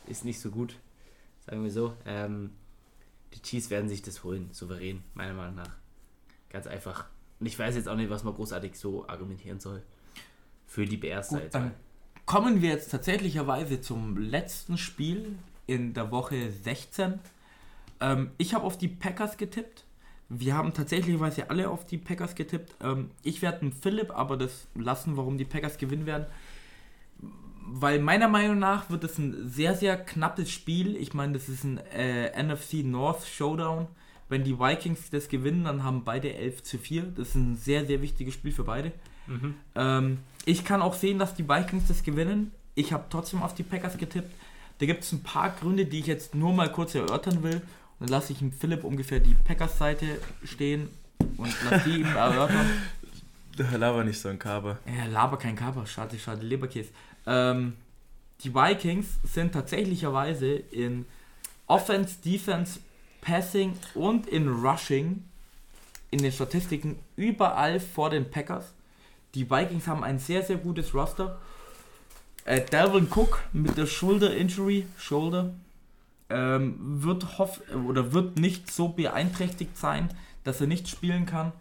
ist 0.07 0.25
nicht 0.25 0.39
so 0.39 0.49
gut, 0.49 0.75
sagen 1.45 1.63
wir 1.63 1.71
so. 1.71 1.93
Ähm, 2.05 2.51
die 3.33 3.41
Chiefs 3.41 3.69
werden 3.69 3.89
sich 3.89 4.01
das 4.01 4.23
holen, 4.23 4.49
souverän, 4.51 5.03
meiner 5.13 5.33
Meinung 5.33 5.55
nach. 5.55 5.75
Ganz 6.49 6.67
einfach. 6.67 7.05
Und 7.39 7.47
ich 7.47 7.57
weiß 7.57 7.75
jetzt 7.75 7.89
auch 7.89 7.95
nicht, 7.95 8.09
was 8.09 8.23
man 8.23 8.35
großartig 8.35 8.77
so 8.77 9.07
argumentieren 9.07 9.59
soll. 9.59 9.81
Für 10.67 10.85
die 10.85 10.97
Bears 10.97 11.29
Gut, 11.29 11.41
dann 11.51 11.71
kommen 12.25 12.61
wir 12.61 12.69
jetzt 12.69 12.89
tatsächlicherweise 12.89 13.81
zum 13.81 14.17
letzten 14.17 14.77
Spiel 14.77 15.35
in 15.67 15.93
der 15.93 16.11
Woche 16.11 16.51
16. 16.51 17.19
Ähm, 17.99 18.31
ich 18.37 18.53
habe 18.53 18.65
auf 18.65 18.77
die 18.77 18.87
Packers 18.87 19.37
getippt. 19.37 19.85
Wir 20.29 20.55
haben 20.55 20.73
tatsächlicherweise 20.73 21.49
alle 21.49 21.69
auf 21.69 21.85
die 21.85 21.97
Packers 21.97 22.35
getippt. 22.35 22.75
Ähm, 22.81 23.11
ich 23.23 23.41
werde 23.41 23.61
einen 23.61 23.73
Philipp 23.73 24.11
aber 24.11 24.37
das 24.37 24.67
lassen, 24.75 25.17
warum 25.17 25.37
die 25.37 25.45
Packers 25.45 25.77
gewinnen 25.77 26.05
werden. 26.05 26.25
Weil 27.65 27.99
meiner 27.99 28.27
Meinung 28.27 28.59
nach 28.59 28.89
wird 28.89 29.03
es 29.03 29.17
ein 29.17 29.49
sehr, 29.49 29.75
sehr 29.75 29.97
knappes 29.97 30.51
Spiel. 30.51 30.97
Ich 30.97 31.13
meine, 31.13 31.33
das 31.33 31.47
ist 31.47 31.63
ein 31.63 31.77
äh, 31.77 32.41
NFC 32.41 32.83
North 32.83 33.25
Showdown. 33.25 33.87
Wenn 34.27 34.43
die 34.43 34.59
Vikings 34.59 35.09
das 35.09 35.29
gewinnen, 35.29 35.63
dann 35.65 35.83
haben 35.83 36.03
beide 36.03 36.33
11 36.33 36.63
zu 36.63 36.77
4. 36.77 37.03
Das 37.15 37.29
ist 37.29 37.35
ein 37.35 37.55
sehr, 37.55 37.85
sehr 37.85 38.01
wichtiges 38.01 38.33
Spiel 38.33 38.51
für 38.51 38.63
beide. 38.63 38.91
Mhm. 39.27 39.55
Ähm, 39.75 40.17
ich 40.45 40.65
kann 40.65 40.81
auch 40.81 40.93
sehen, 40.93 41.19
dass 41.19 41.35
die 41.35 41.47
Vikings 41.47 41.87
das 41.87 42.03
gewinnen. 42.03 42.51
Ich 42.75 42.91
habe 42.91 43.05
trotzdem 43.09 43.41
auf 43.41 43.53
die 43.53 43.63
Packers 43.63 43.97
getippt. 43.97 44.33
Da 44.79 44.85
gibt 44.85 45.03
es 45.03 45.11
ein 45.11 45.23
paar 45.23 45.51
Gründe, 45.51 45.85
die 45.85 45.99
ich 45.99 46.07
jetzt 46.07 46.35
nur 46.35 46.51
mal 46.51 46.71
kurz 46.71 46.95
erörtern 46.95 47.43
will. 47.43 47.55
Und 47.55 47.61
dann 47.99 48.09
lasse 48.09 48.33
ich 48.33 48.41
ihm 48.41 48.51
Philipp 48.51 48.83
ungefähr 48.83 49.19
die 49.19 49.35
Packers-Seite 49.35 50.19
stehen 50.43 50.89
und 51.37 51.55
lasse 51.69 51.89
die 51.89 52.01
ihm 52.01 52.15
erörtern. 52.15 52.65
Laber 53.77 54.03
nicht 54.03 54.19
so 54.19 54.29
ein 54.29 54.39
Kaber. 54.39 54.79
Ja, 54.87 55.05
laber 55.05 55.37
kein 55.37 55.55
Kaper, 55.55 55.85
schade, 55.85 56.17
schade, 56.17 56.43
Leberkäse. 56.43 56.89
Ähm, 57.25 57.73
die 58.41 58.53
Vikings 58.53 59.19
sind 59.23 59.53
tatsächlicherweise 59.53 60.55
in 60.55 61.05
Offense, 61.67 62.17
Defense, 62.23 62.79
Passing 63.21 63.77
und 63.95 64.27
in 64.27 64.49
Rushing 64.49 65.23
in 66.11 66.19
den 66.21 66.31
Statistiken 66.31 66.99
überall 67.15 67.79
vor 67.79 68.09
den 68.09 68.29
Packers. 68.29 68.73
Die 69.33 69.49
Vikings 69.49 69.87
haben 69.87 70.03
ein 70.03 70.19
sehr, 70.19 70.43
sehr 70.43 70.57
gutes 70.57 70.93
Roster. 70.93 71.39
Äh, 72.45 72.61
Dalvin 72.69 73.07
Cook 73.09 73.41
mit 73.53 73.77
der 73.77 73.87
Shoulder 73.87 74.35
Injury, 74.35 74.85
Shoulder, 74.97 75.53
ähm, 76.29 76.75
wird 76.79 77.39
hoff 77.39 77.61
oder 77.87 78.13
wird 78.13 78.37
nicht 78.37 78.71
so 78.71 78.89
beeinträchtigt 78.89 79.77
sein, 79.77 80.09
dass 80.43 80.61
er 80.61 80.67
nicht 80.67 80.87
spielen 80.87 81.25
kann. 81.25 81.51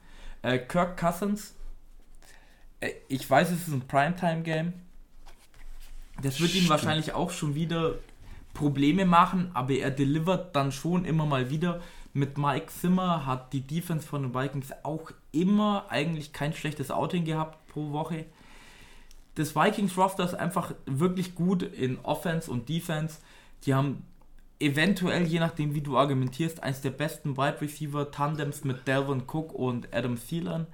Äh, 0.43 0.59
Kirk 0.59 0.99
Cousins, 0.99 1.55
äh, 2.81 2.91
ich 3.09 3.29
weiß, 3.29 3.51
es 3.53 3.69
ist 3.69 3.75
ein 3.75 3.87
Primetime-Game. 3.87 4.73
Das 6.23 6.41
wird 6.41 6.51
ihm 6.51 6.57
Stimmt. 6.57 6.71
wahrscheinlich 6.71 7.13
auch 7.13 7.31
schon 7.31 7.55
wieder 7.55 7.97
Probleme 8.55 9.05
machen, 9.05 9.51
aber 9.55 9.75
er 9.75 9.91
delivert 9.91 10.55
dann 10.55 10.73
schon 10.73 11.05
immer 11.05 11.27
mal 11.27 11.51
wieder. 11.51 11.81
Mit 12.15 12.37
Mike 12.37 12.67
Zimmer 12.67 13.25
hat 13.25 13.53
die 13.53 13.63
Defense 13.63 14.07
von 14.07 14.23
den 14.23 14.35
Vikings 14.35 14.71
auch 14.83 15.11
immer 15.33 15.87
eigentlich 15.89 16.33
kein 16.33 16.53
schlechtes 16.53 16.91
Outing 16.91 17.25
gehabt 17.25 17.67
pro 17.69 17.93
Woche. 17.93 18.27
Das 19.35 19.57
Vikings-Roster 19.57 20.25
ist 20.25 20.35
einfach 20.35 20.75
wirklich 20.85 21.35
gut 21.35 21.63
in 21.63 21.99
Offense 22.03 22.51
und 22.51 22.69
Defense. 22.69 23.19
Die 23.65 23.73
haben 23.73 24.05
eventuell, 24.61 25.27
je 25.27 25.41
nachdem 25.41 25.75
wie 25.75 25.81
du 25.81 25.97
argumentierst, 25.97 26.63
eines 26.63 26.83
der 26.83 26.91
besten 26.91 27.39
Wide 27.39 27.63
Receiver 27.63 28.11
Tandems 28.11 28.65
mit 28.65 28.87
Delvin 28.87 29.23
Cook 29.27 29.55
und 29.55 29.89
Adam 29.95 30.17
Thielen. 30.17 30.67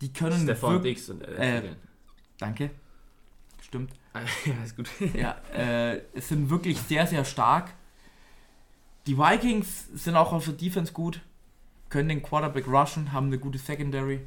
Die 0.00 0.12
können 0.12 0.42
Stefan. 0.42 0.82
Dix 0.82 1.08
und 1.08 1.22
äh, 1.22 1.58
äh, 1.58 1.62
Danke. 2.38 2.70
Stimmt. 3.62 3.92
ja, 4.44 4.64
ist 4.64 4.76
gut. 4.76 4.88
Ja, 5.14 5.36
äh, 5.54 6.02
es 6.14 6.28
sind 6.28 6.50
wirklich 6.50 6.78
sehr, 6.78 7.06
sehr 7.06 7.24
stark. 7.24 7.72
Die 9.06 9.16
Vikings 9.16 9.88
sind 9.94 10.16
auch 10.16 10.32
auf 10.32 10.44
der 10.44 10.54
Defense 10.54 10.92
gut, 10.92 11.20
können 11.88 12.08
den 12.08 12.22
Quarterback 12.22 12.66
rushen, 12.66 13.12
haben 13.12 13.26
eine 13.26 13.38
gute 13.38 13.58
Secondary. 13.58 14.20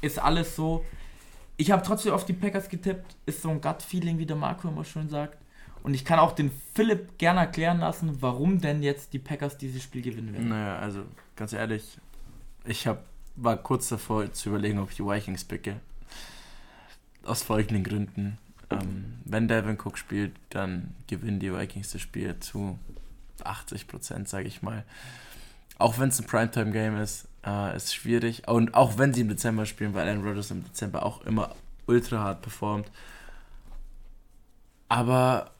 Ist 0.00 0.18
alles 0.18 0.54
so. 0.54 0.84
Ich 1.56 1.70
habe 1.70 1.82
trotzdem 1.82 2.12
auf 2.12 2.26
die 2.26 2.34
Packers 2.34 2.68
getippt. 2.68 3.16
Ist 3.24 3.42
so 3.42 3.48
ein 3.48 3.60
Gut-Feeling, 3.60 4.18
wie 4.18 4.26
der 4.26 4.36
Marco 4.36 4.68
immer 4.68 4.84
schön 4.84 5.08
sagt. 5.08 5.38
Und 5.82 5.94
ich 5.94 6.04
kann 6.04 6.18
auch 6.18 6.32
den 6.32 6.50
Philipp 6.74 7.16
gerne 7.16 7.40
erklären 7.40 7.78
lassen, 7.78 8.20
warum 8.20 8.60
denn 8.60 8.82
jetzt 8.82 9.12
die 9.12 9.18
Packers 9.18 9.56
dieses 9.56 9.82
Spiel 9.82 10.02
gewinnen 10.02 10.32
werden. 10.32 10.48
Naja, 10.48 10.78
also 10.78 11.04
ganz 11.36 11.52
ehrlich, 11.52 11.98
ich 12.64 12.86
hab, 12.86 13.04
war 13.36 13.56
kurz 13.56 13.88
davor 13.88 14.32
zu 14.32 14.48
überlegen, 14.50 14.78
ob 14.78 14.90
ich 14.90 14.96
die 14.96 15.04
Vikings 15.04 15.44
picke. 15.44 15.80
Aus 17.24 17.42
folgenden 17.42 17.84
Gründen. 17.84 18.38
Ähm, 18.70 19.14
wenn 19.24 19.48
Devin 19.48 19.78
Cook 19.78 19.98
spielt, 19.98 20.32
dann 20.50 20.94
gewinnen 21.06 21.40
die 21.40 21.52
Vikings 21.52 21.92
das 21.92 22.00
Spiel 22.00 22.38
zu 22.40 22.78
80 23.42 23.86
Prozent, 23.86 24.28
sage 24.28 24.48
ich 24.48 24.62
mal. 24.62 24.84
Auch 25.78 25.98
wenn 25.98 26.08
es 26.08 26.18
ein 26.18 26.26
Primetime-Game 26.26 26.96
ist, 26.96 27.28
äh, 27.44 27.76
ist 27.76 27.94
schwierig. 27.94 28.48
Und 28.48 28.74
auch 28.74 28.98
wenn 28.98 29.12
sie 29.12 29.20
im 29.20 29.28
Dezember 29.28 29.66
spielen, 29.66 29.94
weil 29.94 30.08
Aaron 30.08 30.24
Rodgers 30.24 30.50
im 30.50 30.64
Dezember 30.64 31.04
auch 31.04 31.22
immer 31.26 31.54
ultra 31.86 32.18
hart 32.18 32.42
performt. 32.42 32.90
Aber 34.88 35.50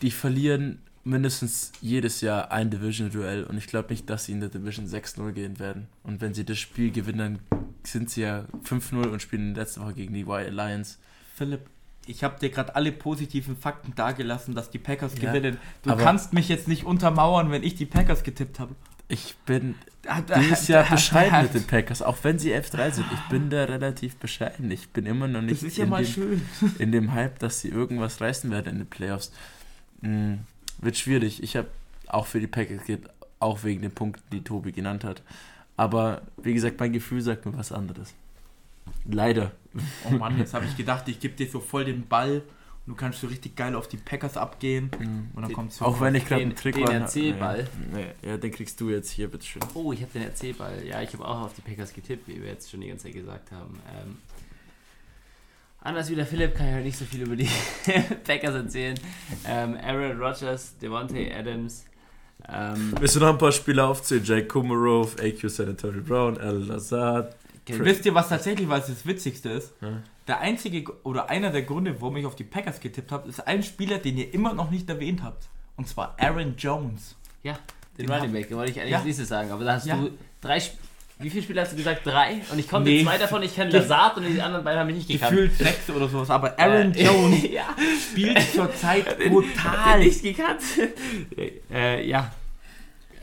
die 0.00 0.10
verlieren 0.10 0.78
mindestens 1.04 1.72
jedes 1.80 2.20
Jahr 2.20 2.52
ein 2.52 2.70
Division-Duell 2.70 3.44
und 3.44 3.58
ich 3.58 3.66
glaube 3.66 3.90
nicht, 3.90 4.08
dass 4.08 4.26
sie 4.26 4.32
in 4.32 4.40
der 4.40 4.50
Division 4.50 4.86
6-0 4.86 5.32
gehen 5.32 5.58
werden. 5.58 5.88
Und 6.02 6.20
wenn 6.20 6.34
sie 6.34 6.44
das 6.44 6.58
Spiel 6.58 6.92
gewinnen, 6.92 7.40
dann 7.50 7.64
sind 7.82 8.10
sie 8.10 8.22
ja 8.22 8.44
5-0 8.64 9.08
und 9.08 9.20
spielen 9.20 9.54
letzte 9.54 9.80
Woche 9.80 9.94
gegen 9.94 10.14
die 10.14 10.26
White 10.26 10.50
Lions. 10.50 10.98
Philipp, 11.34 11.68
ich 12.06 12.24
habe 12.24 12.38
dir 12.40 12.50
gerade 12.50 12.74
alle 12.74 12.92
positiven 12.92 13.56
Fakten 13.56 13.94
dargelassen, 13.94 14.54
dass 14.54 14.70
die 14.70 14.78
Packers 14.78 15.14
Ja, 15.20 15.32
gewinnen. 15.32 15.58
Du 15.82 15.96
kannst 15.96 16.32
mich 16.32 16.48
jetzt 16.48 16.68
nicht 16.68 16.84
untermauern, 16.84 17.50
wenn 17.50 17.62
ich 17.62 17.74
die 17.74 17.86
Packers 17.86 18.22
getippt 18.22 18.58
habe. 18.58 18.74
Ich 19.08 19.36
bin 19.46 19.74
dieses 20.36 20.68
Jahr 20.68 20.84
bescheiden 20.88 21.42
mit 21.42 21.54
den 21.54 21.66
Packers, 21.66 22.02
auch 22.02 22.16
wenn 22.22 22.38
sie 22.38 22.52
11-3 22.52 22.90
sind. 22.92 23.06
Ich 23.12 23.20
bin 23.28 23.50
da 23.50 23.64
relativ 23.64 24.16
bescheiden. 24.16 24.70
Ich 24.70 24.88
bin 24.88 25.06
immer 25.06 25.28
noch 25.28 25.42
nicht 25.42 25.62
Das 25.62 25.62
ist 25.62 25.76
ja 25.76 25.84
in, 25.84 25.90
mal 25.90 26.02
dem, 26.02 26.12
schön. 26.12 26.42
in 26.78 26.92
dem 26.92 27.12
Hype, 27.12 27.38
dass 27.38 27.60
sie 27.60 27.68
irgendwas 27.68 28.20
reißen 28.20 28.50
werden 28.50 28.72
in 28.72 28.78
den 28.78 28.86
Playoffs. 28.86 29.32
Hm, 30.00 30.40
wird 30.78 30.96
schwierig. 30.96 31.42
Ich 31.42 31.56
habe 31.56 31.68
auch 32.08 32.26
für 32.26 32.40
die 32.40 32.46
Packers 32.46 32.84
geht, 32.86 33.02
auch 33.38 33.64
wegen 33.64 33.82
den 33.82 33.92
Punkten, 33.92 34.22
die 34.32 34.42
Tobi 34.42 34.72
genannt 34.72 35.04
hat. 35.04 35.22
Aber 35.76 36.22
wie 36.36 36.54
gesagt, 36.54 36.80
mein 36.80 36.92
Gefühl 36.92 37.20
sagt 37.20 37.46
mir 37.46 37.56
was 37.56 37.70
anderes. 37.70 38.14
Leider. 39.04 39.52
Oh 40.08 40.10
Mann, 40.14 40.38
jetzt 40.38 40.54
habe 40.54 40.64
ich 40.66 40.76
gedacht, 40.76 41.08
ich 41.08 41.18
gebe 41.18 41.34
dir 41.34 41.48
so 41.48 41.60
voll 41.60 41.84
den 41.84 42.06
Ball 42.06 42.42
und 42.86 42.92
du 42.92 42.94
kannst 42.94 43.20
so 43.20 43.26
richtig 43.26 43.56
geil 43.56 43.74
auf 43.74 43.88
die 43.88 43.96
Packers 43.96 44.36
abgehen. 44.36 44.90
Und 44.98 45.30
dann 45.36 45.44
Den- 45.48 45.52
kommt 45.54 45.72
so. 45.72 45.84
Auch 45.84 46.00
wenn 46.00 46.14
ich 46.14 46.24
gerade 46.26 46.42
Den- 46.42 46.50
einen 46.50 46.56
Trick 46.56 46.74
den 46.74 46.84
war- 46.86 46.92
Erzählball. 46.94 47.68
Nee, 47.92 48.06
nee, 48.22 48.28
ja, 48.30 48.36
den 48.36 48.50
kriegst 48.52 48.80
du 48.80 48.90
jetzt 48.90 49.10
hier, 49.10 49.28
bitteschön. 49.28 49.62
Oh, 49.74 49.92
ich 49.92 50.02
habe 50.02 50.12
den 50.12 50.22
Erzählball. 50.22 50.84
Ja, 50.86 51.00
ich 51.02 51.12
habe 51.14 51.24
auch 51.26 51.42
auf 51.42 51.54
die 51.54 51.62
Packers 51.62 51.92
getippt, 51.92 52.28
wie 52.28 52.40
wir 52.42 52.48
jetzt 52.50 52.70
schon 52.70 52.80
die 52.80 52.88
ganze 52.88 53.04
Zeit 53.04 53.14
gesagt 53.14 53.50
haben. 53.52 53.78
Ähm, 53.96 54.16
anders 55.80 56.10
wie 56.10 56.14
der 56.16 56.26
Philipp 56.26 56.54
kann 56.54 56.66
ich 56.68 56.74
heute 56.74 56.84
nicht 56.84 56.98
so 56.98 57.04
viel 57.04 57.22
über 57.22 57.36
die 57.36 57.48
Packers 58.24 58.54
erzählen. 58.54 58.98
Ähm, 59.46 59.76
Aaron 59.82 60.20
Rodgers, 60.20 60.76
Devontae 60.78 61.32
Adams. 61.32 61.84
Ähm, 62.48 62.92
Willst 62.98 63.14
du 63.16 63.20
noch 63.20 63.28
ein 63.30 63.38
paar 63.38 63.52
Spieler 63.52 63.88
aufzählen? 63.88 64.24
Jake 64.24 64.46
Kumarov, 64.48 65.16
AQ 65.20 65.48
San 65.48 65.68
Antonio 65.68 66.02
Brown, 66.02 66.38
Al 66.38 66.56
Lazard. 66.64 67.36
Wisst 67.66 68.04
ihr, 68.06 68.14
was 68.14 68.28
tatsächlich 68.28 68.68
was 68.68 68.86
das 68.88 69.06
Witzigste 69.06 69.50
ist? 69.50 69.72
Ja. 69.80 70.02
Der 70.28 70.40
einzige 70.40 70.84
oder 71.04 71.30
einer 71.30 71.50
der 71.50 71.62
Gründe, 71.62 71.94
warum 72.00 72.16
ich 72.16 72.26
auf 72.26 72.36
die 72.36 72.44
Packers 72.44 72.80
getippt 72.80 73.10
habe, 73.12 73.28
ist 73.28 73.46
ein 73.46 73.62
Spieler, 73.62 73.98
den 73.98 74.18
ihr 74.18 74.32
immer 74.34 74.52
noch 74.54 74.70
nicht 74.70 74.88
erwähnt 74.88 75.22
habt. 75.22 75.48
Und 75.76 75.88
zwar 75.88 76.16
Aaron 76.18 76.54
Jones. 76.56 77.16
ja, 77.42 77.58
den 77.98 78.06
Den 78.06 78.14
Running 78.14 78.32
Back, 78.32 78.48
den 78.48 78.56
wollte 78.56 78.72
ich 78.72 78.78
eigentlich 78.80 78.92
Ja. 78.92 79.02
nächstes 79.02 79.28
sagen. 79.28 79.50
Aber 79.50 79.64
da 79.64 79.74
hast 79.74 79.86
Ja. 79.86 79.96
du 79.96 80.10
drei. 80.40 80.56
Sp 80.62 80.78
wie 81.18 81.30
viele 81.30 81.42
Spiele 81.44 81.60
hast 81.60 81.70
du 81.72 81.76
gesagt? 81.76 82.04
Drei? 82.04 82.40
Und 82.50 82.58
ich 82.58 82.68
konnte 82.68 82.90
Nee. 82.90 83.04
zwei 83.04 83.16
davon. 83.16 83.42
Ich 83.44 83.54
kenne 83.54 83.70
Lazard 83.70 84.16
und 84.16 84.24
die 84.26 84.40
anderen 84.42 84.64
beiden 84.64 84.80
habe 84.80 84.90
ich 84.90 84.96
nicht 84.96 85.08
gekannt. 85.08 85.30
Gefühlt 85.30 85.56
sechs 85.56 85.88
oder 85.90 86.08
sowas. 86.08 86.30
Aber 86.30 86.58
Aaron 86.58 86.92
Äh, 86.94 87.04
Jones 87.06 87.42
ja. 87.50 87.76
spielt 88.10 88.40
zurzeit 88.52 89.18
brutal. 89.28 90.00
nicht 90.00 90.20
gekannt. 90.20 90.62
äh, 91.70 92.04
ja. 92.08 92.32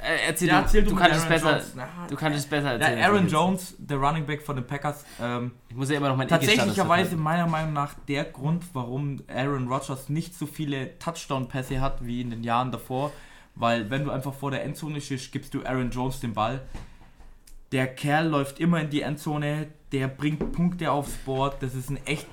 Äh, 0.01 0.27
erzähl 0.27 0.47
Ja, 0.47 0.61
du, 0.61 0.83
du 0.83 0.93
mit 0.93 0.97
kannst 0.97 1.17
es 1.17 1.23
Aaron 1.23 1.29
besser. 1.29 1.61
Na, 1.75 1.87
Du 2.07 2.15
kannst 2.15 2.39
es 2.39 2.45
besser 2.45 2.73
Ja, 2.73 2.77
erzählen. 2.77 3.03
Aaron 3.03 3.17
als 3.17 3.25
ich 3.25 3.31
Jones, 3.31 3.75
der 3.77 3.97
Running 3.97 4.25
Back 4.25 4.41
von 4.41 4.55
den 4.55 4.65
Packers, 4.65 5.05
ähm. 5.21 5.51
Ich 5.69 5.75
muss 5.75 5.89
ja 5.89 5.97
immer 5.97 6.09
noch 6.09 6.15
mein 6.17 6.27
tatsächlicherweise 6.27 7.15
meiner 7.17 7.47
Meinung 7.47 7.73
nach 7.73 7.93
der 8.07 8.23
Grund, 8.25 8.63
warum 8.73 9.21
Aaron 9.27 9.67
Rodgers 9.67 10.09
nicht 10.09 10.33
so 10.35 10.45
viele 10.45 10.97
Touchdown-Pässe 10.99 11.81
hat 11.81 12.05
wie 12.05 12.21
in 12.21 12.29
den 12.29 12.43
Jahren 12.43 12.71
davor. 12.71 13.11
Weil 13.55 13.89
wenn 13.89 14.05
du 14.05 14.11
einfach 14.11 14.33
vor 14.33 14.51
der 14.51 14.63
Endzone 14.63 15.01
stehst, 15.01 15.31
gibst 15.31 15.53
du 15.53 15.65
Aaron 15.65 15.91
Jones 15.91 16.19
den 16.21 16.33
Ball. 16.33 16.61
Der 17.71 17.87
Kerl 17.87 18.27
läuft 18.27 18.59
immer 18.59 18.79
in 18.79 18.89
die 18.89 19.01
Endzone, 19.01 19.67
der 19.91 20.07
bringt 20.07 20.53
Punkte 20.53 20.91
aufs 20.91 21.13
Board. 21.17 21.61
Das 21.61 21.75
ist 21.75 21.89
ein 21.89 21.99
echt 22.05 22.27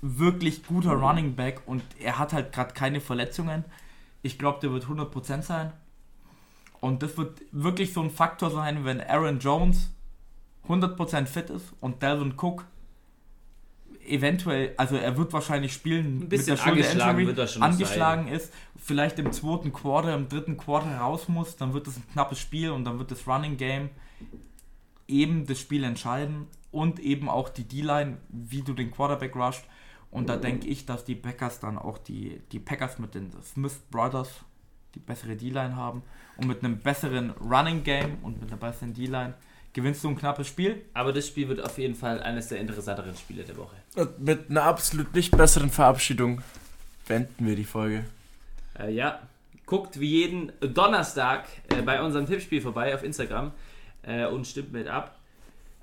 wirklich 0.00 0.66
guter 0.66 0.92
Running 0.92 1.34
Back 1.36 1.62
und 1.66 1.82
er 2.00 2.18
hat 2.18 2.32
halt 2.32 2.52
gerade 2.52 2.72
keine 2.74 3.00
Verletzungen. 3.00 3.64
Ich 4.22 4.38
glaube, 4.38 4.58
der 4.60 4.72
wird 4.72 4.84
100% 4.86 5.42
sein. 5.42 5.72
Und 6.84 7.02
das 7.02 7.16
wird 7.16 7.40
wirklich 7.50 7.94
so 7.94 8.02
ein 8.02 8.10
Faktor 8.10 8.50
sein, 8.50 8.84
wenn 8.84 9.00
Aaron 9.00 9.38
Jones 9.38 9.90
100% 10.68 11.24
fit 11.24 11.48
ist 11.48 11.72
und 11.80 12.02
Dalvin 12.02 12.34
Cook 12.36 12.66
eventuell, 14.06 14.74
also 14.76 14.96
er 14.96 15.16
wird 15.16 15.32
wahrscheinlich 15.32 15.72
spielen 15.72 16.20
Ein 16.24 16.28
bisschen 16.28 16.56
mit 16.56 16.60
der 16.60 16.66
angeschlagen 16.66 16.92
Schulter-Injury, 16.92 17.26
wird 17.26 17.38
er 17.38 17.46
schon 17.46 17.62
angeschlagen 17.62 18.28
ist, 18.28 18.52
vielleicht 18.76 19.18
im 19.18 19.32
zweiten 19.32 19.72
Quarter, 19.72 20.14
im 20.14 20.28
dritten 20.28 20.58
Quarter 20.58 20.98
raus 20.98 21.26
muss, 21.26 21.56
dann 21.56 21.72
wird 21.72 21.86
es 21.86 21.96
ein 21.96 22.06
knappes 22.12 22.38
Spiel 22.38 22.70
und 22.70 22.84
dann 22.84 22.98
wird 22.98 23.10
das 23.10 23.26
Running 23.26 23.56
Game 23.56 23.88
eben 25.08 25.46
das 25.46 25.58
Spiel 25.58 25.84
entscheiden 25.84 26.48
und 26.70 27.00
eben 27.00 27.30
auch 27.30 27.48
die 27.48 27.64
D-Line, 27.64 28.18
wie 28.28 28.60
du 28.60 28.74
den 28.74 28.90
Quarterback 28.90 29.34
rusht. 29.36 29.64
Und 30.10 30.28
da 30.28 30.36
denke 30.36 30.68
ich, 30.68 30.84
dass 30.84 31.06
die 31.06 31.14
Packers 31.14 31.60
dann 31.60 31.78
auch 31.78 31.96
die, 31.96 32.42
die 32.52 32.58
Packers 32.58 32.98
mit 32.98 33.14
den 33.14 33.30
Smith 33.42 33.80
Brothers 33.90 34.44
die 34.94 35.00
bessere 35.00 35.36
D-Line 35.36 35.76
haben 35.76 36.02
und 36.36 36.46
mit 36.46 36.64
einem 36.64 36.78
besseren 36.78 37.30
Running 37.30 37.82
Game 37.82 38.18
und 38.22 38.40
mit 38.40 38.50
einer 38.50 38.60
besseren 38.60 38.94
D-Line 38.94 39.34
gewinnst 39.72 40.02
du 40.04 40.08
ein 40.08 40.16
knappes 40.16 40.46
Spiel. 40.48 40.82
Aber 40.94 41.12
das 41.12 41.26
Spiel 41.26 41.48
wird 41.48 41.60
auf 41.60 41.76
jeden 41.78 41.94
Fall 41.94 42.22
eines 42.22 42.48
der 42.48 42.60
interessanteren 42.60 43.16
Spiele 43.16 43.42
der 43.42 43.56
Woche. 43.56 43.76
Und 43.96 44.20
mit 44.20 44.50
einer 44.50 44.62
absolut 44.62 45.14
nicht 45.14 45.36
besseren 45.36 45.70
Verabschiedung 45.70 46.40
beenden 47.06 47.46
wir 47.46 47.56
die 47.56 47.64
Folge. 47.64 48.04
Äh, 48.78 48.92
ja, 48.92 49.20
guckt 49.66 50.00
wie 50.00 50.22
jeden 50.22 50.52
Donnerstag 50.60 51.46
äh, 51.68 51.82
bei 51.82 52.00
unserem 52.00 52.26
Tippspiel 52.26 52.60
vorbei 52.60 52.94
auf 52.94 53.02
Instagram 53.02 53.52
äh, 54.02 54.26
und 54.26 54.46
stimmt 54.46 54.72
mit 54.72 54.88
ab. 54.88 55.18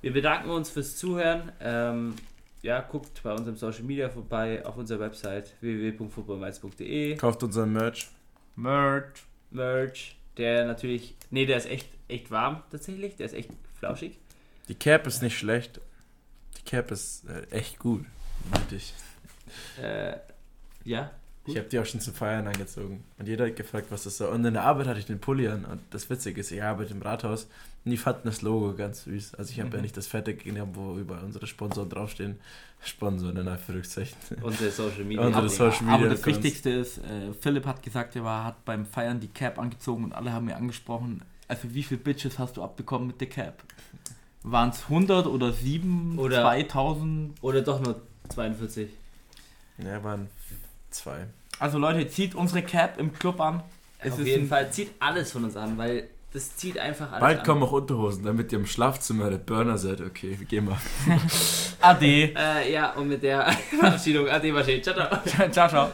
Wir 0.02 0.14
bedanken 0.14 0.50
uns 0.50 0.70
fürs 0.70 0.96
Zuhören. 0.98 1.52
Ähm, 1.60 2.16
ja, 2.64 2.82
guckt 2.82 3.22
bei 3.24 3.34
unserem 3.34 3.56
Social 3.56 3.84
Media 3.84 4.10
vorbei 4.10 4.66
auf 4.66 4.78
unserer 4.78 5.00
Website 5.00 5.54
www.footballmeiz.de. 5.62 7.16
Kauft 7.18 7.44
unseren 7.44 7.74
Merch. 7.74 8.08
Merch. 8.56 9.06
Merch, 9.50 10.16
der 10.38 10.66
natürlich, 10.66 11.16
nee, 11.30 11.46
der 11.46 11.58
ist 11.58 11.66
echt, 11.70 11.88
echt 12.08 12.32
warm 12.32 12.64
tatsächlich, 12.72 13.16
der 13.18 13.26
ist 13.26 13.34
echt 13.34 13.50
flauschig. 13.78 14.18
Die 14.68 14.76
Cap 14.76 15.06
ist 15.08 15.22
nicht 15.22 15.38
schlecht. 15.38 15.82
Die 16.58 16.64
Cap 16.64 16.92
ist 16.92 17.28
äh, 17.28 17.44
echt 17.52 17.80
gut. 17.80 18.06
ich. 18.72 18.94
Äh, 19.82 20.16
ja, 20.86 21.12
Ich 21.46 21.58
habe 21.58 21.68
die 21.68 21.80
auch 21.80 21.86
schon 21.86 22.00
zum 22.00 22.14
Feiern 22.14 22.48
angezogen. 22.48 23.04
Und 23.18 23.28
jeder 23.28 23.48
hat 23.48 23.56
gefragt, 23.58 23.88
was 23.90 24.04
das 24.04 24.18
soll. 24.18 24.30
Und 24.30 24.46
in 24.46 24.54
der 24.54 24.64
Arbeit 24.64 24.88
hatte 24.88 25.00
ich 25.00 25.06
den 25.06 25.20
Pulli 25.20 25.48
an. 25.50 25.66
Und 25.66 25.82
das 25.90 26.10
Witzige 26.10 26.40
ist, 26.40 26.52
ich 26.52 26.64
arbeite 26.64 26.94
im 26.94 27.02
Rathaus. 27.02 27.46
Und 27.84 27.92
die 27.92 27.98
fanden 27.98 28.22
das 28.26 28.42
Logo 28.42 28.74
ganz 28.76 29.04
süß. 29.04 29.36
Also 29.36 29.52
ich 29.52 29.60
habe 29.60 29.70
Mhm. 29.70 29.76
ja 29.76 29.82
nicht 29.82 29.98
das 29.98 30.08
Fette 30.08 30.36
genommen, 30.36 30.76
wo 30.76 30.98
über 30.98 31.22
unsere 31.24 31.48
Sponsoren 31.48 31.90
draufstehen. 31.90 32.40
Sponsoren 32.84 33.38
in 33.38 33.48
Anführungszeichen. 33.48 34.18
unsere 34.42 34.72
Social 34.72 35.04
Media. 35.04 35.26
Unsere. 35.26 35.50
Social 35.50 35.82
Media 35.84 35.94
Aber 35.96 36.10
das 36.10 36.22
Accounts. 36.22 36.44
Wichtigste 36.44 36.70
ist, 36.72 36.98
äh, 37.00 37.34
Philipp 37.40 37.66
hat 37.66 37.84
gesagt, 37.84 38.16
er 38.16 38.24
war, 38.24 38.44
hat 38.46 38.66
beim 38.66 38.86
Feiern 38.86 39.20
die 39.20 39.28
Cap 39.28 39.60
angezogen 39.60 40.04
und 40.06 40.14
alle 40.14 40.32
haben 40.34 40.46
mir 40.46 40.56
angesprochen, 40.56 41.22
also 41.48 41.74
wie 41.74 41.84
viel 41.84 41.98
Bitches 41.98 42.40
hast 42.40 42.58
du 42.58 42.64
abbekommen 42.64 43.08
mit 43.08 43.22
der 43.22 43.30
Cap? 43.30 43.64
Waren 44.44 44.70
es 44.70 44.84
100 44.90 45.28
oder 45.28 45.52
7, 45.54 46.18
Oder- 46.18 46.42
2000? 46.42 47.36
Oder 47.44 47.62
doch 47.62 47.80
nur 47.80 48.02
42. 48.30 48.90
Ja, 49.78 50.04
waren 50.04 50.30
zwei. 50.90 51.28
Also 51.60 51.78
Leute, 51.78 52.08
zieht 52.08 52.34
unsere 52.34 52.64
Cap 52.64 53.00
im 53.00 53.14
Club 53.14 53.40
an. 53.40 53.62
Es 54.00 54.14
Auf 54.14 54.20
ist 54.20 54.26
jeden 54.28 54.46
ein- 54.46 54.48
Fall 54.50 54.72
zieht 54.72 54.92
alles 55.00 55.32
von 55.32 55.44
uns 55.44 55.56
an, 55.56 55.78
weil 55.78 56.08
das 56.34 56.56
zieht 56.56 56.78
einfach 56.78 57.12
alles 57.12 57.20
Bald 57.20 57.40
an. 57.40 57.46
kommen 57.46 57.64
auch 57.64 57.74
Unterhosen, 57.74 58.24
damit 58.24 58.52
ihr 58.54 58.60
im 58.60 58.66
Schlafzimmer 58.66 59.30
der 59.30 59.38
Burner 59.38 59.78
seid. 59.78 60.00
Okay, 60.02 60.36
wir 60.40 60.46
gehen 60.48 60.66
mal. 60.66 60.78
Ade. 61.82 62.34
Äh, 62.36 62.72
ja, 62.72 62.92
und 62.92 63.10
mit 63.10 63.22
der 63.24 63.52
Verabschiedung. 63.80 64.30
Ade, 64.30 64.82
Ciao, 64.82 64.96
ciao. 64.96 65.08
ciao, 65.52 65.70
ciao. 65.70 65.90